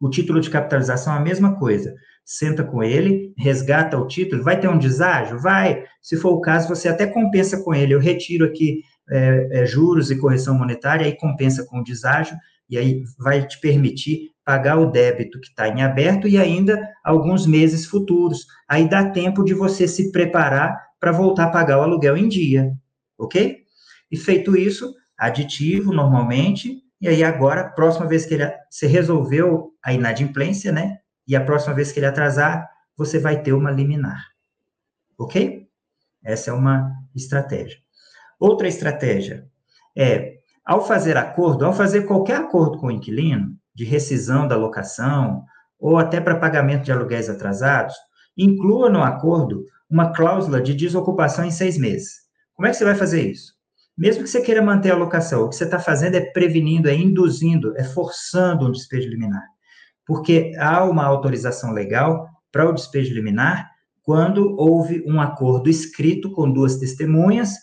O 0.01 0.09
título 0.09 0.41
de 0.41 0.49
capitalização 0.49 1.13
é 1.13 1.19
a 1.19 1.21
mesma 1.21 1.59
coisa. 1.59 1.95
Senta 2.25 2.65
com 2.65 2.83
ele, 2.83 3.35
resgata 3.37 3.99
o 3.99 4.07
título, 4.07 4.43
vai 4.43 4.59
ter 4.59 4.69
um 4.69 4.79
deságio? 4.79 5.39
Vai. 5.39 5.85
Se 6.01 6.17
for 6.17 6.31
o 6.31 6.41
caso, 6.41 6.67
você 6.67 6.89
até 6.89 7.07
compensa 7.07 7.63
com 7.63 7.75
ele. 7.75 7.93
Eu 7.93 8.01
retiro 8.01 8.47
aqui 8.47 8.81
é, 9.11 9.49
é, 9.51 9.67
juros 9.67 10.11
e 10.11 10.17
correção 10.17 10.57
monetária, 10.57 11.05
aí 11.05 11.15
compensa 11.15 11.67
com 11.67 11.81
o 11.81 11.85
deságio, 11.85 12.37
e 12.71 12.79
aí 12.79 13.03
vai 13.19 13.47
te 13.47 13.61
permitir 13.61 14.31
pagar 14.47 14.79
o 14.79 14.91
débito 14.91 15.39
que 15.41 15.49
está 15.49 15.69
em 15.69 15.83
aberto 15.83 16.27
e 16.27 16.39
ainda 16.39 16.89
alguns 17.05 17.47
meses 17.47 17.85
futuros. 17.85 18.47
Aí 18.67 18.89
dá 18.89 19.11
tempo 19.11 19.45
de 19.45 19.53
você 19.53 19.87
se 19.87 20.11
preparar 20.11 20.75
para 20.99 21.13
voltar 21.13 21.45
a 21.45 21.51
pagar 21.51 21.79
o 21.79 21.83
aluguel 21.83 22.17
em 22.17 22.29
dia, 22.29 22.73
ok? 23.19 23.58
E 24.11 24.17
feito 24.17 24.57
isso, 24.57 24.95
aditivo 25.17 25.93
normalmente, 25.93 26.83
e 27.01 27.09
aí 27.09 27.23
agora, 27.23 27.69
próxima 27.69 28.07
vez 28.07 28.27
que 28.27 28.35
ele 28.35 28.51
se 28.71 28.87
resolveu 28.87 29.73
a 29.83 29.93
inadimplência, 29.93 30.73
né? 30.73 30.99
E 31.27 31.37
a 31.37 31.45
próxima 31.45 31.75
vez 31.75 31.93
que 31.93 32.01
ele 32.01 32.07
atrasar, 32.07 32.69
você 32.97 33.19
vai 33.19 33.43
ter 33.43 33.53
uma 33.53 33.71
liminar. 33.71 34.25
Ok? 35.17 35.69
Essa 36.25 36.51
é 36.51 36.53
uma 36.53 36.93
estratégia. 37.15 37.79
Outra 38.41 38.67
estratégia 38.67 39.49
é, 39.97 40.39
ao 40.65 40.87
fazer 40.87 41.17
acordo, 41.17 41.65
ao 41.65 41.73
fazer 41.73 42.03
qualquer 42.03 42.37
acordo 42.37 42.79
com 42.79 42.89
o 42.89 42.91
inquilino, 42.91 43.57
de 43.75 43.85
rescisão 43.85 44.47
da 44.47 44.57
locação, 44.57 45.45
ou 45.79 45.97
até 45.97 46.21
para 46.21 46.39
pagamento 46.39 46.85
de 46.85 46.93
aluguéis 46.93 47.31
atrasados, 47.31 47.95
inclua 48.37 48.91
no 48.91 49.03
acordo 49.03 49.65
uma 49.89 50.13
cláusula 50.13 50.61
de 50.61 50.75
desocupação 50.75 51.45
em 51.45 51.51
seis 51.51 51.79
meses. 51.79 52.23
Como 52.55 52.67
é 52.67 52.71
que 52.71 52.77
você 52.77 52.85
vai 52.85 52.95
fazer 52.95 53.23
isso? 53.31 53.58
Mesmo 53.99 54.23
que 54.23 54.31
você 54.31 54.41
queira 54.41 54.63
manter 54.63 54.93
a 54.93 54.97
locação, 54.97 55.43
o 55.43 55.49
que 55.49 55.57
você 55.57 55.65
está 55.65 55.81
fazendo 55.81 56.15
é 56.15 56.21
prevenindo, 56.21 56.89
é 56.89 56.95
induzindo, 56.95 57.77
é 57.77 57.83
forçando 57.83 58.65
um 58.65 58.71
despejo 58.71 59.09
liminar. 59.09 59.43
Porque 60.07 60.53
há 60.57 60.85
uma 60.85 61.05
autorização 61.05 61.73
legal 61.73 62.29
para 62.53 62.69
o 62.69 62.73
despejo 62.73 63.13
liminar 63.13 63.69
quando 64.05 64.55
houve 64.57 65.03
um 65.05 65.21
acordo 65.21 65.69
escrito 65.69 66.31
com 66.31 66.49
duas 66.49 66.77
testemunhas 66.77 67.55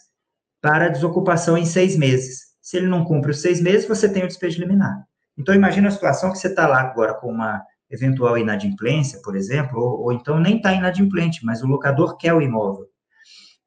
para 0.62 0.90
desocupação 0.90 1.58
em 1.58 1.66
seis 1.66 1.96
meses. 1.96 2.42
Se 2.62 2.76
ele 2.76 2.88
não 2.88 3.06
cumpre 3.06 3.32
os 3.32 3.42
seis 3.42 3.62
meses, 3.62 3.88
você 3.88 4.10
tem 4.10 4.26
o 4.26 4.28
despejo 4.28 4.60
liminar. 4.60 5.06
Então, 5.38 5.56
imagina 5.56 5.88
a 5.88 5.92
situação 5.92 6.34
que 6.34 6.38
você 6.38 6.50
está 6.50 6.68
lá 6.68 6.82
agora 6.82 7.14
com 7.14 7.32
uma 7.32 7.64
eventual 7.90 8.38
inadimplência, 8.38 9.22
por 9.24 9.38
exemplo, 9.38 9.80
ou, 9.80 10.04
ou 10.04 10.12
então 10.12 10.38
nem 10.38 10.58
está 10.58 10.74
inadimplente, 10.74 11.46
mas 11.46 11.64
o 11.64 11.68
locador 11.68 12.18
quer 12.18 12.34
o 12.34 12.42
imóvel 12.42 12.88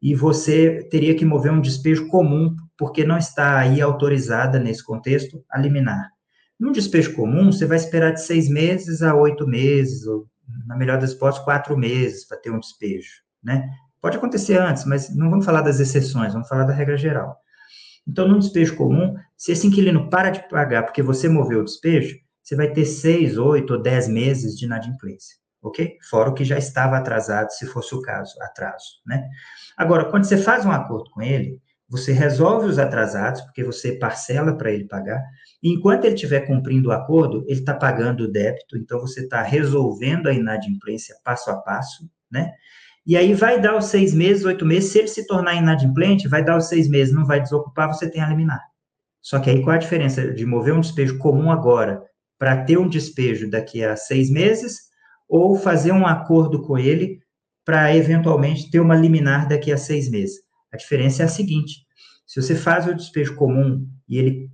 e 0.00 0.14
você 0.14 0.86
teria 0.90 1.14
que 1.14 1.24
mover 1.24 1.52
um 1.52 1.60
despejo 1.60 2.06
comum, 2.08 2.54
porque 2.76 3.04
não 3.04 3.18
está 3.18 3.58
aí 3.58 3.80
autorizada 3.80 4.58
nesse 4.58 4.84
contexto 4.84 5.44
a 5.50 5.58
liminar. 5.58 6.10
Num 6.58 6.72
despejo 6.72 7.14
comum, 7.14 7.52
você 7.52 7.66
vai 7.66 7.76
esperar 7.76 8.12
de 8.12 8.22
seis 8.22 8.48
meses 8.48 9.02
a 9.02 9.14
oito 9.14 9.46
meses, 9.46 10.06
ou, 10.06 10.26
na 10.66 10.76
melhor 10.76 10.98
das 10.98 11.12
hipóteses, 11.12 11.44
quatro 11.44 11.76
meses 11.76 12.26
para 12.26 12.38
ter 12.38 12.50
um 12.50 12.60
despejo, 12.60 13.22
né? 13.42 13.68
Pode 14.00 14.16
acontecer 14.16 14.58
antes, 14.58 14.84
mas 14.84 15.14
não 15.14 15.30
vamos 15.30 15.44
falar 15.44 15.62
das 15.62 15.80
exceções, 15.80 16.32
vamos 16.32 16.48
falar 16.48 16.64
da 16.64 16.72
regra 16.72 16.96
geral. 16.96 17.36
Então, 18.06 18.26
num 18.26 18.38
despejo 18.38 18.76
comum, 18.76 19.16
se 19.36 19.52
esse 19.52 19.66
inquilino 19.66 20.08
para 20.08 20.30
de 20.30 20.48
pagar 20.48 20.84
porque 20.84 21.02
você 21.02 21.28
moveu 21.28 21.60
o 21.60 21.64
despejo, 21.64 22.16
você 22.42 22.56
vai 22.56 22.72
ter 22.72 22.86
seis, 22.86 23.36
oito 23.36 23.74
ou 23.74 23.82
dez 23.82 24.08
meses 24.08 24.56
de 24.56 24.64
inadimplência, 24.64 25.36
ok? 25.62 25.96
Fora 26.08 26.30
o 26.30 26.34
que 26.34 26.44
já 26.44 26.58
estava 26.58 26.96
atrasado, 26.96 27.50
se 27.50 27.66
fosse 27.66 27.94
o 27.94 28.02
caso, 28.02 28.34
atraso, 28.42 29.00
né? 29.06 29.28
Agora, 29.76 30.04
quando 30.04 30.24
você 30.24 30.36
faz 30.36 30.64
um 30.64 30.70
acordo 30.72 31.10
com 31.10 31.22
ele, 31.22 31.60
você 31.88 32.12
resolve 32.12 32.66
os 32.66 32.78
atrasados, 32.78 33.40
porque 33.42 33.64
você 33.64 33.92
parcela 33.92 34.56
para 34.56 34.70
ele 34.70 34.86
pagar, 34.86 35.22
e 35.62 35.72
enquanto 35.72 36.04
ele 36.04 36.14
estiver 36.14 36.40
cumprindo 36.40 36.90
o 36.90 36.92
acordo, 36.92 37.42
ele 37.46 37.60
está 37.60 37.74
pagando 37.74 38.24
o 38.24 38.30
débito, 38.30 38.76
então 38.76 39.00
você 39.00 39.22
está 39.22 39.42
resolvendo 39.42 40.28
a 40.28 40.32
inadimplência 40.32 41.16
passo 41.24 41.50
a 41.50 41.56
passo, 41.56 42.08
né? 42.30 42.52
E 43.06 43.16
aí 43.16 43.32
vai 43.32 43.58
dar 43.58 43.74
os 43.74 43.86
seis 43.86 44.12
meses, 44.12 44.44
oito 44.44 44.66
meses, 44.66 44.92
se 44.92 44.98
ele 44.98 45.08
se 45.08 45.26
tornar 45.26 45.54
inadimplente, 45.54 46.28
vai 46.28 46.44
dar 46.44 46.58
os 46.58 46.68
seis 46.68 46.86
meses, 46.88 47.14
não 47.14 47.24
vai 47.24 47.40
desocupar, 47.40 47.88
você 47.88 48.10
tem 48.10 48.20
a 48.20 48.28
liminar. 48.28 48.60
Só 49.22 49.38
que 49.38 49.48
aí 49.48 49.62
qual 49.62 49.76
a 49.76 49.78
diferença 49.78 50.30
de 50.30 50.44
mover 50.44 50.74
um 50.74 50.80
despejo 50.80 51.16
comum 51.16 51.50
agora 51.50 52.02
para 52.38 52.64
ter 52.64 52.78
um 52.78 52.88
despejo 52.88 53.50
daqui 53.50 53.82
a 53.82 53.96
seis 53.96 54.30
meses, 54.30 54.87
ou 55.28 55.56
fazer 55.56 55.92
um 55.92 56.06
acordo 56.06 56.62
com 56.62 56.78
ele 56.78 57.20
para 57.64 57.94
eventualmente 57.94 58.70
ter 58.70 58.80
uma 58.80 58.96
liminar 58.96 59.46
daqui 59.46 59.70
a 59.70 59.76
seis 59.76 60.08
meses. 60.08 60.38
A 60.72 60.76
diferença 60.76 61.22
é 61.22 61.26
a 61.26 61.28
seguinte: 61.28 61.86
se 62.26 62.40
você 62.40 62.54
faz 62.54 62.86
o 62.86 62.94
despejo 62.94 63.34
comum 63.34 63.86
e 64.08 64.18
ele, 64.18 64.50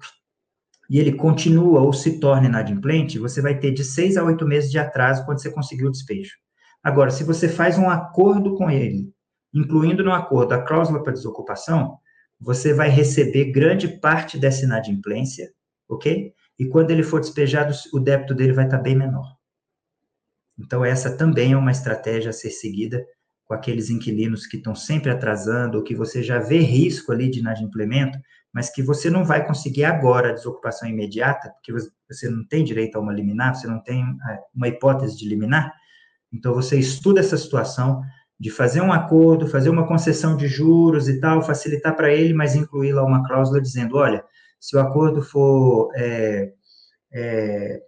e 0.91 0.99
ele 0.99 1.13
continua 1.13 1.81
ou 1.81 1.93
se 1.93 2.19
torna 2.19 2.49
inadimplente, 2.49 3.19
você 3.19 3.41
vai 3.41 3.59
ter 3.59 3.71
de 3.71 3.85
seis 3.85 4.17
a 4.17 4.25
oito 4.25 4.47
meses 4.47 4.71
de 4.71 4.79
atraso 4.79 5.25
quando 5.25 5.41
você 5.41 5.51
conseguir 5.51 5.87
o 5.87 5.91
despejo. 5.91 6.33
Agora, 6.83 7.11
se 7.11 7.25
você 7.25 7.49
faz 7.49 7.79
um 7.79 7.89
acordo 7.89 8.55
com 8.57 8.71
ele, 8.71 9.11
incluindo 9.53 10.05
no 10.05 10.13
acordo 10.13 10.53
a 10.53 10.63
cláusula 10.63 11.03
para 11.03 11.13
desocupação, 11.13 11.99
você 12.39 12.75
vai 12.75 12.89
receber 12.91 13.53
grande 13.53 13.89
parte 13.89 14.37
dessa 14.37 14.65
inadimplência, 14.65 15.51
ok? 15.89 16.33
E 16.59 16.67
quando 16.67 16.91
ele 16.91 17.03
for 17.03 17.21
despejado, 17.21 17.73
o 17.93 17.99
débito 17.99 18.35
dele 18.35 18.53
vai 18.53 18.67
estar 18.67 18.79
bem 18.79 18.95
menor. 18.95 19.34
Então, 20.59 20.85
essa 20.85 21.17
também 21.17 21.53
é 21.53 21.57
uma 21.57 21.71
estratégia 21.71 22.31
a 22.31 22.33
ser 22.33 22.51
seguida 22.51 23.05
com 23.45 23.55
aqueles 23.55 23.91
inquilinos 23.91 24.47
que 24.47 24.57
estão 24.57 24.75
sempre 24.75 25.11
atrasando, 25.11 25.79
ou 25.79 25.85
que 25.85 25.95
você 25.95 26.23
já 26.23 26.39
vê 26.39 26.59
risco 26.59 27.13
ali 27.13 27.29
de 27.29 27.41
inadimplemento, 27.41 28.19
mas 28.53 28.71
que 28.71 28.83
você 28.83 29.11
não 29.11 29.25
vai 29.25 29.47
conseguir 29.47 29.85
agora 29.85 30.31
a 30.31 30.33
desocupação 30.33 30.89
imediata, 30.89 31.51
porque 31.51 31.73
você 32.09 32.29
não 32.31 32.47
tem 32.47 32.65
direito 32.65 32.97
a 32.97 33.01
uma 33.01 33.13
liminar, 33.13 33.55
você 33.55 33.67
não 33.67 33.83
tem 33.83 34.03
é, 34.03 34.39
uma 34.55 34.69
hipótese 34.69 35.17
de 35.17 35.29
liminar. 35.29 35.73
Então, 36.33 36.55
você 36.55 36.79
estuda 36.79 37.21
essa 37.21 37.37
situação 37.37 38.01
de 38.39 38.51
fazer 38.51 38.81
um 38.81 38.93
acordo, 38.93 39.47
fazer 39.47 39.71
uma 39.71 39.87
concessão 39.87 40.37
de 40.37 40.47
juros 40.49 41.09
e 41.09 41.21
tal, 41.21 41.43
facilitar 41.43 41.97
para 41.97 42.13
ele, 42.13 42.33
mas 42.33 42.55
incluir 42.55 42.93
lá 42.93 43.05
uma 43.05 43.27
cláusula 43.27 43.61
dizendo: 43.61 43.97
olha, 43.97 44.25
se 44.59 44.77
o 44.77 44.81
acordo 44.81 45.23
for 45.23 45.91
é, 45.95 46.53
é, 47.13 47.81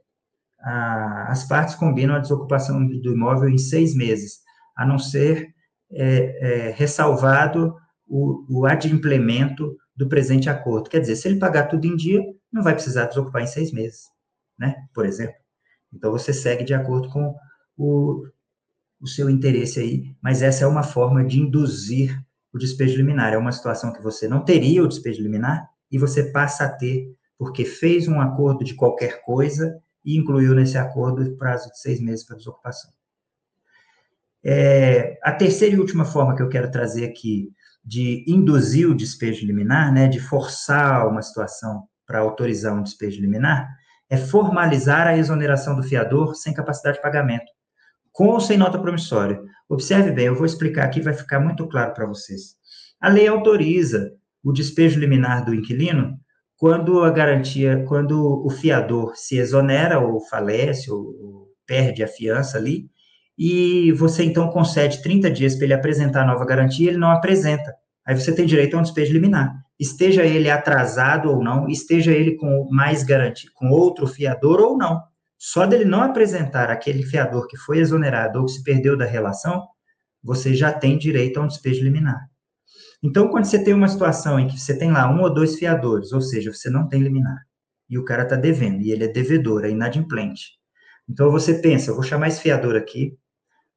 a, 0.66 1.30
as 1.30 1.44
partes 1.44 1.76
combinam 1.76 2.16
a 2.16 2.18
desocupação 2.18 2.84
do 2.84 3.12
imóvel 3.12 3.48
em 3.48 3.56
seis 3.56 3.94
meses, 3.94 4.40
a 4.76 4.84
não 4.84 4.98
ser 4.98 5.54
é, 5.92 6.66
é, 6.66 6.70
ressalvado 6.72 7.72
o, 8.04 8.44
o 8.50 8.66
adimplemento 8.66 9.76
do 9.94 10.08
presente 10.08 10.50
acordo. 10.50 10.90
Quer 10.90 11.00
dizer, 11.00 11.14
se 11.14 11.28
ele 11.28 11.38
pagar 11.38 11.68
tudo 11.68 11.86
em 11.86 11.94
dia, 11.94 12.20
não 12.52 12.64
vai 12.64 12.74
precisar 12.74 13.06
desocupar 13.06 13.42
em 13.42 13.46
seis 13.46 13.72
meses, 13.72 14.00
né? 14.58 14.74
Por 14.92 15.06
exemplo. 15.06 15.36
Então, 15.92 16.10
você 16.10 16.32
segue 16.32 16.64
de 16.64 16.74
acordo 16.74 17.08
com 17.10 17.32
o, 17.76 18.26
o 19.00 19.06
seu 19.06 19.30
interesse 19.30 19.78
aí, 19.78 20.16
mas 20.20 20.42
essa 20.42 20.64
é 20.64 20.66
uma 20.66 20.82
forma 20.82 21.24
de 21.24 21.38
induzir 21.38 22.20
o 22.52 22.58
despejo 22.58 22.96
liminar. 22.96 23.32
É 23.32 23.38
uma 23.38 23.52
situação 23.52 23.92
que 23.92 24.02
você 24.02 24.26
não 24.26 24.44
teria 24.44 24.82
o 24.82 24.88
despejo 24.88 25.22
liminar 25.22 25.68
e 25.92 25.96
você 25.96 26.24
passa 26.32 26.64
a 26.64 26.68
ter 26.68 27.14
porque 27.38 27.64
fez 27.64 28.08
um 28.08 28.20
acordo 28.20 28.64
de 28.64 28.74
qualquer 28.74 29.22
coisa 29.22 29.80
e 30.07 30.16
incluiu 30.16 30.54
nesse 30.54 30.78
acordo 30.78 31.22
o 31.22 31.36
prazo 31.36 31.68
de 31.70 31.80
seis 31.80 32.00
meses 32.00 32.24
para 32.24 32.36
desocupação. 32.36 32.92
É, 34.44 35.18
a 35.24 35.32
terceira 35.32 35.74
e 35.74 35.80
última 35.80 36.04
forma 36.04 36.36
que 36.36 36.42
eu 36.42 36.48
quero 36.48 36.70
trazer 36.70 37.04
aqui 37.04 37.50
de 37.84 38.24
induzir 38.28 38.88
o 38.88 38.94
despejo 38.94 39.44
liminar, 39.44 39.92
né, 39.92 40.07
de 40.07 40.20
forçar 40.20 41.09
uma 41.09 41.20
situação 41.20 41.88
para 42.07 42.20
autorizar 42.20 42.72
um 42.72 42.82
despejo 42.82 43.20
liminar, 43.20 43.68
é 44.09 44.16
formalizar 44.16 45.09
a 45.09 45.18
exoneração 45.18 45.74
do 45.74 45.82
fiador 45.82 46.36
sem 46.36 46.54
capacidade 46.54 46.98
de 46.98 47.02
pagamento, 47.02 47.50
com 48.12 48.28
ou 48.28 48.40
sem 48.40 48.57
nota 48.57 48.78
promissória. 48.78 49.40
Observe 49.68 50.12
bem, 50.12 50.26
eu 50.26 50.36
vou 50.36 50.46
explicar 50.46 50.84
aqui, 50.84 51.00
vai 51.00 51.14
ficar 51.14 51.40
muito 51.40 51.66
claro 51.66 51.92
para 51.92 52.07
vocês. 52.07 52.54
A 53.00 53.09
lei 53.09 53.26
autoriza 53.26 54.12
o 54.44 54.52
despejo 54.52 55.00
liminar 55.00 55.44
do 55.44 55.52
inquilino 55.52 56.20
quando 56.57 57.02
a 57.02 57.11
garantia, 57.11 57.84
quando 57.86 58.44
o 58.44 58.50
fiador 58.50 59.12
se 59.14 59.36
exonera 59.36 60.00
ou 60.00 60.20
falece 60.20 60.90
ou, 60.90 61.46
perde 61.66 62.02
a 62.02 62.09
fiança 62.09 62.57
ali, 62.57 62.88
e 63.36 63.90
você 63.92 64.22
então 64.22 64.48
concede 64.48 65.02
30 65.02 65.30
dias 65.30 65.57
para 65.57 65.64
ele 65.64 65.74
apresentar 65.74 66.22
a 66.22 66.26
nova 66.26 66.46
garantia, 66.46 66.88
ele 66.88 66.96
não 66.96 67.11
apresenta. 67.11 67.74
Aí 68.07 68.14
você 68.14 68.32
tem 68.32 68.46
direito 68.46 68.76
a 68.76 68.78
um 68.78 68.82
despejo 68.82 69.12
liminar. 69.12 69.52
Esteja 69.78 70.24
ele 70.24 70.48
atrasado 70.48 71.28
ou 71.28 71.42
não, 71.42 71.68
esteja 71.68 72.12
ele 72.12 72.36
com 72.36 72.68
mais 72.70 73.02
garantia, 73.02 73.50
com 73.54 73.68
outro 73.68 74.07
fiador 74.07 74.61
ou 74.61 74.78
não. 74.78 75.02
Só 75.36 75.66
dele 75.66 75.84
não 75.84 76.02
apresentar 76.02 76.70
aquele 76.70 77.02
fiador 77.02 77.46
que 77.46 77.59
foi 77.59 77.78
exonerado 77.78 78.38
ou 78.38 78.46
que 78.46 78.52
se 78.52 78.62
perdeu 78.62 78.96
da 78.96 79.04
relação, 79.04 79.66
você 80.22 80.54
já 80.54 80.72
tem 80.72 80.96
direito 80.96 81.38
a 81.38 81.42
um 81.42 81.48
despejo 81.48 81.82
liminar. 81.82 82.28
Então, 83.07 83.28
quando 83.28 83.44
você 83.44 83.62
tem 83.62 83.72
uma 83.72 83.86
situação 83.86 84.40
em 84.40 84.48
que 84.48 84.59
você 84.59 84.76
tem 84.76 84.90
lá 84.90 85.09
um 85.09 85.22
ou 85.22 85.32
dois 85.32 85.54
fiadores, 85.54 86.11
ou 86.11 86.20
seja, 86.20 86.52
você 86.52 86.68
não 86.68 86.88
tem 86.88 87.00
liminar, 87.00 87.40
e 87.88 87.96
o 87.96 88.04
cara 88.04 88.24
está 88.24 88.34
devendo, 88.34 88.82
e 88.82 88.90
ele 88.90 89.04
é 89.04 89.09
devedor, 89.09 89.64
é 89.64 89.70
inadimplente. 89.70 90.59
Então, 91.09 91.30
você 91.30 91.54
pensa, 91.54 91.92
vou 91.92 92.02
chamar 92.02 92.26
esse 92.26 92.40
fiador 92.40 92.74
aqui, 92.74 93.16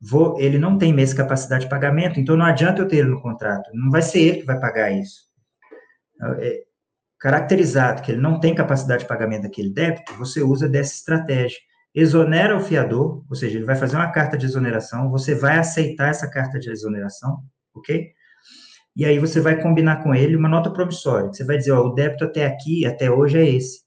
vou, 0.02 0.40
ele 0.40 0.58
não 0.58 0.80
tem 0.80 0.92
mesmo 0.92 1.16
capacidade 1.16 1.66
de 1.66 1.70
pagamento, 1.70 2.20
então 2.20 2.36
não 2.36 2.44
adianta 2.44 2.82
eu 2.82 2.88
ter 2.88 2.98
ele 2.98 3.10
no 3.10 3.22
contrato, 3.22 3.70
não 3.72 3.92
vai 3.92 4.02
ser 4.02 4.20
ele 4.20 4.38
que 4.40 4.46
vai 4.48 4.60
pagar 4.60 4.90
isso. 4.92 5.30
É, 6.40 6.64
caracterizado 7.20 8.02
que 8.02 8.12
ele 8.12 8.22
não 8.22 8.40
tem 8.40 8.56
capacidade 8.56 9.04
de 9.04 9.08
pagamento 9.08 9.44
daquele 9.44 9.70
débito, 9.70 10.12
você 10.16 10.42
usa 10.42 10.68
dessa 10.68 10.96
estratégia. 10.96 11.60
Exonera 11.94 12.58
o 12.58 12.62
fiador, 12.62 13.24
ou 13.30 13.36
seja, 13.36 13.60
ele 13.60 13.66
vai 13.66 13.76
fazer 13.76 13.96
uma 13.96 14.12
carta 14.12 14.36
de 14.36 14.48
exoneração, 14.48 15.12
você 15.12 15.36
vai 15.36 15.60
aceitar 15.60 16.10
essa 16.10 16.28
carta 16.28 16.58
de 16.58 16.72
exoneração, 16.72 17.44
ok? 17.76 18.18
E 19.00 19.06
aí 19.06 19.18
você 19.18 19.40
vai 19.40 19.62
combinar 19.62 20.04
com 20.04 20.14
ele 20.14 20.36
uma 20.36 20.50
nota 20.50 20.70
promissória. 20.70 21.30
Você 21.30 21.46
vai 21.46 21.58
dizer, 21.58 21.72
ó, 21.72 21.88
o 21.88 21.94
débito 21.94 22.26
até 22.26 22.46
aqui, 22.46 22.86
até 22.86 23.10
hoje 23.10 23.38
é 23.38 23.50
esse. 23.50 23.80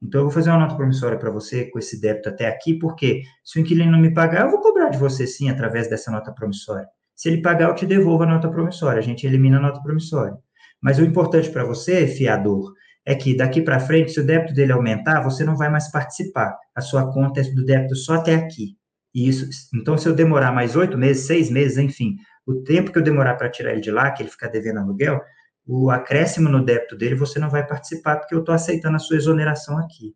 Então 0.00 0.20
eu 0.20 0.26
vou 0.26 0.32
fazer 0.32 0.48
uma 0.50 0.60
nota 0.60 0.76
promissória 0.76 1.18
para 1.18 1.28
você 1.28 1.64
com 1.64 1.80
esse 1.80 2.00
débito 2.00 2.28
até 2.28 2.46
aqui, 2.46 2.74
porque 2.74 3.22
se 3.44 3.58
o 3.58 3.62
inquilino 3.62 3.90
não 3.90 3.98
me 3.98 4.14
pagar, 4.14 4.44
eu 4.44 4.50
vou 4.52 4.60
cobrar 4.60 4.90
de 4.90 4.96
você 4.96 5.26
sim 5.26 5.50
através 5.50 5.90
dessa 5.90 6.12
nota 6.12 6.30
promissória. 6.30 6.86
Se 7.16 7.28
ele 7.28 7.42
pagar, 7.42 7.68
eu 7.68 7.74
te 7.74 7.84
devolvo 7.84 8.22
a 8.22 8.26
nota 8.28 8.48
promissória. 8.48 9.00
A 9.00 9.02
gente 9.02 9.26
elimina 9.26 9.56
a 9.56 9.60
nota 9.60 9.82
promissória. 9.82 10.36
Mas 10.80 11.00
o 11.00 11.04
importante 11.04 11.50
para 11.50 11.64
você, 11.64 12.06
fiador, 12.06 12.72
é 13.04 13.16
que 13.16 13.36
daqui 13.36 13.62
para 13.62 13.80
frente, 13.80 14.12
se 14.12 14.20
o 14.20 14.24
débito 14.24 14.54
dele 14.54 14.70
aumentar, 14.70 15.20
você 15.20 15.42
não 15.42 15.56
vai 15.56 15.68
mais 15.68 15.90
participar. 15.90 16.56
A 16.76 16.80
sua 16.80 17.12
conta 17.12 17.40
é 17.40 17.42
do 17.42 17.64
débito 17.64 17.96
só 17.96 18.14
até 18.14 18.36
aqui. 18.36 18.76
E 19.12 19.28
isso, 19.28 19.48
então, 19.74 19.98
se 19.98 20.08
eu 20.08 20.14
demorar 20.14 20.52
mais 20.52 20.76
oito 20.76 20.96
meses, 20.96 21.26
seis 21.26 21.50
meses, 21.50 21.76
enfim, 21.76 22.14
o 22.50 22.62
tempo 22.62 22.92
que 22.92 22.98
eu 22.98 23.02
demorar 23.02 23.36
para 23.36 23.48
tirar 23.48 23.72
ele 23.72 23.80
de 23.80 23.90
lá, 23.90 24.10
que 24.10 24.22
ele 24.22 24.30
ficar 24.30 24.48
devendo 24.48 24.78
aluguel, 24.80 25.20
o 25.66 25.90
acréscimo 25.90 26.48
no 26.48 26.64
débito 26.64 26.96
dele 26.96 27.14
você 27.14 27.38
não 27.38 27.48
vai 27.50 27.66
participar, 27.66 28.16
porque 28.16 28.34
eu 28.34 28.40
estou 28.40 28.54
aceitando 28.54 28.96
a 28.96 28.98
sua 28.98 29.16
exoneração 29.16 29.78
aqui. 29.78 30.14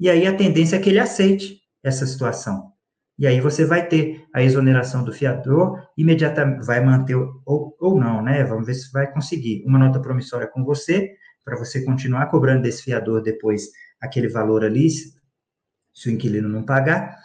E 0.00 0.08
aí 0.08 0.26
a 0.26 0.34
tendência 0.34 0.76
é 0.76 0.78
que 0.78 0.88
ele 0.88 0.98
aceite 0.98 1.60
essa 1.82 2.06
situação. 2.06 2.72
E 3.18 3.26
aí 3.26 3.40
você 3.40 3.64
vai 3.64 3.86
ter 3.86 4.24
a 4.32 4.42
exoneração 4.42 5.02
do 5.02 5.12
fiador, 5.12 5.82
imediatamente 5.96 6.64
vai 6.64 6.84
manter, 6.84 7.16
ou, 7.16 7.76
ou 7.80 7.98
não, 7.98 8.22
né? 8.22 8.44
Vamos 8.44 8.66
ver 8.66 8.74
se 8.74 8.92
vai 8.92 9.10
conseguir 9.10 9.64
uma 9.66 9.78
nota 9.78 10.00
promissória 10.00 10.46
com 10.46 10.64
você, 10.64 11.16
para 11.44 11.56
você 11.56 11.84
continuar 11.84 12.26
cobrando 12.26 12.62
desse 12.62 12.84
fiador 12.84 13.20
depois 13.20 13.70
aquele 14.00 14.28
valor 14.28 14.64
ali, 14.64 14.88
se 14.88 16.08
o 16.08 16.12
inquilino 16.12 16.48
não 16.48 16.62
pagar, 16.62 17.16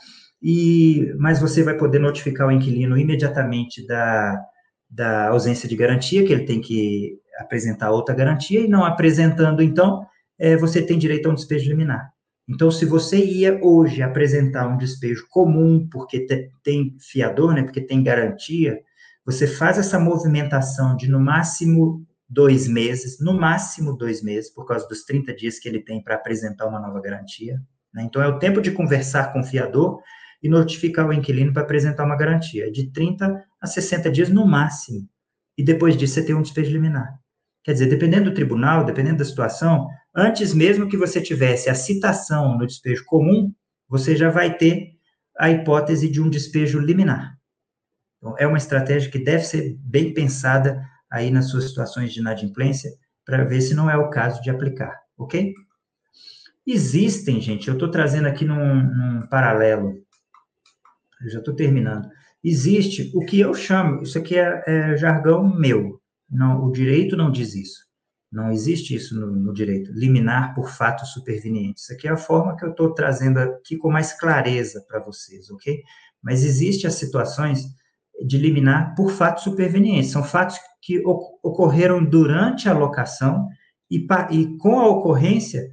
e, 0.43 1.15
mas 1.17 1.39
você 1.39 1.63
vai 1.63 1.77
poder 1.77 1.99
notificar 1.99 2.45
o 2.45 2.51
inquilino 2.51 2.97
imediatamente 2.97 3.87
da, 3.87 4.37
da 4.89 5.29
ausência 5.29 5.69
de 5.69 5.75
garantia, 5.75 6.25
que 6.25 6.33
ele 6.33 6.43
tem 6.43 6.59
que 6.59 7.17
apresentar 7.39 7.91
outra 7.91 8.13
garantia, 8.13 8.59
e 8.59 8.67
não 8.67 8.83
apresentando, 8.83 9.63
então, 9.63 10.05
é, 10.37 10.57
você 10.57 10.81
tem 10.81 10.99
direito 10.99 11.29
a 11.29 11.31
um 11.31 11.35
despejo 11.35 11.69
liminar. 11.69 12.11
Então, 12.45 12.69
se 12.69 12.85
você 12.85 13.23
ia 13.23 13.57
hoje 13.63 14.01
apresentar 14.01 14.67
um 14.67 14.77
despejo 14.77 15.25
comum, 15.29 15.87
porque 15.89 16.25
te, 16.25 16.51
tem 16.61 16.97
fiador, 16.99 17.53
né, 17.53 17.63
porque 17.63 17.79
tem 17.79 18.03
garantia, 18.03 18.81
você 19.25 19.47
faz 19.47 19.77
essa 19.77 19.97
movimentação 19.97 20.97
de 20.97 21.09
no 21.09 21.21
máximo 21.21 22.05
dois 22.27 22.67
meses, 22.67 23.17
no 23.21 23.33
máximo 23.33 23.93
dois 23.95 24.21
meses, 24.21 24.53
por 24.53 24.65
causa 24.65 24.85
dos 24.89 25.05
30 25.05 25.33
dias 25.33 25.57
que 25.57 25.69
ele 25.69 25.79
tem 25.79 26.03
para 26.03 26.15
apresentar 26.15 26.67
uma 26.67 26.81
nova 26.81 26.99
garantia. 26.99 27.61
Né? 27.93 28.03
Então, 28.03 28.21
é 28.21 28.27
o 28.27 28.39
tempo 28.39 28.61
de 28.61 28.71
conversar 28.71 29.31
com 29.31 29.39
o 29.39 29.45
fiador 29.45 30.01
e 30.43 30.49
notificar 30.49 31.07
o 31.07 31.13
inquilino 31.13 31.53
para 31.53 31.63
apresentar 31.63 32.03
uma 32.03 32.17
garantia, 32.17 32.69
de 32.69 32.91
30 32.91 33.41
a 33.61 33.65
60 33.65 34.11
dias 34.11 34.29
no 34.29 34.45
máximo. 34.45 35.07
E 35.57 35.63
depois 35.63 35.95
disso, 35.95 36.15
você 36.15 36.25
tem 36.25 36.35
um 36.35 36.41
despejo 36.41 36.69
liminar. 36.69 37.17
Quer 37.63 37.71
dizer, 37.71 37.85
dependendo 37.85 38.29
do 38.29 38.35
tribunal, 38.35 38.83
dependendo 38.83 39.19
da 39.19 39.25
situação, 39.25 39.87
antes 40.13 40.53
mesmo 40.53 40.89
que 40.89 40.97
você 40.97 41.21
tivesse 41.21 41.69
a 41.69 41.75
citação 41.75 42.57
no 42.57 42.67
despejo 42.67 43.05
comum, 43.05 43.53
você 43.87 44.17
já 44.17 44.29
vai 44.29 44.57
ter 44.57 44.89
a 45.39 45.49
hipótese 45.49 46.11
de 46.11 46.19
um 46.19 46.29
despejo 46.29 46.77
liminar. 46.77 47.37
Então, 48.17 48.35
é 48.37 48.45
uma 48.45 48.57
estratégia 48.57 49.09
que 49.09 49.19
deve 49.19 49.45
ser 49.45 49.77
bem 49.79 50.13
pensada 50.13 50.83
aí 51.09 51.31
nas 51.31 51.49
suas 51.49 51.65
situações 51.65 52.13
de 52.13 52.19
inadimplência, 52.19 52.91
para 53.25 53.45
ver 53.45 53.61
se 53.61 53.73
não 53.73 53.89
é 53.89 53.95
o 53.95 54.09
caso 54.09 54.41
de 54.41 54.49
aplicar, 54.49 54.99
ok? 55.17 55.53
Existem, 56.65 57.39
gente, 57.39 57.67
eu 57.67 57.75
estou 57.75 57.89
trazendo 57.89 58.27
aqui 58.27 58.43
num, 58.43 58.83
num 58.83 59.27
paralelo, 59.27 59.93
eu 61.23 61.29
já 61.29 61.39
estou 61.39 61.55
terminando. 61.55 62.07
Existe 62.43 63.11
o 63.15 63.25
que 63.25 63.39
eu 63.39 63.53
chamo, 63.53 64.03
isso 64.03 64.17
aqui 64.17 64.37
é, 64.37 64.63
é 64.67 64.97
jargão 64.97 65.47
meu, 65.47 66.01
não, 66.29 66.65
o 66.65 66.71
direito 66.71 67.15
não 67.15 67.31
diz 67.31 67.53
isso. 67.53 67.83
Não 68.31 68.51
existe 68.51 68.95
isso 68.95 69.19
no, 69.19 69.27
no, 69.27 69.53
direito, 69.53 69.91
liminar 69.93 70.55
por 70.55 70.71
fatos 70.71 71.09
supervenientes. 71.13 71.83
Isso 71.83 71.93
aqui 71.93 72.07
é 72.07 72.11
a 72.11 72.17
forma 72.17 72.57
que 72.57 72.65
eu 72.65 72.71
estou 72.71 72.91
trazendo 72.95 73.37
aqui 73.37 73.77
com 73.77 73.91
mais 73.91 74.11
clareza 74.13 74.83
para 74.87 74.99
vocês, 74.99 75.51
ok? 75.51 75.83
Mas 76.21 76.43
existe 76.43 76.87
as 76.87 76.95
situações 76.95 77.63
de 78.25 78.37
liminar 78.39 78.95
por 78.95 79.11
fatos 79.11 79.43
supervenientes. 79.43 80.09
São 80.09 80.23
fatos 80.23 80.57
que 80.81 80.99
ocorreram 81.05 82.03
durante 82.03 82.67
a 82.67 82.73
locação 82.73 83.47
e, 83.89 84.07
e 84.31 84.57
com 84.57 84.79
a 84.79 84.87
ocorrência 84.87 85.71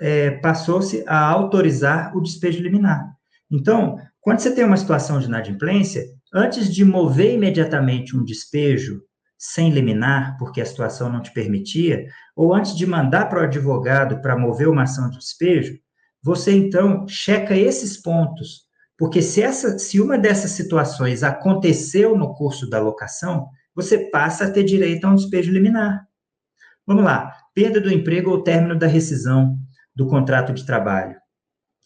é, 0.00 0.30
passou-se 0.30 1.04
a 1.06 1.18
autorizar 1.18 2.16
o 2.16 2.22
despejo 2.22 2.62
liminar. 2.62 3.14
Então, 3.50 3.98
quando 4.24 4.38
você 4.38 4.50
tem 4.50 4.64
uma 4.64 4.78
situação 4.78 5.18
de 5.18 5.26
inadimplência, 5.26 6.02
antes 6.32 6.74
de 6.74 6.82
mover 6.82 7.34
imediatamente 7.34 8.16
um 8.16 8.24
despejo 8.24 9.02
sem 9.38 9.68
liminar, 9.68 10.38
porque 10.38 10.62
a 10.62 10.64
situação 10.64 11.12
não 11.12 11.20
te 11.20 11.30
permitia, 11.30 12.06
ou 12.34 12.54
antes 12.54 12.74
de 12.74 12.86
mandar 12.86 13.28
para 13.28 13.40
o 13.40 13.42
advogado 13.42 14.22
para 14.22 14.38
mover 14.38 14.66
uma 14.66 14.84
ação 14.84 15.10
de 15.10 15.18
despejo, 15.18 15.74
você 16.22 16.52
então 16.52 17.06
checa 17.06 17.54
esses 17.54 18.00
pontos, 18.00 18.62
porque 18.96 19.20
se, 19.20 19.42
essa, 19.42 19.78
se 19.78 20.00
uma 20.00 20.16
dessas 20.16 20.52
situações 20.52 21.22
aconteceu 21.22 22.16
no 22.16 22.34
curso 22.34 22.66
da 22.66 22.80
locação, 22.80 23.46
você 23.74 24.08
passa 24.08 24.46
a 24.46 24.50
ter 24.50 24.64
direito 24.64 25.04
a 25.04 25.10
um 25.10 25.16
despejo 25.16 25.52
liminar. 25.52 26.02
Vamos 26.86 27.04
lá, 27.04 27.30
perda 27.54 27.78
do 27.78 27.92
emprego 27.92 28.30
ou 28.30 28.42
término 28.42 28.78
da 28.78 28.86
rescisão 28.86 29.58
do 29.94 30.06
contrato 30.06 30.54
de 30.54 30.64
trabalho 30.64 31.14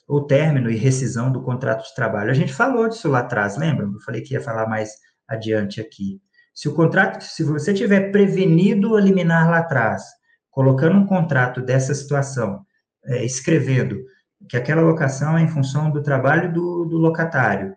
ou 0.09 0.27
término 0.27 0.71
e 0.71 0.77
rescisão 0.77 1.31
do 1.31 1.43
contrato 1.43 1.85
de 1.87 1.95
trabalho. 1.95 2.31
A 2.31 2.35
gente 2.35 2.53
falou 2.53 2.89
disso 2.89 3.09
lá 3.09 3.19
atrás, 3.19 3.59
lembra? 3.59 3.85
Eu 3.85 4.01
falei 4.01 4.23
que 4.23 4.33
ia 4.33 4.41
falar 4.41 4.67
mais 4.67 4.91
adiante 5.29 5.81
aqui. 5.81 6.19
Se 6.55 6.67
o 6.69 6.75
contrato, 6.75 7.23
se 7.23 7.45
você 7.45 7.75
tiver 7.75 8.11
prevenido 8.11 8.97
a 8.97 9.01
liminar 9.01 9.51
lá 9.51 9.59
atrás, 9.59 10.03
colocando 10.51 10.97
um 10.97 11.07
contrato 11.07 11.61
dessa 11.61 11.95
situação, 11.95 12.65
é, 13.05 13.23
escrevendo 13.25 14.03
que 14.49 14.57
aquela 14.57 14.81
locação 14.81 15.37
é 15.37 15.43
em 15.43 15.49
função 15.49 15.91
do 15.91 16.03
trabalho 16.03 16.53
do, 16.53 16.87
do 16.87 16.97
locatário, 16.97 17.77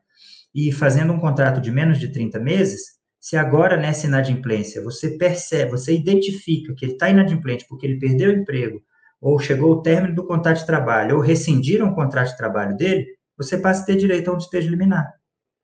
e 0.56 0.72
fazendo 0.72 1.14
um 1.14 1.20
contrato 1.20 1.60
de 1.60 1.70
menos 1.70 2.00
de 2.00 2.10
30 2.12 2.40
meses, 2.40 2.82
se 3.20 3.38
agora 3.38 3.78
nessa 3.78 4.08
inadimplência 4.08 4.82
você 4.82 5.18
percebe, 5.18 5.72
você 5.72 5.94
identifica 5.94 6.74
que 6.74 6.86
ele 6.86 6.94
está 6.94 7.10
inadimplente 7.10 7.66
porque 7.68 7.86
ele 7.86 8.00
perdeu 8.00 8.32
o 8.32 8.34
emprego, 8.34 8.82
ou 9.22 9.40
chegou 9.40 9.72
o 9.72 9.82
término 9.84 10.16
do 10.16 10.26
contrato 10.26 10.58
de 10.58 10.66
trabalho, 10.66 11.18
ou 11.18 11.22
rescindiram 11.22 11.90
o 11.90 11.96
contrato 11.96 12.32
de 12.32 12.38
trabalho 12.38 12.76
dele, 12.76 13.06
você 13.38 13.58
passa 13.58 13.84
a 13.84 13.86
ter 13.86 13.96
direito 13.96 14.30
a 14.30 14.34
um 14.34 14.38
despejo 14.38 14.70
liminar. 14.70 15.14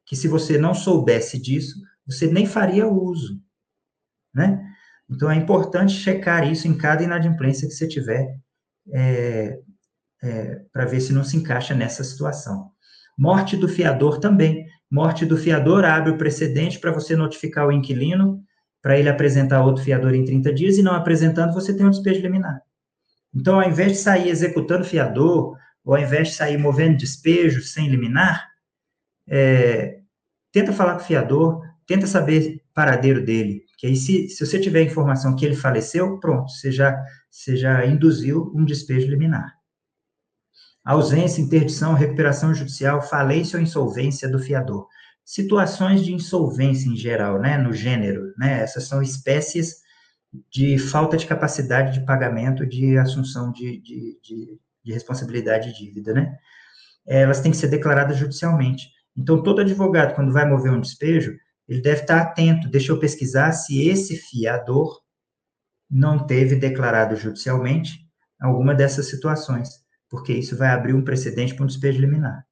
Que 0.05 0.16
se 0.16 0.28
você 0.28 0.58
não 0.58 0.76
soubesse 0.76 1.41
disso, 1.41 1.76
você 2.05 2.28
nem 2.28 2.45
faria 2.45 2.88
uso, 2.88 3.41
né? 4.34 4.64
Então, 5.10 5.32
é 5.32 5.36
importante 5.36 5.93
checar 5.93 6.49
isso 6.49 6.68
em 6.68 6.78
cada 6.78 7.03
inadimplência 7.03 7.68
que 7.68 7.74
você 7.74 7.88
tiver, 7.88 8.38
é, 8.93 9.60
é, 10.22 10.62
para 10.72 10.86
ver 10.86 10.99
se 10.99 11.14
não 11.14 11.24
se 11.24 11.38
encaixa 11.38 11.74
nessa 11.74 12.03
situação. 12.03 12.72
Morte 13.18 13.58
do 13.58 13.68
fiador 13.68 14.20
também. 14.20 14.66
Morte 14.91 15.26
do 15.26 15.38
fiador 15.38 15.84
abre 15.84 16.12
o 16.12 16.18
precedente 16.18 16.80
para 16.80 16.91
você 16.91 17.16
notificar 17.16 17.68
o 17.68 17.72
inquilino, 17.72 18.43
para 18.82 18.99
ele 18.99 19.10
apresentar 19.10 19.64
outro 19.64 19.84
fiador 19.84 20.14
em 20.14 20.24
30 20.24 20.53
dias, 20.53 20.78
e 20.78 20.84
não 20.84 20.93
apresentando, 20.93 21.53
você 21.53 21.76
tem 21.76 21.86
um 21.86 21.89
despejo 21.89 22.22
liminar. 22.22 22.62
Então, 23.40 23.60
ao 23.60 23.70
invés 23.70 23.92
de 23.92 23.98
sair 24.00 24.30
executando 24.30 24.84
fiador, 24.84 25.56
ou 25.86 25.96
ao 25.96 26.02
invés 26.02 26.30
de 26.30 26.34
sair 26.34 26.58
movendo 26.58 26.98
despejo 26.98 27.62
sem 27.62 27.88
liminar, 27.88 28.50
é, 29.30 30.00
tenta 30.52 30.74
falar 30.74 30.96
com 30.96 31.04
o 31.04 31.06
fiador, 31.06 31.62
tenta 31.86 32.08
saber 32.08 32.64
paradeiro 32.74 33.24
dele, 33.24 33.64
que 33.78 33.86
aí 33.86 33.96
se, 33.96 34.28
se 34.30 34.44
você 34.44 34.60
tiver 34.60 34.82
informação 34.82 35.36
que 35.36 35.46
ele 35.46 35.56
faleceu, 35.56 36.20
pronto, 36.20 36.52
você 36.52 36.72
já, 36.72 37.00
você 37.30 37.56
já 37.56 37.86
induziu 37.86 38.52
um 38.56 38.66
despejo 38.66 39.08
liminar. 39.08 39.54
Ausência, 40.84 41.40
interdição, 41.40 41.94
recuperação 41.94 42.56
judicial, 42.56 43.04
falência 43.04 43.58
ou 43.58 43.64
insolvência 43.64 44.28
do 44.28 44.40
fiador. 44.40 44.88
Situações 45.24 46.04
de 46.04 46.12
insolvência 46.12 46.90
em 46.90 46.96
geral, 46.96 47.40
né, 47.40 47.56
no 47.56 47.72
gênero, 47.72 48.34
né, 48.36 48.62
essas 48.62 48.86
são 48.86 49.00
espécies 49.00 49.86
de 50.49 50.78
falta 50.78 51.17
de 51.17 51.25
capacidade 51.25 51.99
de 51.99 52.05
pagamento 52.05 52.65
de 52.65 52.97
assunção 52.97 53.51
de, 53.51 53.80
de, 53.82 54.19
de, 54.21 54.59
de 54.84 54.93
responsabilidade 54.93 55.73
de 55.73 55.86
dívida, 55.86 56.13
né? 56.13 56.38
Elas 57.05 57.39
têm 57.39 57.51
que 57.51 57.57
ser 57.57 57.69
declaradas 57.69 58.17
judicialmente. 58.17 58.89
Então, 59.15 59.41
todo 59.41 59.61
advogado, 59.61 60.13
quando 60.13 60.34
vai 60.34 60.47
mover 60.47 60.71
um 60.71 60.82
despejo, 60.82 61.36
ele 61.67 61.82
deve 61.82 62.01
estar 62.01 62.21
atento. 62.21 62.69
Deixa 62.69 62.91
eu 62.91 62.99
pesquisar 62.99 63.51
se 63.51 63.88
esse 63.88 64.17
fiador 64.17 65.01
não 65.89 66.25
teve 66.25 66.55
declarado 66.55 67.15
judicialmente 67.15 68.05
alguma 68.39 68.75
dessas 68.75 69.09
situações, 69.09 69.69
porque 70.09 70.34
isso 70.34 70.55
vai 70.55 70.69
abrir 70.69 70.93
um 70.93 71.03
precedente 71.03 71.55
para 71.55 71.63
um 71.63 71.67
despejo 71.67 71.99
liminar. 71.99 72.45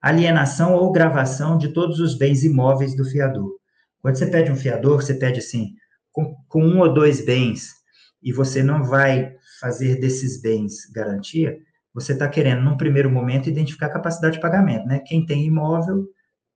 Alienação 0.00 0.74
ou 0.74 0.92
gravação 0.92 1.56
de 1.56 1.68
todos 1.68 1.98
os 1.98 2.16
bens 2.16 2.44
imóveis 2.44 2.96
do 2.96 3.04
fiador. 3.04 3.56
Quando 4.00 4.16
você 4.16 4.26
pede 4.26 4.50
um 4.50 4.56
fiador, 4.56 5.02
você 5.02 5.14
pede 5.14 5.38
assim, 5.38 5.74
com, 6.18 6.36
com 6.48 6.64
um 6.64 6.80
ou 6.80 6.92
dois 6.92 7.24
bens, 7.24 7.74
e 8.20 8.32
você 8.32 8.60
não 8.60 8.82
vai 8.82 9.32
fazer 9.60 10.00
desses 10.00 10.42
bens 10.42 10.90
garantia, 10.92 11.56
você 11.94 12.12
está 12.12 12.28
querendo, 12.28 12.62
num 12.62 12.76
primeiro 12.76 13.08
momento, 13.08 13.48
identificar 13.48 13.86
a 13.86 13.92
capacidade 13.92 14.34
de 14.34 14.40
pagamento, 14.40 14.86
né? 14.86 15.00
Quem 15.06 15.24
tem 15.24 15.46
imóvel 15.46 16.08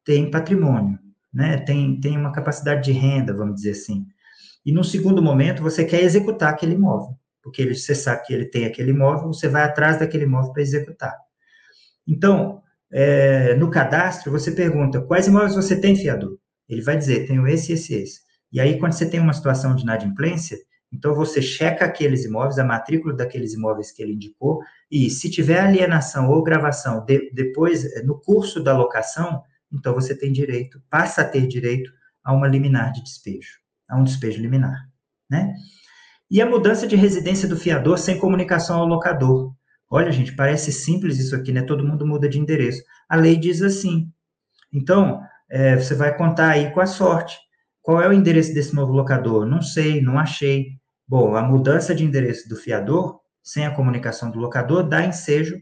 tem 0.05 0.31
patrimônio, 0.31 0.99
né? 1.33 1.59
Tem, 1.59 2.01
tem 2.01 2.19
uma 2.19 2.33
capacidade 2.33 2.83
de 2.83 2.93
renda, 2.93 3.33
vamos 3.33 3.57
dizer 3.57 3.71
assim. 3.71 4.05
E 4.67 4.73
no 4.73 4.83
segundo 4.83 5.23
momento, 5.23 5.63
você 5.63 5.85
quer 5.85 6.03
executar 6.03 6.53
aquele 6.53 6.75
imóvel, 6.75 7.17
porque 7.41 7.63
ele, 7.63 7.75
você 7.75 7.95
sabe 7.95 8.25
que 8.25 8.35
ele 8.35 8.47
tem 8.47 8.67
aquele 8.67 8.91
imóvel, 8.91 9.29
você 9.29 9.49
vai 9.49 9.63
atrás 9.63 9.99
daquele 9.99 10.25
imóvel 10.25 10.53
para 10.53 10.63
executar. 10.63 11.17
Então, 12.07 12.61
é, 12.93 13.55
no 13.55 13.71
cadastro, 13.71 14.33
você 14.33 14.51
pergunta 14.51 15.01
quais 15.01 15.29
imóveis 15.29 15.55
você 15.55 15.81
tem, 15.81 15.95
fiador? 15.95 16.37
Ele 16.69 16.83
vai 16.83 16.97
dizer, 16.97 17.27
tenho 17.27 17.47
esse, 17.47 17.73
esse, 17.73 17.95
esse. 17.95 18.32
E 18.53 18.61
aí, 18.61 18.79
quando 18.79 18.93
você 18.93 19.09
tem 19.09 19.19
uma 19.19 19.33
situação 19.33 19.75
de 19.75 19.83
inadimplência, 19.83 20.59
então 20.93 21.15
você 21.15 21.41
checa 21.41 21.87
aqueles 21.87 22.25
imóveis, 22.25 22.59
a 22.59 22.65
matrícula 22.65 23.15
daqueles 23.15 23.55
imóveis 23.55 23.91
que 23.91 24.03
ele 24.03 24.13
indicou, 24.13 24.61
e 24.91 25.09
se 25.09 25.31
tiver 25.31 25.61
alienação 25.61 26.29
ou 26.29 26.43
gravação 26.43 27.05
de, 27.05 27.31
depois, 27.33 28.05
no 28.05 28.21
curso 28.21 28.63
da 28.63 28.77
locação, 28.77 29.43
então 29.73 29.95
você 29.95 30.15
tem 30.15 30.31
direito, 30.33 30.83
passa 30.91 31.23
a 31.23 31.25
ter 31.25 31.47
direito 31.47 31.91
a 32.23 32.33
uma 32.35 32.47
liminar 32.47 32.93
de 32.93 33.03
despejo, 33.03 33.59
a 33.89 33.97
um 33.97 34.05
despejo 34.05 34.41
liminar, 34.41 34.89
né? 35.31 35.55
E 36.31 36.41
a 36.41 36.47
mudança 36.47 36.87
de 36.87 36.97
residência 36.97 37.49
do 37.49 37.57
fiador 37.57 37.99
sem 37.99 38.19
comunicação 38.19 38.79
ao 38.79 38.87
locador. 38.87 39.55
Olha, 39.91 40.11
gente, 40.11 40.35
parece 40.35 40.73
simples 40.73 41.19
isso 41.19 41.37
aqui, 41.37 41.53
né? 41.53 41.63
Todo 41.63 41.87
mundo 41.87 42.07
muda 42.07 42.27
de 42.27 42.39
endereço. 42.39 42.83
A 43.07 43.17
lei 43.17 43.37
diz 43.37 43.61
assim. 43.61 44.11
Então, 44.73 45.21
é, 45.51 45.77
você 45.77 45.95
vai 45.95 46.17
contar 46.17 46.49
aí 46.49 46.73
com 46.73 46.81
a 46.81 46.87
sorte. 46.87 47.37
Qual 47.83 48.01
é 48.01 48.09
o 48.09 48.13
endereço 48.13 48.55
desse 48.55 48.75
novo 48.75 48.93
locador? 48.93 49.45
Não 49.45 49.61
sei, 49.61 50.01
não 50.01 50.17
achei. 50.17 50.79
Bom, 51.07 51.35
a 51.35 51.43
mudança 51.43 51.93
de 51.93 52.05
endereço 52.05 52.49
do 52.49 52.55
fiador, 52.55 53.21
sem 53.43 53.67
a 53.67 53.75
comunicação 53.75 54.31
do 54.31 54.39
locador, 54.39 54.89
dá 54.89 55.05
ensejo 55.05 55.61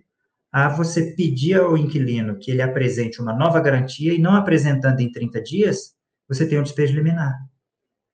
a 0.53 0.69
você 0.69 1.15
pedir 1.15 1.55
ao 1.59 1.79
inquilino 1.79 2.39
que 2.39 2.51
ele 2.51 2.61
apresente 2.61 3.23
uma 3.23 3.33
nova 3.33 3.59
garantia 3.59 4.13
e 4.13 4.19
não 4.19 4.35
apresentando 4.35 5.01
em 5.01 5.11
30 5.11 5.43
dias, 5.43 5.95
você 6.29 6.47
tem 6.47 6.59
um 6.59 6.63
despejo 6.63 6.95
liminar. 6.95 7.35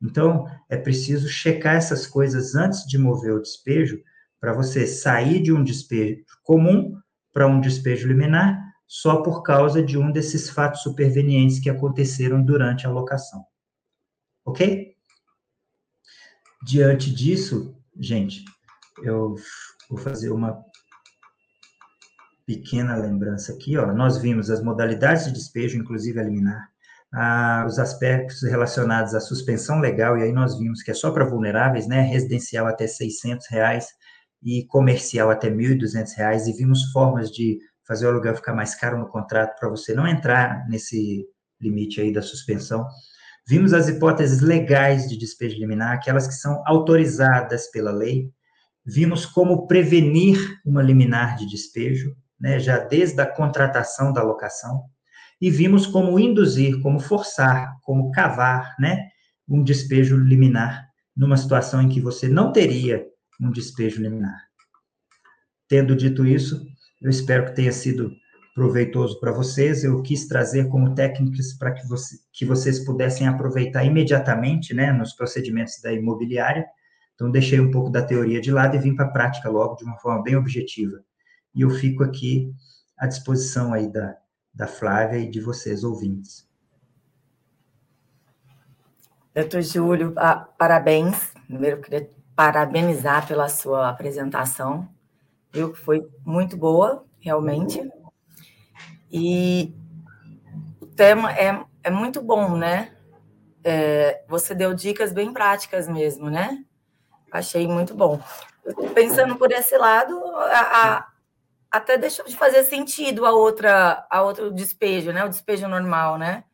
Então, 0.00 0.46
é 0.68 0.76
preciso 0.76 1.28
checar 1.28 1.74
essas 1.74 2.06
coisas 2.06 2.54
antes 2.54 2.86
de 2.86 2.98
mover 2.98 3.32
o 3.32 3.42
despejo, 3.42 3.98
para 4.38 4.52
você 4.52 4.86
sair 4.86 5.42
de 5.42 5.52
um 5.52 5.64
despejo 5.64 6.22
comum 6.44 6.94
para 7.32 7.48
um 7.48 7.60
despejo 7.60 8.06
liminar 8.06 8.62
só 8.86 9.20
por 9.22 9.42
causa 9.42 9.82
de 9.82 9.98
um 9.98 10.12
desses 10.12 10.48
fatos 10.48 10.82
supervenientes 10.82 11.58
que 11.58 11.68
aconteceram 11.68 12.42
durante 12.42 12.86
a 12.86 12.90
locação. 12.90 13.44
Ok? 14.46 14.94
Diante 16.64 17.12
disso, 17.12 17.76
gente, 17.98 18.44
eu 19.02 19.34
vou 19.90 19.98
fazer 19.98 20.30
uma 20.30 20.64
pequena 22.46 22.96
lembrança 22.96 23.52
aqui. 23.52 23.76
Ó. 23.76 23.92
Nós 23.92 24.18
vimos 24.18 24.50
as 24.50 24.62
modalidades 24.62 25.26
de 25.26 25.32
despejo, 25.32 25.76
inclusive 25.76 26.20
a 26.20 26.22
liminar, 26.22 26.68
ah, 27.12 27.64
os 27.66 27.78
aspectos 27.78 28.42
relacionados 28.42 29.14
à 29.14 29.20
suspensão 29.20 29.80
legal, 29.80 30.16
e 30.16 30.22
aí 30.22 30.32
nós 30.32 30.58
vimos 30.58 30.82
que 30.82 30.90
é 30.90 30.94
só 30.94 31.10
para 31.10 31.24
vulneráveis, 31.24 31.86
né? 31.88 32.02
Residencial 32.02 32.66
até 32.66 32.86
600 32.86 33.46
reais, 33.48 33.88
e 34.42 34.64
comercial 34.66 35.30
até 35.30 35.48
R$ 35.48 35.56
1.200, 35.56 36.46
e 36.46 36.52
vimos 36.52 36.84
formas 36.92 37.30
de 37.30 37.58
fazer 37.86 38.06
o 38.06 38.10
aluguel 38.10 38.36
ficar 38.36 38.54
mais 38.54 38.74
caro 38.74 38.98
no 38.98 39.08
contrato 39.08 39.58
para 39.58 39.68
você 39.68 39.94
não 39.94 40.06
entrar 40.06 40.68
nesse 40.68 41.26
limite 41.60 42.00
aí 42.00 42.12
da 42.12 42.22
suspensão. 42.22 42.86
Vimos 43.48 43.72
as 43.72 43.88
hipóteses 43.88 44.40
legais 44.40 45.08
de 45.08 45.16
despejo 45.16 45.56
liminar, 45.56 45.92
aquelas 45.92 46.26
que 46.26 46.34
são 46.34 46.62
autorizadas 46.66 47.70
pela 47.70 47.92
lei. 47.92 48.28
Vimos 48.84 49.24
como 49.24 49.68
prevenir 49.68 50.36
uma 50.64 50.82
liminar 50.82 51.36
de 51.36 51.46
despejo, 51.46 52.16
né, 52.40 52.58
já 52.58 52.78
desde 52.78 53.20
a 53.20 53.26
contratação 53.26 54.12
da 54.12 54.22
locação. 54.22 54.84
E 55.40 55.48
vimos 55.48 55.86
como 55.86 56.18
induzir, 56.18 56.80
como 56.82 56.98
forçar, 56.98 57.76
como 57.82 58.10
cavar, 58.10 58.74
né, 58.80 59.10
um 59.48 59.62
despejo 59.62 60.16
liminar 60.16 60.88
numa 61.16 61.36
situação 61.36 61.80
em 61.80 61.88
que 61.88 62.00
você 62.00 62.28
não 62.28 62.52
teria 62.52 63.06
um 63.40 63.50
despejo 63.50 64.02
liminar. 64.02 64.46
Tendo 65.68 65.94
dito 65.94 66.26
isso, 66.26 66.66
eu 67.00 67.10
espero 67.10 67.46
que 67.46 67.54
tenha 67.54 67.72
sido 67.72 68.10
proveitoso 68.56 69.20
para 69.20 69.30
vocês. 69.32 69.84
Eu 69.84 70.02
quis 70.02 70.26
trazer 70.26 70.70
como 70.70 70.94
técnicas 70.94 71.52
para 71.52 71.72
que, 71.72 71.86
você, 71.86 72.16
que 72.32 72.46
vocês 72.46 72.82
pudessem 72.82 73.28
aproveitar 73.28 73.84
imediatamente, 73.84 74.72
né, 74.72 74.90
nos 74.92 75.12
procedimentos 75.12 75.78
da 75.82 75.92
imobiliária. 75.92 76.66
Então, 77.14 77.30
deixei 77.30 77.60
um 77.60 77.70
pouco 77.70 77.90
da 77.90 78.02
teoria 78.02 78.40
de 78.40 78.50
lado 78.50 78.74
e 78.74 78.78
vim 78.78 78.96
para 78.96 79.04
a 79.04 79.10
prática 79.10 79.50
logo, 79.50 79.76
de 79.76 79.84
uma 79.84 79.98
forma 79.98 80.22
bem 80.22 80.36
objetiva. 80.36 81.04
E 81.54 81.60
eu 81.60 81.68
fico 81.68 82.02
aqui 82.02 82.50
à 82.96 83.06
disposição 83.06 83.74
aí 83.74 83.92
da, 83.92 84.16
da 84.54 84.66
Flávia 84.66 85.18
e 85.18 85.28
de 85.28 85.40
vocês, 85.40 85.84
ouvintes. 85.84 86.48
Doutor 89.34 89.60
Júlio, 89.60 90.14
ah, 90.16 90.48
parabéns. 90.58 91.30
Primeiro, 91.46 91.82
queria 91.82 92.10
parabenizar 92.34 93.28
pela 93.28 93.50
sua 93.50 93.90
apresentação, 93.90 94.88
viu? 95.52 95.74
Foi 95.74 96.08
muito 96.24 96.56
boa, 96.56 97.04
realmente. 97.20 97.82
E 99.10 99.74
o 100.80 100.86
tema 100.86 101.32
é, 101.32 101.64
é 101.82 101.90
muito 101.90 102.20
bom, 102.20 102.56
né? 102.56 102.92
É, 103.62 104.24
você 104.28 104.54
deu 104.54 104.74
dicas 104.74 105.12
bem 105.12 105.32
práticas 105.32 105.88
mesmo, 105.88 106.30
né? 106.30 106.64
Achei 107.30 107.66
muito 107.66 107.94
bom. 107.94 108.20
Pensando 108.94 109.36
por 109.36 109.50
esse 109.52 109.76
lado, 109.76 110.16
a, 110.36 110.60
a, 110.60 111.08
até 111.70 111.98
deixou 111.98 112.24
de 112.24 112.36
fazer 112.36 112.64
sentido 112.64 113.26
a 113.26 113.32
outra, 113.32 114.06
a 114.10 114.22
outro 114.22 114.52
despejo, 114.52 115.12
né? 115.12 115.24
O 115.24 115.28
despejo 115.28 115.68
normal, 115.68 116.18
né? 116.18 116.44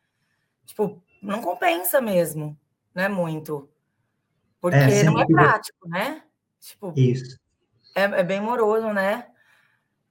Tipo, 0.65 1.01
não 1.21 1.41
compensa 1.41 2.01
mesmo, 2.01 2.57
né? 2.93 3.07
Muito. 3.07 3.69
Porque 4.59 4.77
é, 4.77 5.03
não 5.03 5.19
é 5.19 5.25
prático, 5.25 5.87
né? 5.87 6.23
Tipo, 6.59 6.93
Isso. 6.95 7.37
É, 7.95 8.03
é 8.03 8.23
bem 8.23 8.41
moroso, 8.41 8.87
né? 8.93 9.27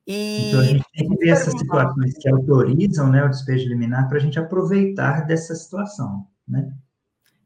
E 0.07 0.49
então 0.49 0.61
a 0.61 0.65
gente 0.65 0.85
tem 0.93 1.09
que 1.09 1.17
ver 1.17 1.29
essas 1.31 1.57
situações 1.57 2.19
que 2.19 2.29
autorizam 2.29 3.09
né, 3.09 3.25
o 3.25 3.29
despejo 3.29 3.69
liminar 3.69 4.09
para 4.09 4.19
a 4.19 4.21
gente 4.21 4.39
aproveitar 4.39 5.27
dessa 5.27 5.55
situação, 5.55 6.27
né? 6.47 6.73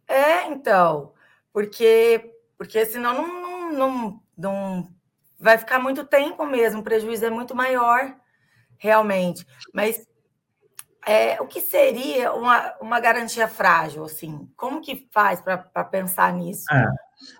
É, 0.08 0.46
então, 0.48 1.12
porque, 1.52 2.32
porque 2.56 2.86
senão 2.86 3.14
não, 3.14 3.28
não, 3.28 3.72
não, 3.78 4.22
não 4.36 4.88
vai 5.38 5.58
ficar 5.58 5.78
muito 5.78 6.04
tempo 6.04 6.46
mesmo, 6.46 6.80
o 6.80 6.84
prejuízo 6.84 7.26
é 7.26 7.30
muito 7.30 7.54
maior, 7.54 8.14
realmente. 8.78 9.46
Mas 9.74 10.06
é, 11.06 11.40
o 11.40 11.46
que 11.46 11.60
seria 11.60 12.32
uma, 12.32 12.74
uma 12.80 13.00
garantia 13.00 13.46
frágil, 13.46 14.04
assim? 14.04 14.50
Como 14.56 14.80
que 14.80 15.08
faz 15.12 15.40
para 15.40 15.84
pensar 15.84 16.32
nisso? 16.32 16.64
Ah, 16.70 16.92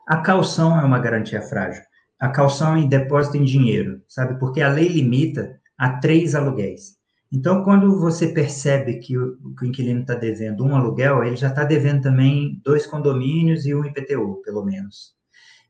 a 0.06 0.16
calção 0.18 0.78
é 0.78 0.84
uma 0.84 0.98
garantia 0.98 1.42
frágil. 1.42 1.82
A 2.18 2.28
calção 2.28 2.76
em 2.76 2.88
depósito 2.88 3.36
em 3.36 3.44
dinheiro, 3.44 4.02
sabe? 4.08 4.38
Porque 4.38 4.62
a 4.62 4.68
lei 4.68 4.88
limita 4.88 5.60
a 5.76 5.98
três 5.98 6.34
aluguéis. 6.34 6.96
Então, 7.30 7.64
quando 7.64 7.98
você 7.98 8.28
percebe 8.28 8.98
que 8.98 9.18
o, 9.18 9.36
que 9.54 9.64
o 9.64 9.66
inquilino 9.66 10.00
está 10.00 10.14
devendo 10.14 10.64
um 10.64 10.76
aluguel, 10.76 11.24
ele 11.24 11.36
já 11.36 11.48
está 11.48 11.64
devendo 11.64 12.02
também 12.02 12.60
dois 12.64 12.86
condomínios 12.86 13.66
e 13.66 13.74
um 13.74 13.84
IPTU, 13.84 14.40
pelo 14.44 14.64
menos. 14.64 15.14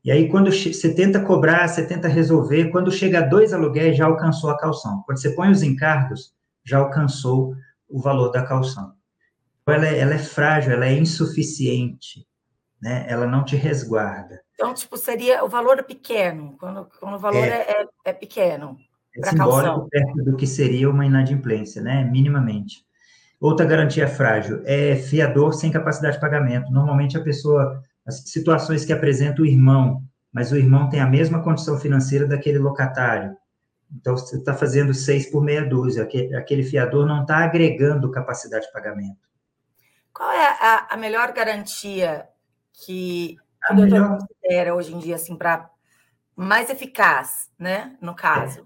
E 0.05 0.11
aí, 0.11 0.29
quando 0.29 0.51
você 0.51 0.93
tenta 0.93 1.19
cobrar, 1.19 1.67
você 1.67 1.85
tenta 1.85 2.07
resolver, 2.07 2.69
quando 2.69 2.91
chega 2.91 3.19
a 3.19 3.27
dois 3.27 3.51
aluguéis, 3.51 3.97
já 3.97 4.05
alcançou 4.05 4.49
a 4.51 4.57
calção. 4.57 5.03
Quando 5.05 5.19
você 5.19 5.31
põe 5.31 5.51
os 5.51 5.63
encargos, 5.63 6.33
já 6.63 6.77
alcançou 6.77 7.55
o 7.89 7.99
valor 7.99 8.29
da 8.29 8.45
calção. 8.45 8.93
Então, 9.61 9.73
ela 9.73 9.87
é, 9.87 9.99
ela 9.99 10.13
é 10.13 10.19
frágil, 10.19 10.71
ela 10.71 10.85
é 10.85 10.97
insuficiente, 10.97 12.25
né? 12.81 13.05
Ela 13.09 13.25
não 13.27 13.43
te 13.43 13.55
resguarda. 13.55 14.41
Então, 14.57 14.73
tipo, 14.73 14.97
seria 14.97 15.45
o 15.45 15.47
valor 15.47 15.77
é 15.77 15.83
pequeno, 15.83 16.55
quando, 16.59 16.89
quando 16.99 17.13
o 17.13 17.19
valor 17.19 17.43
é, 17.43 17.61
é, 17.61 17.85
é 18.05 18.11
pequeno. 18.13 18.75
É 19.15 19.29
simbólico 19.29 19.87
perto 19.87 20.23
do 20.23 20.35
que 20.35 20.47
seria 20.47 20.89
uma 20.89 21.05
inadimplência, 21.05 21.79
né? 21.79 22.03
Minimamente. 22.03 22.83
Outra 23.39 23.67
garantia 23.67 24.07
frágil 24.07 24.63
é 24.65 24.95
fiador 24.95 25.53
sem 25.53 25.71
capacidade 25.71 26.15
de 26.15 26.21
pagamento. 26.21 26.71
Normalmente 26.71 27.15
a 27.15 27.23
pessoa, 27.23 27.83
as 28.03 28.23
situações 28.31 28.83
que 28.83 28.91
apresenta 28.91 29.43
o 29.43 29.45
irmão, 29.45 30.01
mas 30.33 30.51
o 30.51 30.57
irmão 30.57 30.89
tem 30.89 31.01
a 31.01 31.07
mesma 31.07 31.43
condição 31.43 31.79
financeira 31.79 32.25
daquele 32.25 32.57
locatário. 32.57 33.37
Então, 33.95 34.17
você 34.17 34.37
está 34.37 34.55
fazendo 34.55 34.91
seis 34.91 35.29
por 35.29 35.43
meia 35.43 35.63
dúzia, 35.63 36.01
aquele, 36.01 36.35
aquele 36.35 36.63
fiador 36.63 37.05
não 37.05 37.21
está 37.21 37.37
agregando 37.37 38.09
capacidade 38.09 38.65
de 38.65 38.71
pagamento. 38.71 39.19
qual 40.11 40.31
é 40.31 40.47
a, 40.47 40.87
a 40.89 40.97
melhor 40.97 41.31
garantia 41.31 42.27
que 42.73 43.37
o 43.71 43.75
doutor 43.75 43.91
melhor... 43.91 44.17
considera 44.17 44.75
hoje 44.75 44.93
em 44.93 44.99
dia, 44.99 45.15
assim, 45.15 45.35
para 45.35 45.69
mais 46.35 46.69
eficaz, 46.69 47.49
né, 47.57 47.95
no 48.01 48.15
caso? 48.15 48.65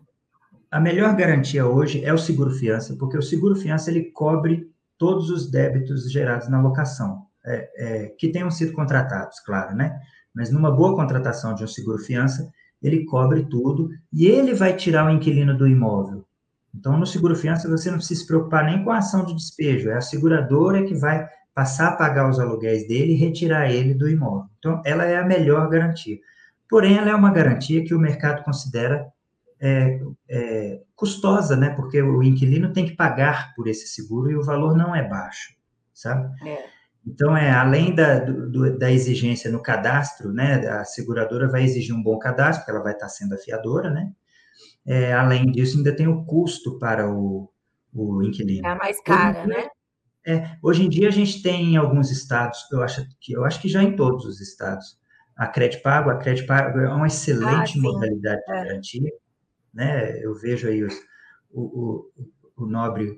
A 0.69 0.79
melhor 0.79 1.15
garantia 1.15 1.65
hoje 1.65 2.03
é 2.03 2.13
o 2.13 2.17
seguro-fiança, 2.17 2.95
porque 2.97 3.17
o 3.17 3.21
seguro-fiança 3.21 3.89
ele 3.89 4.11
cobre 4.11 4.71
todos 4.97 5.29
os 5.29 5.49
débitos 5.49 6.11
gerados 6.11 6.47
na 6.47 6.61
locação, 6.61 7.25
é, 7.45 7.69
é, 7.75 8.07
que 8.17 8.29
tenham 8.29 8.51
sido 8.51 8.71
contratados, 8.73 9.39
claro, 9.39 9.75
né? 9.75 9.99
Mas 10.33 10.51
numa 10.51 10.71
boa 10.71 10.95
contratação 10.95 11.55
de 11.55 11.63
um 11.63 11.67
seguro-fiança, 11.67 12.51
ele 12.81 13.05
cobre 13.05 13.43
tudo 13.43 13.89
e 14.13 14.27
ele 14.27 14.53
vai 14.53 14.75
tirar 14.75 15.05
o 15.05 15.09
inquilino 15.09 15.57
do 15.57 15.67
imóvel. 15.67 16.25
Então, 16.73 16.97
no 16.97 17.05
seguro-fiança, 17.05 17.69
você 17.69 17.89
não 17.89 17.97
precisa 17.97 18.21
se 18.21 18.27
preocupar 18.27 18.63
nem 18.65 18.83
com 18.83 18.91
a 18.91 18.99
ação 18.99 19.25
de 19.25 19.35
despejo, 19.35 19.89
é 19.89 19.97
a 19.97 20.01
seguradora 20.01 20.83
que 20.83 20.95
vai 20.95 21.27
passar 21.53 21.89
a 21.89 21.95
pagar 21.95 22.29
os 22.29 22.39
aluguéis 22.39 22.87
dele 22.87 23.13
e 23.13 23.17
retirar 23.17 23.69
ele 23.69 23.93
do 23.93 24.09
imóvel. 24.09 24.49
Então, 24.59 24.81
ela 24.85 25.05
é 25.05 25.17
a 25.17 25.25
melhor 25.25 25.69
garantia. 25.69 26.17
Porém, 26.69 26.97
ela 26.97 27.09
é 27.09 27.15
uma 27.15 27.31
garantia 27.31 27.83
que 27.83 27.93
o 27.93 27.99
mercado 27.99 28.43
considera 28.43 29.05
é, 29.59 29.99
é, 30.29 30.81
custosa, 30.95 31.55
né? 31.55 31.69
Porque 31.71 32.01
o 32.01 32.23
inquilino 32.23 32.71
tem 32.71 32.85
que 32.85 32.95
pagar 32.95 33.53
por 33.55 33.67
esse 33.67 33.87
seguro 33.87 34.31
e 34.31 34.35
o 34.35 34.43
valor 34.43 34.75
não 34.75 34.95
é 34.95 35.07
baixo, 35.07 35.53
sabe? 35.93 36.31
É. 36.47 36.65
Então, 37.05 37.35
é 37.35 37.51
além 37.51 37.93
da, 37.93 38.19
do, 38.19 38.77
da 38.77 38.91
exigência 38.91 39.51
no 39.51 39.61
cadastro, 39.61 40.31
né? 40.31 40.65
A 40.67 40.85
seguradora 40.85 41.49
vai 41.49 41.63
exigir 41.63 41.95
um 41.95 42.01
bom 42.01 42.17
cadastro, 42.17 42.61
porque 42.61 42.71
ela 42.71 42.83
vai 42.83 42.93
estar 42.93 43.09
sendo 43.09 43.35
afiadora, 43.35 43.89
né? 43.89 44.11
É, 44.85 45.13
além 45.13 45.45
disso, 45.51 45.77
ainda 45.77 45.95
tem 45.95 46.07
o 46.07 46.23
custo 46.25 46.79
para 46.79 47.11
o, 47.11 47.51
o 47.93 48.23
inquilino. 48.23 48.65
É 48.65 48.71
a 48.71 48.75
mais 48.75 49.01
cara, 49.01 49.45
né? 49.45 49.67
É, 50.25 50.55
hoje 50.61 50.83
em 50.83 50.89
dia 50.89 51.07
a 51.07 51.11
gente 51.11 51.41
tem 51.41 51.73
em 51.73 51.77
alguns 51.77 52.11
estados, 52.11 52.59
eu 52.71 52.83
acho 52.83 53.07
que 53.19 53.33
eu 53.33 53.43
acho 53.43 53.59
que 53.59 53.67
já 53.67 53.81
em 53.81 53.95
todos 53.95 54.25
os 54.25 54.39
estados, 54.39 54.99
a 55.35 55.47
crédito 55.47 55.81
pago, 55.81 56.11
a 56.11 56.17
crédito 56.17 56.45
pago 56.45 56.79
é 56.79 56.87
uma 56.87 57.07
excelente 57.07 57.79
ah, 57.79 57.81
modalidade 57.81 58.41
de 58.45 58.51
é. 58.51 58.63
garantia, 58.63 59.11
né? 59.73 60.23
Eu 60.23 60.35
vejo 60.35 60.67
aí 60.67 60.83
os, 60.83 60.93
o, 61.51 61.61
o, 61.61 62.63
o, 62.63 62.65
nobre 62.67 63.15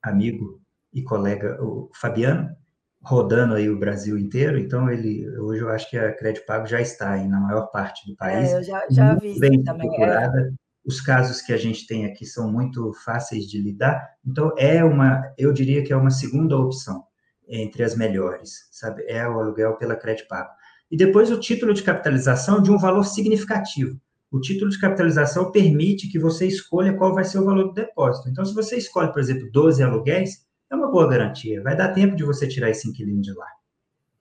amigo 0.00 0.60
e 0.92 1.02
colega, 1.02 1.60
o 1.60 1.90
Fabiano, 1.94 2.54
rodando 3.02 3.54
aí 3.54 3.68
o 3.68 3.78
Brasil 3.78 4.16
inteiro, 4.16 4.56
então 4.56 4.88
ele, 4.88 5.28
hoje 5.40 5.62
eu 5.62 5.70
acho 5.70 5.90
que 5.90 5.98
a 5.98 6.12
crédito 6.12 6.46
pago 6.46 6.66
já 6.66 6.80
está 6.80 7.12
aí 7.12 7.26
na 7.26 7.40
maior 7.40 7.66
parte 7.72 8.08
do 8.08 8.16
país. 8.16 8.50
É, 8.50 8.58
eu 8.58 8.62
já, 8.62 8.86
já 8.88 9.14
vi 9.16 9.38
bem 9.40 9.64
também. 9.64 9.88
Procurada, 9.88 10.40
é 10.40 10.67
os 10.84 11.00
casos 11.00 11.40
que 11.42 11.52
a 11.52 11.56
gente 11.56 11.86
tem 11.86 12.06
aqui 12.06 12.24
são 12.24 12.50
muito 12.50 12.92
fáceis 13.04 13.44
de 13.46 13.60
lidar, 13.60 14.08
então 14.24 14.52
é 14.56 14.82
uma, 14.82 15.22
eu 15.36 15.52
diria 15.52 15.84
que 15.84 15.92
é 15.92 15.96
uma 15.96 16.10
segunda 16.10 16.56
opção 16.56 17.04
entre 17.48 17.82
as 17.82 17.96
melhores, 17.96 18.68
sabe? 18.70 19.04
É 19.06 19.26
o 19.28 19.40
aluguel 19.40 19.76
pela 19.76 19.96
crédito 19.96 20.28
pago. 20.28 20.50
E 20.90 20.96
depois 20.96 21.30
o 21.30 21.40
título 21.40 21.74
de 21.74 21.82
capitalização 21.82 22.62
de 22.62 22.70
um 22.70 22.78
valor 22.78 23.04
significativo. 23.04 24.00
O 24.30 24.40
título 24.40 24.70
de 24.70 24.78
capitalização 24.78 25.50
permite 25.50 26.08
que 26.08 26.18
você 26.18 26.46
escolha 26.46 26.94
qual 26.94 27.14
vai 27.14 27.24
ser 27.24 27.38
o 27.38 27.44
valor 27.44 27.68
do 27.68 27.72
depósito. 27.72 28.28
Então, 28.28 28.44
se 28.44 28.54
você 28.54 28.76
escolhe, 28.76 29.10
por 29.10 29.20
exemplo, 29.20 29.50
12 29.50 29.82
aluguéis, 29.82 30.46
é 30.70 30.74
uma 30.74 30.90
boa 30.90 31.08
garantia. 31.08 31.62
Vai 31.62 31.74
dar 31.74 31.92
tempo 31.92 32.14
de 32.14 32.24
você 32.24 32.46
tirar 32.46 32.68
esse 32.68 32.88
inquilino 32.88 33.22
de 33.22 33.32
lá, 33.32 33.46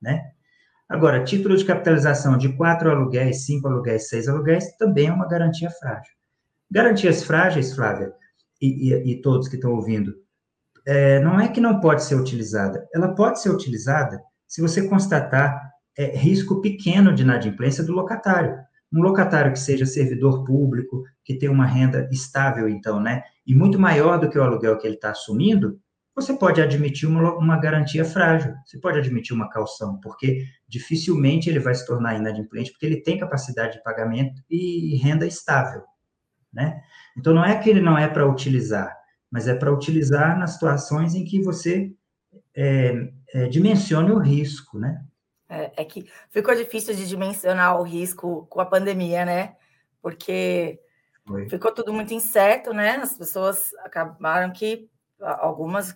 né? 0.01 0.31
Agora, 0.87 1.25
título 1.25 1.57
de 1.57 1.65
capitalização 1.65 2.37
de 2.37 2.55
quatro 2.55 2.89
aluguéis, 2.89 3.45
cinco 3.45 3.67
aluguéis, 3.67 4.07
seis 4.07 4.29
aluguéis, 4.29 4.77
também 4.77 5.07
é 5.07 5.11
uma 5.11 5.27
garantia 5.27 5.69
frágil. 5.69 6.16
Garantias 6.69 7.23
frágeis, 7.23 7.73
Flávia, 7.73 8.11
e, 8.61 8.93
e, 8.93 9.11
e 9.11 9.21
todos 9.21 9.47
que 9.47 9.55
estão 9.55 9.71
ouvindo, 9.71 10.13
é, 10.85 11.19
não 11.19 11.39
é 11.39 11.47
que 11.47 11.61
não 11.61 11.79
pode 11.79 12.03
ser 12.03 12.15
utilizada, 12.15 12.87
ela 12.93 13.13
pode 13.13 13.41
ser 13.41 13.49
utilizada 13.49 14.21
se 14.47 14.61
você 14.61 14.87
constatar 14.87 15.61
é, 15.97 16.15
risco 16.15 16.61
pequeno 16.61 17.13
de 17.13 17.23
inadimplência 17.23 17.83
do 17.83 17.93
locatário. 17.93 18.55
Um 18.91 19.01
locatário 19.01 19.51
que 19.51 19.59
seja 19.59 19.85
servidor 19.85 20.45
público, 20.45 21.03
que 21.23 21.37
tenha 21.37 21.51
uma 21.51 21.65
renda 21.65 22.07
estável, 22.11 22.69
então, 22.69 23.01
né, 23.01 23.21
e 23.45 23.53
muito 23.53 23.79
maior 23.79 24.17
do 24.17 24.29
que 24.29 24.37
o 24.37 24.43
aluguel 24.43 24.77
que 24.77 24.87
ele 24.87 24.95
está 24.95 25.11
assumindo, 25.11 25.79
você 26.15 26.33
pode 26.33 26.61
admitir 26.61 27.07
uma, 27.07 27.35
uma, 27.35 27.59
garantia 27.59 28.03
frágil, 28.03 28.53
você 28.65 28.79
pode 28.79 28.97
admitir 28.97 29.35
uma 29.35 29.49
calção, 29.49 29.99
porque 30.01 30.43
dificilmente 30.67 31.49
ele 31.49 31.59
vai 31.59 31.75
se 31.75 31.85
tornar 31.85 32.15
inadimplente, 32.15 32.71
porque 32.71 32.85
ele 32.85 33.03
tem 33.03 33.19
capacidade 33.19 33.73
de 33.73 33.83
pagamento 33.83 34.41
e 34.49 34.97
renda 34.97 35.27
estável 35.27 35.83
né? 36.57 36.81
Então, 37.15 37.35
não 37.35 37.45
é 37.45 37.55
que 37.55 37.69
ele 37.69 37.79
não 37.79 37.95
é 37.95 38.07
para 38.07 38.27
utilizar, 38.27 38.97
mas 39.29 39.47
é 39.47 39.53
para 39.53 39.71
utilizar 39.71 40.37
nas 40.39 40.53
situações 40.53 41.13
em 41.13 41.23
que 41.23 41.39
você 41.39 41.93
é, 42.55 43.11
é, 43.31 43.47
dimensione 43.47 44.11
o 44.11 44.17
risco, 44.17 44.79
né? 44.79 45.05
É, 45.47 45.71
é, 45.77 45.85
que 45.85 46.09
ficou 46.31 46.55
difícil 46.55 46.95
de 46.95 47.07
dimensionar 47.07 47.79
o 47.79 47.83
risco 47.83 48.47
com 48.49 48.59
a 48.59 48.65
pandemia, 48.65 49.23
né? 49.23 49.55
Porque 50.01 50.79
Foi. 51.27 51.47
ficou 51.47 51.71
tudo 51.71 51.93
muito 51.93 52.11
incerto, 52.11 52.73
né? 52.73 52.95
As 52.95 53.15
pessoas 53.15 53.71
acabaram 53.83 54.51
que 54.51 54.89
algumas 55.21 55.95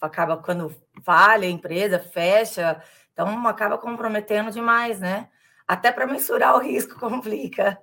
acaba 0.00 0.36
quando 0.36 0.74
falha 1.02 1.46
a 1.46 1.50
empresa, 1.50 1.98
fecha, 2.00 2.82
então 3.12 3.46
acaba 3.46 3.78
comprometendo 3.78 4.50
demais, 4.50 4.98
né? 4.98 5.28
Até 5.66 5.92
para 5.92 6.06
mensurar 6.06 6.56
o 6.56 6.60
risco 6.60 6.98
complica. 7.00 7.78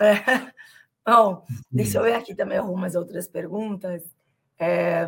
Né? 0.00 0.53
Bom, 1.06 1.44
deixa 1.70 1.98
eu 1.98 2.02
ver 2.02 2.14
aqui 2.14 2.34
também 2.34 2.58
algumas 2.58 2.94
outras 2.94 3.28
perguntas. 3.28 4.02
É... 4.58 5.06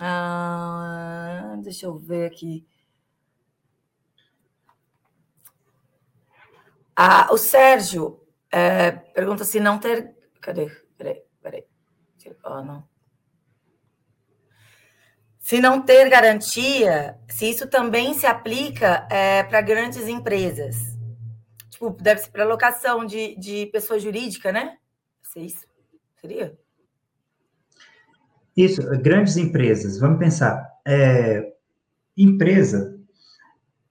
Ah, 0.00 1.56
deixa 1.62 1.86
eu 1.86 1.98
ver 1.98 2.26
aqui. 2.26 2.66
Ah, 6.96 7.28
o 7.32 7.38
Sérgio 7.38 8.20
é, 8.52 8.90
pergunta 8.90 9.44
se 9.44 9.60
não 9.60 9.78
ter. 9.78 10.14
Cadê? 10.40 10.68
Peraí, 10.98 11.22
peraí. 11.40 11.64
Oh, 12.44 12.62
não. 12.62 12.88
Se 15.38 15.60
não 15.60 15.82
ter 15.82 16.08
garantia, 16.08 17.18
se 17.28 17.48
isso 17.50 17.68
também 17.68 18.14
se 18.14 18.26
aplica 18.26 19.06
é, 19.10 19.42
para 19.42 19.60
grandes 19.60 20.06
empresas. 20.08 20.89
Tipo, 21.80 21.96
deve 21.98 22.20
ser 22.20 22.30
para 22.30 22.44
locação 22.44 23.06
de, 23.06 23.34
de 23.36 23.64
pessoa 23.72 23.98
jurídica, 23.98 24.52
né? 24.52 24.76
Sei 25.22 25.46
isso. 25.46 25.66
Seria? 26.20 26.54
Isso, 28.54 28.82
grandes 29.00 29.38
empresas. 29.38 29.98
Vamos 29.98 30.18
pensar. 30.18 30.62
É, 30.86 31.54
empresa 32.14 33.00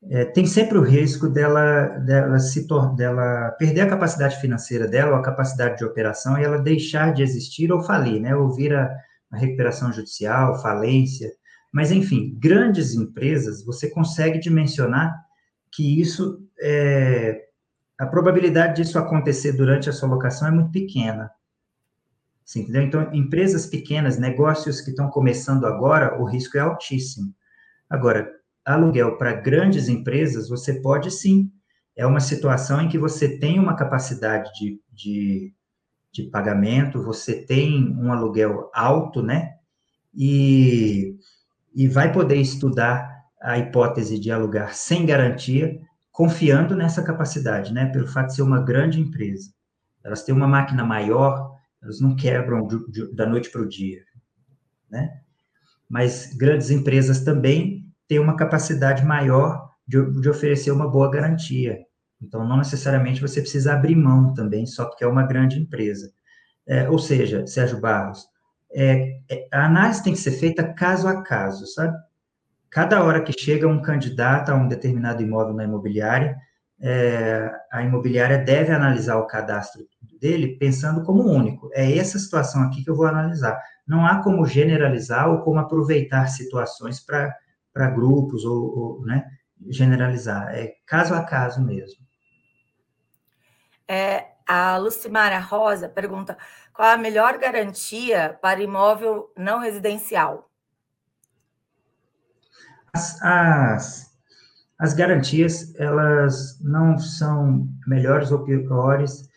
é, 0.08 0.24
tem 0.26 0.46
sempre 0.46 0.78
o 0.78 0.84
risco 0.84 1.28
dela, 1.28 1.88
dela, 1.98 2.38
se 2.38 2.68
dela 2.96 3.50
perder 3.58 3.82
a 3.82 3.90
capacidade 3.90 4.40
financeira 4.40 4.88
dela, 4.88 5.14
ou 5.14 5.18
a 5.18 5.24
capacidade 5.24 5.80
de 5.80 5.84
operação, 5.84 6.38
e 6.38 6.44
ela 6.44 6.60
deixar 6.60 7.12
de 7.12 7.24
existir 7.24 7.72
ou 7.72 7.82
falir, 7.82 8.22
né? 8.22 8.36
Ou 8.36 8.54
vir 8.54 8.72
a, 8.72 8.96
a 9.32 9.38
recuperação 9.38 9.92
judicial, 9.92 10.62
falência. 10.62 11.32
Mas, 11.74 11.92
enfim, 11.92 12.38
grandes 12.40 12.94
empresas, 12.94 13.66
você 13.66 13.90
consegue 13.90 14.38
dimensionar 14.38 15.12
que 15.72 16.00
isso 16.00 16.48
é, 16.62 17.49
a 18.00 18.06
probabilidade 18.08 18.82
disso 18.82 18.98
acontecer 18.98 19.52
durante 19.52 19.90
a 19.90 19.94
sua 19.94 20.08
locação 20.08 20.48
é 20.48 20.52
muito 20.52 20.72
pequena. 20.72 21.30
Entendeu? 22.56 22.82
Então, 22.82 23.14
empresas 23.14 23.66
pequenas, 23.66 24.18
negócios 24.18 24.80
que 24.80 24.92
estão 24.92 25.10
começando 25.10 25.66
agora, 25.66 26.20
o 26.20 26.24
risco 26.24 26.58
é 26.58 26.62
altíssimo. 26.62 27.36
Agora, 27.90 28.32
aluguel 28.64 29.18
para 29.18 29.34
grandes 29.34 29.90
empresas, 29.90 30.48
você 30.48 30.82
pode 30.82 31.12
sim. 31.12 31.52
É 31.94 32.08
uma 32.08 32.22
situação 32.22 32.80
em 32.80 32.88
que 32.88 32.98
você 32.98 33.38
tem 33.38 33.60
uma 33.60 33.76
capacidade 33.76 34.50
de, 34.54 34.82
de, 34.94 35.54
de 36.10 36.24
pagamento, 36.24 37.04
você 37.04 37.46
tem 37.46 37.94
um 37.98 38.14
aluguel 38.14 38.72
alto, 38.74 39.22
né? 39.22 39.56
E, 40.16 41.18
e 41.76 41.88
vai 41.88 42.14
poder 42.14 42.38
estudar 42.38 43.10
a 43.42 43.58
hipótese 43.58 44.18
de 44.18 44.32
alugar 44.32 44.74
sem 44.74 45.06
garantia 45.06 45.80
confiando 46.20 46.76
nessa 46.76 47.02
capacidade, 47.02 47.74
né? 47.74 47.86
Pelo 47.86 48.06
fato 48.06 48.28
de 48.28 48.36
ser 48.36 48.42
uma 48.42 48.62
grande 48.62 49.00
empresa. 49.00 49.54
Elas 50.04 50.22
têm 50.22 50.36
uma 50.36 50.50
máquina 50.50 50.84
maior, 50.84 51.56
elas 51.82 52.02
não 52.02 52.14
quebram 52.14 52.68
de, 52.68 52.92
de, 52.92 53.16
da 53.16 53.26
noite 53.26 53.50
para 53.50 53.62
o 53.62 53.70
dia, 53.70 54.02
né? 54.92 55.22
Mas 55.88 56.36
grandes 56.36 56.72
empresas 56.72 57.22
também 57.22 57.86
têm 58.06 58.20
uma 58.20 58.36
capacidade 58.36 59.06
maior 59.06 59.70
de, 59.88 60.12
de 60.20 60.28
oferecer 60.28 60.72
uma 60.72 60.90
boa 60.90 61.10
garantia. 61.10 61.80
Então, 62.22 62.46
não 62.46 62.58
necessariamente 62.58 63.22
você 63.22 63.40
precisa 63.40 63.72
abrir 63.72 63.96
mão 63.96 64.34
também, 64.34 64.66
só 64.66 64.88
porque 64.88 65.06
é 65.06 65.08
uma 65.08 65.24
grande 65.24 65.58
empresa. 65.58 66.12
É, 66.68 66.90
ou 66.90 67.00
seja, 67.00 67.48
Sérgio 67.48 67.80
Barros, 67.80 68.28
é, 68.74 69.22
é, 69.32 69.48
a 69.54 69.68
análise 69.68 70.04
tem 70.04 70.12
que 70.12 70.20
ser 70.20 70.32
feita 70.32 70.74
caso 70.74 71.08
a 71.08 71.22
caso, 71.24 71.66
sabe? 71.66 71.98
Cada 72.70 73.04
hora 73.04 73.22
que 73.22 73.34
chega 73.34 73.68
um 73.68 73.82
candidato 73.82 74.52
a 74.52 74.56
um 74.56 74.68
determinado 74.68 75.22
imóvel 75.22 75.54
na 75.54 75.64
imobiliária, 75.64 76.38
é, 76.82 77.52
a 77.72 77.84
imobiliária 77.84 78.38
deve 78.38 78.72
analisar 78.72 79.18
o 79.18 79.28
cadastro 79.28 79.86
dele 80.20 80.58
pensando 80.58 81.04
como 81.04 81.24
único. 81.24 81.70
É 81.74 81.98
essa 81.98 82.18
situação 82.18 82.64
aqui 82.64 82.84
que 82.84 82.90
eu 82.90 82.96
vou 82.96 83.06
analisar. 83.06 83.62
não 83.88 84.06
há 84.06 84.22
como 84.22 84.46
generalizar 84.46 85.30
ou 85.30 85.42
como 85.42 85.60
aproveitar 85.60 86.28
situações 86.28 87.00
para 87.00 87.90
grupos 87.90 88.46
ou, 88.46 88.78
ou 88.78 89.06
né, 89.06 89.26
generalizar. 89.68 90.54
É 90.54 90.74
caso 90.86 91.14
a 91.14 91.24
caso 91.24 91.62
mesmo. 91.62 92.00
É, 93.88 94.28
a 94.48 94.78
Lucimara 94.78 95.40
Rosa 95.40 95.90
pergunta: 95.90 96.38
qual 96.74 96.90
a 96.90 96.98
melhor 96.98 97.38
garantia 97.38 98.38
para 98.42 98.62
imóvel 98.62 99.32
não 99.36 99.60
residencial? 99.60 100.49
As, 102.94 103.22
as, 103.22 104.10
as 104.78 104.94
garantias, 104.94 105.74
elas 105.76 106.60
não 106.62 106.98
são 106.98 107.68
melhores 107.88 108.32
ou 108.32 108.44
piores 108.44 109.30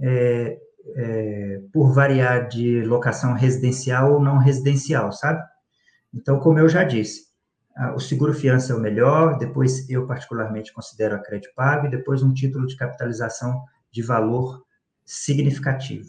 é, 0.00 0.58
é, 0.96 1.60
por 1.72 1.92
variar 1.92 2.48
de 2.48 2.82
locação 2.82 3.34
residencial 3.34 4.14
ou 4.14 4.20
não 4.20 4.38
residencial, 4.38 5.12
sabe? 5.12 5.42
Então, 6.12 6.38
como 6.38 6.58
eu 6.58 6.68
já 6.68 6.84
disse, 6.84 7.24
o 7.96 8.00
seguro 8.00 8.32
fiança 8.32 8.72
é 8.72 8.76
o 8.76 8.80
melhor, 8.80 9.36
depois 9.36 9.88
eu 9.90 10.06
particularmente 10.06 10.72
considero 10.72 11.16
a 11.16 11.18
crédito 11.18 11.52
pago 11.56 11.86
e 11.86 11.90
depois 11.90 12.22
um 12.22 12.32
título 12.32 12.66
de 12.66 12.76
capitalização 12.76 13.64
de 13.90 14.00
valor 14.00 14.64
significativo. 15.04 16.08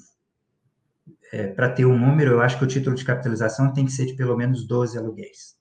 É, 1.34 1.48
Para 1.48 1.70
ter 1.70 1.86
um 1.86 1.98
número, 1.98 2.34
eu 2.34 2.42
acho 2.42 2.58
que 2.58 2.64
o 2.64 2.68
título 2.68 2.96
de 2.96 3.04
capitalização 3.04 3.74
tem 3.74 3.86
que 3.86 3.92
ser 3.92 4.06
de 4.06 4.14
pelo 4.14 4.38
menos 4.38 4.68
12 4.68 4.98
aluguéis. 4.98 5.56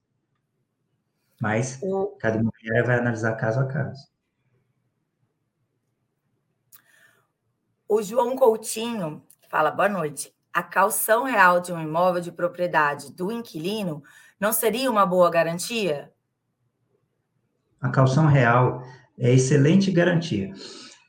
Mas 1.41 1.79
o... 1.83 2.17
cada 2.19 2.39
imobiliária 2.39 2.85
vai 2.85 2.99
analisar 2.99 3.35
caso 3.37 3.61
a 3.61 3.67
caso. 3.67 4.09
O 7.89 8.03
João 8.03 8.37
Coutinho 8.37 9.23
fala: 9.49 9.71
boa 9.71 9.89
noite. 9.89 10.35
A 10.53 10.63
calção 10.63 11.25
real 11.25 11.61
de 11.61 11.73
um 11.73 11.81
imóvel 11.81 12.21
de 12.21 12.31
propriedade 12.31 13.13
do 13.13 13.33
inquilino 13.33 14.03
não 14.39 14.53
seria 14.53 14.91
uma 14.91 15.05
boa 15.05 15.29
garantia? 15.29 16.13
A 17.81 17.89
calção 17.91 18.27
real 18.27 18.83
é 19.19 19.33
excelente 19.33 19.91
garantia. 19.91 20.53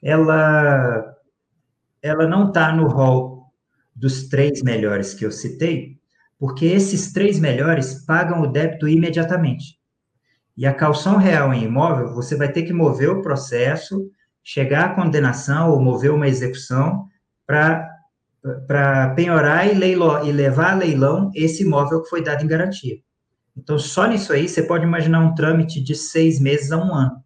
Ela, 0.03 1.15
ela 2.01 2.27
não 2.27 2.47
está 2.47 2.71
no 2.71 2.87
rol 2.87 3.53
dos 3.95 4.27
três 4.27 4.61
melhores 4.61 5.13
que 5.13 5.25
eu 5.25 5.31
citei, 5.31 5.99
porque 6.37 6.65
esses 6.65 7.13
três 7.13 7.39
melhores 7.39 8.05
pagam 8.05 8.41
o 8.41 8.47
débito 8.47 8.87
imediatamente. 8.87 9.79
E 10.57 10.65
a 10.65 10.73
calção 10.73 11.17
real 11.17 11.53
em 11.53 11.63
imóvel, 11.63 12.13
você 12.13 12.35
vai 12.35 12.51
ter 12.51 12.63
que 12.63 12.71
mover 12.71 13.09
o 13.09 13.21
processo, 13.21 14.09
chegar 14.43 14.85
à 14.85 14.95
condenação 14.95 15.71
ou 15.71 15.81
mover 15.81 16.11
uma 16.11 16.27
execução 16.27 17.07
para 17.45 17.89
penhorar 19.15 19.67
e, 19.67 19.73
leilo, 19.73 20.25
e 20.25 20.31
levar 20.31 20.73
a 20.73 20.75
leilão 20.75 21.31
esse 21.33 21.63
imóvel 21.63 22.03
que 22.03 22.09
foi 22.09 22.23
dado 22.23 22.43
em 22.43 22.47
garantia. 22.47 22.97
Então, 23.57 23.79
só 23.79 24.05
nisso 24.05 24.33
aí, 24.33 24.47
você 24.47 24.63
pode 24.63 24.83
imaginar 24.83 25.19
um 25.21 25.33
trâmite 25.33 25.81
de 25.81 25.95
seis 25.95 26.39
meses 26.39 26.71
a 26.71 26.77
um 26.77 26.93
ano. 26.93 27.23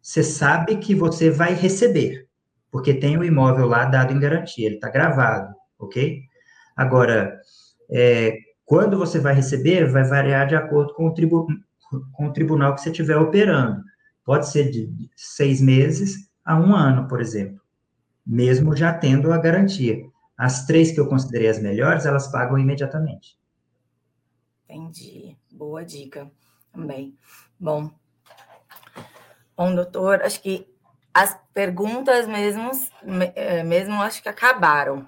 Você 0.00 0.22
sabe 0.22 0.76
que 0.76 0.94
você 0.94 1.30
vai 1.30 1.54
receber, 1.54 2.28
porque 2.70 2.94
tem 2.94 3.18
o 3.18 3.24
imóvel 3.24 3.66
lá 3.66 3.84
dado 3.84 4.12
em 4.12 4.20
garantia, 4.20 4.66
ele 4.66 4.76
está 4.76 4.88
gravado, 4.88 5.52
ok? 5.78 6.20
Agora, 6.76 7.36
é, 7.90 8.36
quando 8.64 8.96
você 8.96 9.18
vai 9.18 9.34
receber, 9.34 9.90
vai 9.90 10.04
variar 10.04 10.46
de 10.46 10.54
acordo 10.54 10.94
com 10.94 11.06
o, 11.06 11.14
tribu, 11.14 11.46
com 12.12 12.26
o 12.26 12.32
tribunal 12.32 12.74
que 12.74 12.80
você 12.80 12.90
estiver 12.90 13.16
operando. 13.16 13.82
Pode 14.24 14.48
ser 14.48 14.70
de 14.70 15.10
seis 15.14 15.60
meses 15.60 16.28
a 16.44 16.58
um 16.58 16.74
ano, 16.74 17.06
por 17.08 17.20
exemplo, 17.20 17.60
mesmo 18.26 18.74
já 18.76 18.92
tendo 18.92 19.32
a 19.32 19.38
garantia. 19.38 20.04
As 20.36 20.66
três 20.66 20.92
que 20.92 21.00
eu 21.00 21.08
considerei 21.08 21.48
as 21.48 21.60
melhores, 21.60 22.04
elas 22.04 22.30
pagam 22.30 22.58
imediatamente. 22.58 23.38
Entendi. 24.68 25.36
Boa 25.52 25.84
dica 25.84 26.30
também. 26.72 27.16
Bom, 27.58 27.90
bom, 29.56 29.74
doutor, 29.74 30.22
acho 30.22 30.42
que 30.42 30.66
as 31.14 31.38
perguntas 31.54 32.26
mesmo, 32.26 32.70
é, 33.34 33.62
mesmo 33.62 33.94
acho 34.02 34.22
que 34.22 34.28
acabaram. 34.28 35.06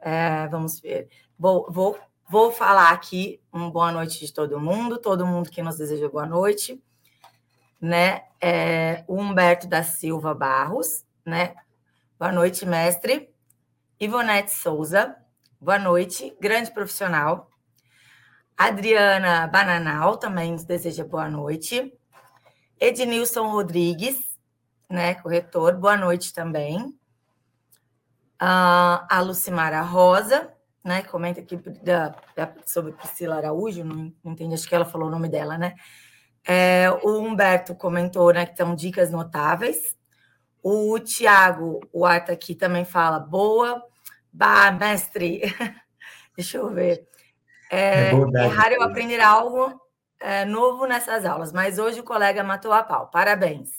É, 0.00 0.46
vamos 0.48 0.80
ver. 0.80 1.08
Vou, 1.38 1.66
vou, 1.70 1.98
vou 2.28 2.50
falar 2.50 2.90
aqui 2.90 3.40
uma 3.52 3.70
boa 3.70 3.92
noite 3.92 4.18
de 4.18 4.32
todo 4.32 4.60
mundo, 4.60 4.98
todo 4.98 5.26
mundo 5.26 5.50
que 5.50 5.62
nos 5.62 5.78
deseja 5.78 6.08
boa 6.08 6.26
noite. 6.26 6.82
Né? 7.80 8.22
É, 8.40 9.04
o 9.06 9.14
Humberto 9.14 9.66
da 9.66 9.82
Silva 9.82 10.34
Barros, 10.34 11.04
né? 11.24 11.54
Boa 12.18 12.32
noite, 12.32 12.64
mestre. 12.64 13.30
Ivonete 13.98 14.50
Souza, 14.50 15.16
boa 15.60 15.78
noite, 15.78 16.36
grande 16.40 16.70
profissional. 16.70 17.50
Adriana 18.56 19.46
Bananal 19.46 20.16
também 20.16 20.52
nos 20.52 20.64
deseja 20.64 21.04
boa 21.04 21.28
noite. 21.28 21.92
Ednilson 22.78 23.48
Rodrigues, 23.48 24.38
né, 24.88 25.14
corretor, 25.14 25.76
boa 25.76 25.96
noite 25.96 26.32
também. 26.32 26.86
Uh, 28.40 29.00
a 29.08 29.22
Lucimara 29.22 29.80
Rosa, 29.80 30.55
né, 30.86 31.02
comenta 31.02 31.40
aqui 31.40 31.56
da, 31.82 32.14
da, 32.36 32.54
sobre 32.64 32.92
Priscila 32.92 33.36
Araújo, 33.36 33.84
não, 33.84 34.12
não 34.22 34.32
entendi, 34.32 34.54
acho 34.54 34.68
que 34.68 34.74
ela 34.74 34.84
falou 34.84 35.08
o 35.08 35.10
nome 35.10 35.28
dela, 35.28 35.58
né? 35.58 35.74
É, 36.46 36.88
o 37.02 37.18
Humberto 37.18 37.74
comentou, 37.74 38.32
né, 38.32 38.46
que 38.46 38.56
são 38.56 38.72
dicas 38.74 39.10
notáveis. 39.10 39.96
O 40.62 40.98
Tiago, 41.00 41.80
o 41.92 42.06
Arta 42.06 42.32
aqui 42.32 42.54
também 42.54 42.84
fala, 42.84 43.18
boa. 43.18 43.82
Bah, 44.32 44.70
mestre, 44.70 45.42
deixa 46.36 46.58
eu 46.58 46.72
ver. 46.72 47.08
É, 47.70 48.10
é 48.10 48.46
raro 48.46 48.74
eu 48.74 48.82
aprender 48.82 49.20
algo 49.20 49.80
é, 50.20 50.44
novo 50.44 50.86
nessas 50.86 51.24
aulas, 51.24 51.52
mas 51.52 51.80
hoje 51.80 51.98
o 51.98 52.04
colega 52.04 52.44
matou 52.44 52.72
a 52.72 52.82
pau. 52.84 53.10
Parabéns. 53.10 53.70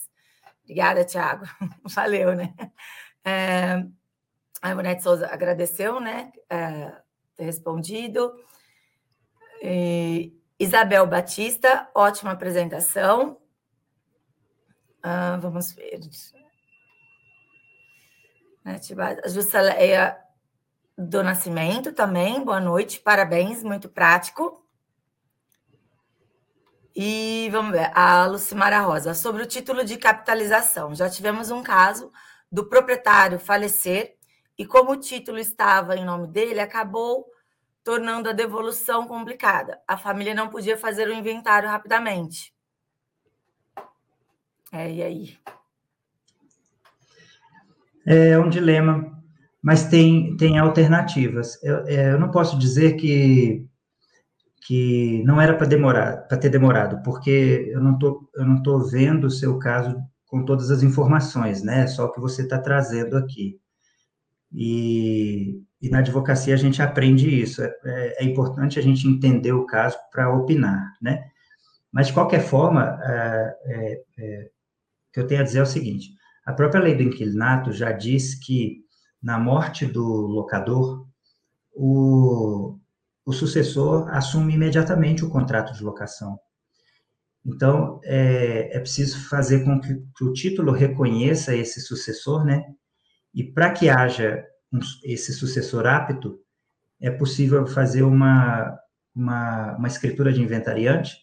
Obrigada, 0.62 1.04
Tiago. 1.04 1.46
Valeu, 1.88 2.34
né? 2.36 2.52
A 4.60 4.70
Ivonete 4.70 5.02
Souza 5.02 5.28
agradeceu, 5.28 6.00
né? 6.00 6.32
É, 6.50 6.92
ter 7.36 7.44
respondido. 7.44 8.34
E 9.62 10.36
Isabel 10.58 11.06
Batista, 11.06 11.88
ótima 11.94 12.32
apresentação. 12.32 13.40
Ah, 15.02 15.38
vamos 15.40 15.72
ver. 15.72 16.00
Justa 19.26 19.60
do 20.96 21.22
Nascimento 21.22 21.92
também, 21.92 22.44
boa 22.44 22.60
noite, 22.60 22.98
parabéns, 22.98 23.62
muito 23.62 23.88
prático. 23.88 24.66
E 26.94 27.48
vamos 27.52 27.70
ver, 27.70 27.92
a 27.96 28.26
Lucimara 28.26 28.80
Rosa, 28.80 29.14
sobre 29.14 29.44
o 29.44 29.46
título 29.46 29.84
de 29.84 29.96
capitalização. 29.96 30.92
Já 30.96 31.08
tivemos 31.08 31.52
um 31.52 31.62
caso 31.62 32.12
do 32.50 32.68
proprietário 32.68 33.38
falecer 33.38 34.17
e, 34.58 34.66
como 34.66 34.92
o 34.92 34.96
título 35.00 35.38
estava 35.38 35.96
em 35.96 36.04
nome 36.04 36.26
dele, 36.26 36.60
acabou 36.60 37.26
tornando 37.84 38.28
a 38.28 38.32
devolução 38.32 39.06
complicada. 39.06 39.80
A 39.86 39.96
família 39.96 40.34
não 40.34 40.48
podia 40.48 40.76
fazer 40.76 41.08
o 41.08 41.14
inventário 41.14 41.68
rapidamente. 41.68 42.52
É, 44.72 44.92
e 44.92 45.02
aí? 45.02 45.38
É 48.04 48.38
um 48.38 48.50
dilema 48.50 49.18
mas 49.62 49.88
tem, 49.88 50.36
tem 50.36 50.58
alternativas. 50.58 51.62
Eu, 51.62 51.86
é, 51.86 52.12
eu 52.12 52.20
não 52.20 52.30
posso 52.30 52.58
dizer 52.58 52.94
que, 52.94 53.66
que 54.66 55.22
não 55.24 55.40
era 55.40 55.54
para 55.54 55.66
demorar, 55.66 56.28
para 56.28 56.38
ter 56.38 56.48
demorado, 56.48 57.02
porque 57.02 57.70
eu 57.72 57.80
não 57.80 57.98
tô, 57.98 58.28
eu 58.34 58.46
não 58.46 58.62
tô 58.62 58.78
vendo 58.88 59.26
o 59.26 59.30
seu 59.30 59.58
caso 59.58 59.96
com 60.26 60.44
todas 60.44 60.70
as 60.70 60.82
informações, 60.82 61.62
né? 61.62 61.86
Só 61.86 62.06
o 62.06 62.12
que 62.12 62.20
você 62.20 62.42
está 62.42 62.58
trazendo 62.58 63.16
aqui. 63.16 63.58
E, 64.52 65.62
e, 65.80 65.88
na 65.90 65.98
advocacia 65.98 66.54
a 66.54 66.56
gente 66.58 66.80
aprende 66.80 67.28
isso. 67.28 67.62
É, 67.62 67.74
é, 67.84 68.22
é 68.22 68.24
importante 68.24 68.78
a 68.78 68.82
gente 68.82 69.06
entender 69.06 69.52
o 69.52 69.66
caso 69.66 69.96
para 70.10 70.32
opinar, 70.34 70.94
né? 71.00 71.28
Mas 71.92 72.08
de 72.08 72.12
qualquer 72.12 72.40
forma, 72.40 72.98
é, 73.02 73.56
é, 73.64 74.02
é, 74.18 74.42
o 74.44 75.12
que 75.12 75.20
eu 75.20 75.26
tenho 75.26 75.40
a 75.40 75.44
dizer 75.44 75.58
é 75.58 75.62
o 75.62 75.66
seguinte: 75.66 76.10
a 76.44 76.52
própria 76.52 76.80
lei 76.80 76.94
do 76.94 77.02
inquilinato 77.02 77.72
já 77.72 77.92
diz 77.92 78.34
que 78.34 78.84
na 79.22 79.38
morte 79.38 79.86
do 79.86 80.02
locador, 80.02 81.06
o, 81.74 82.78
o 83.24 83.32
sucessor 83.32 84.08
assume 84.10 84.54
imediatamente 84.54 85.24
o 85.24 85.30
contrato 85.30 85.72
de 85.74 85.82
locação. 85.82 86.38
Então, 87.44 88.00
é, 88.04 88.76
é 88.76 88.80
preciso 88.80 89.28
fazer 89.28 89.64
com 89.64 89.80
que, 89.80 89.94
que, 90.16 90.24
o 90.24 90.32
título 90.32 90.72
reconheça 90.72 91.54
esse 91.54 91.80
sucessor, 91.80 92.44
né? 92.44 92.64
E 93.34 93.44
para 93.44 93.70
que 93.72 93.88
haja 93.88 94.44
um, 94.72 94.80
esse 95.04 95.32
sucessor 95.32 95.86
apto, 95.86 96.38
é 97.00 97.10
possível 97.10 97.66
fazer 97.66 98.02
uma, 98.02 98.78
uma, 99.14 99.76
uma 99.76 99.88
escritura 99.88 100.32
de 100.32 100.42
inventariante 100.42 101.16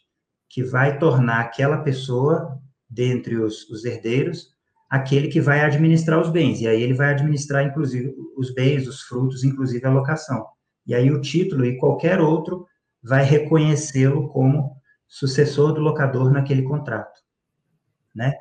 que 0.50 0.64
vai 0.64 0.98
tornar 0.98 1.42
aquela 1.42 1.80
pessoa, 1.80 2.62
dentre 2.90 3.36
os, 3.36 3.70
os 3.70 3.84
herdeiros, 3.84 4.56
aquele 4.90 5.28
que 5.28 5.42
vai 5.42 5.62
administrar 5.62 6.22
os 6.22 6.30
bens, 6.30 6.62
e 6.62 6.68
aí 6.68 6.82
ele 6.82 6.94
vai 6.94 7.12
administrar, 7.12 7.66
inclusive, 7.66 8.16
os 8.38 8.54
bens, 8.54 8.88
os 8.88 9.02
frutos, 9.02 9.44
inclusive 9.44 9.86
a 9.86 9.92
locação. 9.92 10.46
E 10.86 10.94
aí 10.94 11.12
o 11.12 11.20
título 11.20 11.66
e 11.66 11.78
qualquer 11.78 12.22
outro 12.22 12.66
vai 13.04 13.24
reconhecê-lo 13.24 14.30
como 14.30 14.76
sucessor 15.08 15.74
do 15.74 15.82
locador 15.82 16.32
naquele 16.32 16.64
contrato, 16.64 17.20
né? 18.14 18.34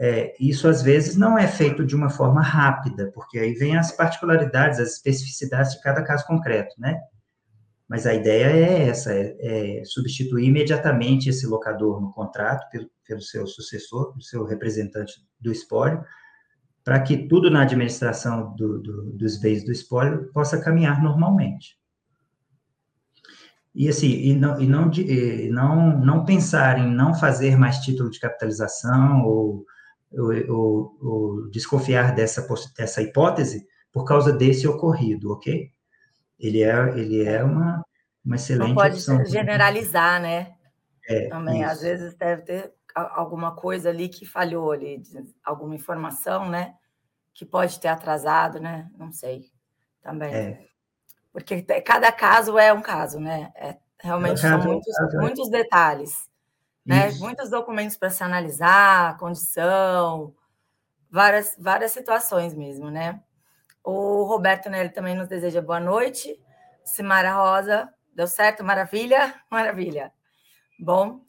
É, 0.00 0.32
isso 0.38 0.68
às 0.68 0.80
vezes 0.80 1.16
não 1.16 1.36
é 1.36 1.48
feito 1.48 1.84
de 1.84 1.96
uma 1.96 2.08
forma 2.08 2.40
rápida, 2.40 3.10
porque 3.12 3.36
aí 3.36 3.52
vem 3.54 3.76
as 3.76 3.90
particularidades, 3.90 4.78
as 4.78 4.92
especificidades 4.92 5.72
de 5.72 5.82
cada 5.82 6.04
caso 6.04 6.24
concreto, 6.24 6.72
né? 6.78 7.00
Mas 7.88 8.06
a 8.06 8.14
ideia 8.14 8.44
é 8.44 8.88
essa, 8.88 9.12
é, 9.12 9.80
é 9.80 9.84
substituir 9.84 10.46
imediatamente 10.46 11.28
esse 11.28 11.46
locador 11.48 12.00
no 12.00 12.12
contrato 12.12 12.70
pelo, 12.70 12.88
pelo 13.04 13.20
seu 13.20 13.44
sucessor, 13.46 14.10
pelo 14.10 14.22
seu 14.22 14.44
representante 14.44 15.14
do 15.40 15.50
espólio, 15.50 16.04
para 16.84 17.00
que 17.00 17.26
tudo 17.26 17.50
na 17.50 17.62
administração 17.62 18.54
do, 18.54 18.78
do, 18.78 19.12
dos 19.12 19.36
bens 19.36 19.64
do 19.64 19.72
espólio 19.72 20.30
possa 20.32 20.60
caminhar 20.60 21.02
normalmente. 21.02 21.76
E 23.74 23.88
assim, 23.88 24.10
e 24.10 24.34
não, 24.34 24.60
e 24.60 24.66
não, 24.66 24.90
e 24.92 25.50
não, 25.50 25.98
não 25.98 26.24
pensar 26.24 26.78
em 26.78 26.88
não 26.88 27.14
fazer 27.14 27.56
mais 27.56 27.78
título 27.78 28.10
de 28.10 28.20
capitalização 28.20 29.24
ou, 29.24 29.64
ou, 30.12 30.96
ou, 31.00 31.50
desconfiar 31.50 32.14
dessa, 32.14 32.46
dessa 32.76 33.02
hipótese 33.02 33.66
por 33.92 34.04
causa 34.04 34.32
desse 34.32 34.66
ocorrido, 34.66 35.32
ok? 35.32 35.70
Ele 36.38 36.62
é, 36.62 36.98
ele 36.98 37.24
é 37.24 37.42
uma, 37.42 37.84
uma 38.24 38.36
excelente 38.36 38.68
não 38.68 38.74
pode 38.74 38.94
opção. 38.94 39.24
generalizar, 39.24 40.20
né? 40.20 40.54
É, 41.08 41.28
Também, 41.28 41.62
isso. 41.62 41.70
às 41.70 41.80
vezes 41.80 42.14
deve 42.14 42.42
ter 42.42 42.72
alguma 42.94 43.54
coisa 43.54 43.88
ali 43.88 44.08
que 44.08 44.26
falhou 44.26 44.72
ali, 44.72 45.02
alguma 45.44 45.74
informação, 45.74 46.48
né? 46.48 46.74
Que 47.32 47.44
pode 47.44 47.78
ter 47.80 47.88
atrasado, 47.88 48.60
né? 48.60 48.90
Não 48.96 49.12
sei. 49.12 49.50
Também. 50.02 50.34
É. 50.34 50.68
Porque 51.32 51.62
cada 51.82 52.10
caso 52.10 52.58
é 52.58 52.72
um 52.72 52.82
caso, 52.82 53.20
né? 53.20 53.52
É, 53.54 53.76
realmente 54.00 54.42
Cada 54.42 54.60
são 54.60 54.60
caso 54.60 54.66
é 54.66 54.70
um 54.70 54.72
muitos, 54.72 55.14
é. 55.14 55.18
muitos 55.18 55.50
detalhes. 55.50 56.28
Né? 56.88 57.10
Isso. 57.10 57.20
Muitos 57.20 57.50
documentos 57.50 57.98
para 57.98 58.08
se 58.08 58.24
analisar, 58.24 59.18
condição, 59.18 60.34
várias, 61.10 61.54
várias 61.58 61.92
situações 61.92 62.54
mesmo, 62.54 62.90
né? 62.90 63.20
O 63.84 64.22
Roberto 64.22 64.70
Nelly 64.70 64.88
também 64.88 65.14
nos 65.14 65.28
deseja 65.28 65.60
boa 65.60 65.78
noite. 65.78 66.42
Simara 66.82 67.34
Rosa, 67.34 67.92
deu 68.14 68.26
certo? 68.26 68.64
Maravilha? 68.64 69.34
Maravilha. 69.52 70.10
Bom, 70.80 71.20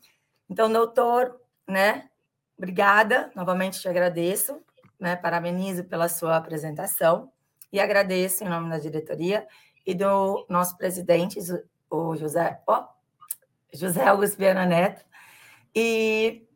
então, 0.49 0.71
doutor, 0.71 1.37
né? 1.67 2.09
Obrigada, 2.57 3.29
novamente 3.35 3.81
te 3.81 3.89
agradeço, 3.89 4.61
né? 4.97 5.17
Parabenizo 5.17 5.83
pela 5.83 6.07
sua 6.07 6.37
apresentação 6.37 7.33
e 7.69 7.81
agradeço 7.81 8.45
em 8.45 8.49
nome 8.49 8.69
da 8.69 8.77
diretoria 8.77 9.45
e 9.85 9.93
do 9.93 10.45
nosso 10.49 10.77
presidente, 10.77 11.37
o 11.89 12.15
José, 12.15 12.61
ó, 12.65 12.87
José 13.73 14.07
Augusto 14.07 14.37
Viana 14.37 14.65
Neto. 14.65 15.08
E 15.75 16.47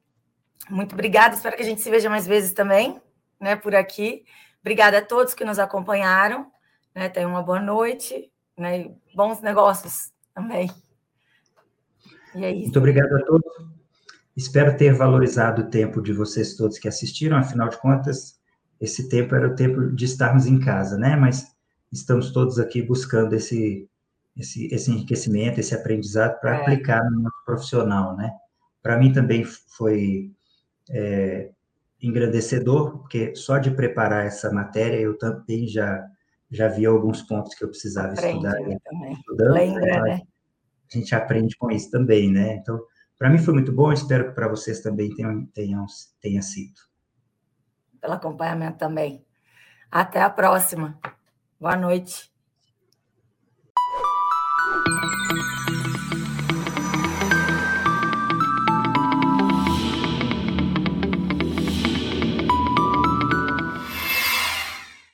muito 0.70 0.94
obrigada, 0.94 1.36
espero 1.36 1.56
que 1.56 1.64
a 1.64 1.66
gente 1.66 1.82
se 1.82 1.90
veja 1.90 2.10
mais 2.10 2.26
vezes 2.26 2.54
também, 2.54 3.02
né, 3.40 3.56
por 3.56 3.76
aqui. 3.76 4.26
Obrigada 4.62 5.00
a 5.00 5.06
todos 5.06 5.34
que 5.34 5.44
nos 5.44 5.60
acompanharam, 5.60 6.50
né? 6.96 7.10
Tenham 7.10 7.30
uma 7.30 7.44
boa 7.44 7.60
noite, 7.60 8.32
né? 8.58 8.82
e 8.82 8.96
bons 9.14 9.42
negócios 9.42 10.14
também. 10.34 10.72
E 12.34 12.46
é 12.46 12.52
isso. 12.52 12.64
Muito 12.64 12.80
obrigado 12.80 13.14
a 13.18 13.26
todos. 13.26 13.52
Espero 14.36 14.78
ter 14.78 14.94
valorizado 14.94 15.64
o 15.64 15.70
tempo 15.70 16.02
de 16.02 16.14
vocês 16.14 16.56
todos 16.56 16.80
que 16.80 16.88
assistiram, 16.88 17.38
afinal 17.38 17.70
de 17.70 17.78
contas, 17.78 18.40
esse 18.80 19.08
tempo 19.08 19.36
era 19.36 19.48
o 19.48 19.56
tempo 19.56 19.92
de 19.92 20.06
estarmos 20.06 20.46
em 20.48 20.60
casa, 20.60 20.98
né? 20.98 21.16
Mas 21.16 21.54
estamos 21.92 22.32
todos 22.32 22.58
aqui 22.58 22.82
buscando 22.82 23.34
esse, 23.34 23.88
esse, 24.36 24.74
esse 24.74 24.92
enriquecimento, 24.92 25.60
esse 25.60 25.76
aprendizado 25.76 26.40
para 26.40 26.56
É. 26.56 26.62
aplicar 26.62 27.04
no 27.12 27.22
nosso 27.22 27.46
profissional, 27.46 28.16
né? 28.18 28.32
Para 28.84 28.98
mim 28.98 29.14
também 29.14 29.46
foi 29.46 30.30
é, 30.92 31.50
engrandecedor, 32.02 33.00
porque 33.00 33.34
só 33.36 33.58
de 33.58 33.72
preparar 33.72 34.26
essa 34.26 34.52
matéria 34.52 35.00
eu 35.00 35.18
também 35.18 35.68
já 35.68 36.06
já 36.52 36.68
vi 36.68 36.86
alguns 36.86 37.24
pontos 37.24 37.56
que 37.56 37.64
eu 37.64 37.70
precisava 37.70 38.14
Aprende 38.14 38.46
estudar. 38.46 38.80
também. 38.84 39.14
Estudando, 39.14 39.54
Lembra, 39.54 40.02
né? 40.04 40.22
a 40.94 40.98
gente 40.98 41.16
aprende 41.16 41.58
com 41.58 41.72
isso 41.72 41.90
também, 41.90 42.32
né? 42.32 42.58
Então, 42.58 42.80
para 43.18 43.28
mim 43.28 43.40
foi 43.40 43.56
muito 43.56 43.72
bom, 43.72 43.92
espero 43.92 44.26
que 44.28 44.36
para 44.36 44.48
vocês 44.48 44.80
também 44.80 45.10
tenham, 45.16 45.48
tenham, 45.48 45.86
tenha 46.22 46.44
sido. 46.44 46.80
Pelo 48.00 48.14
acompanhamento 48.14 48.78
também. 48.78 49.26
Até 49.90 50.22
a 50.22 50.30
próxima. 50.30 51.00
Boa 51.60 51.76
noite. 51.76 52.32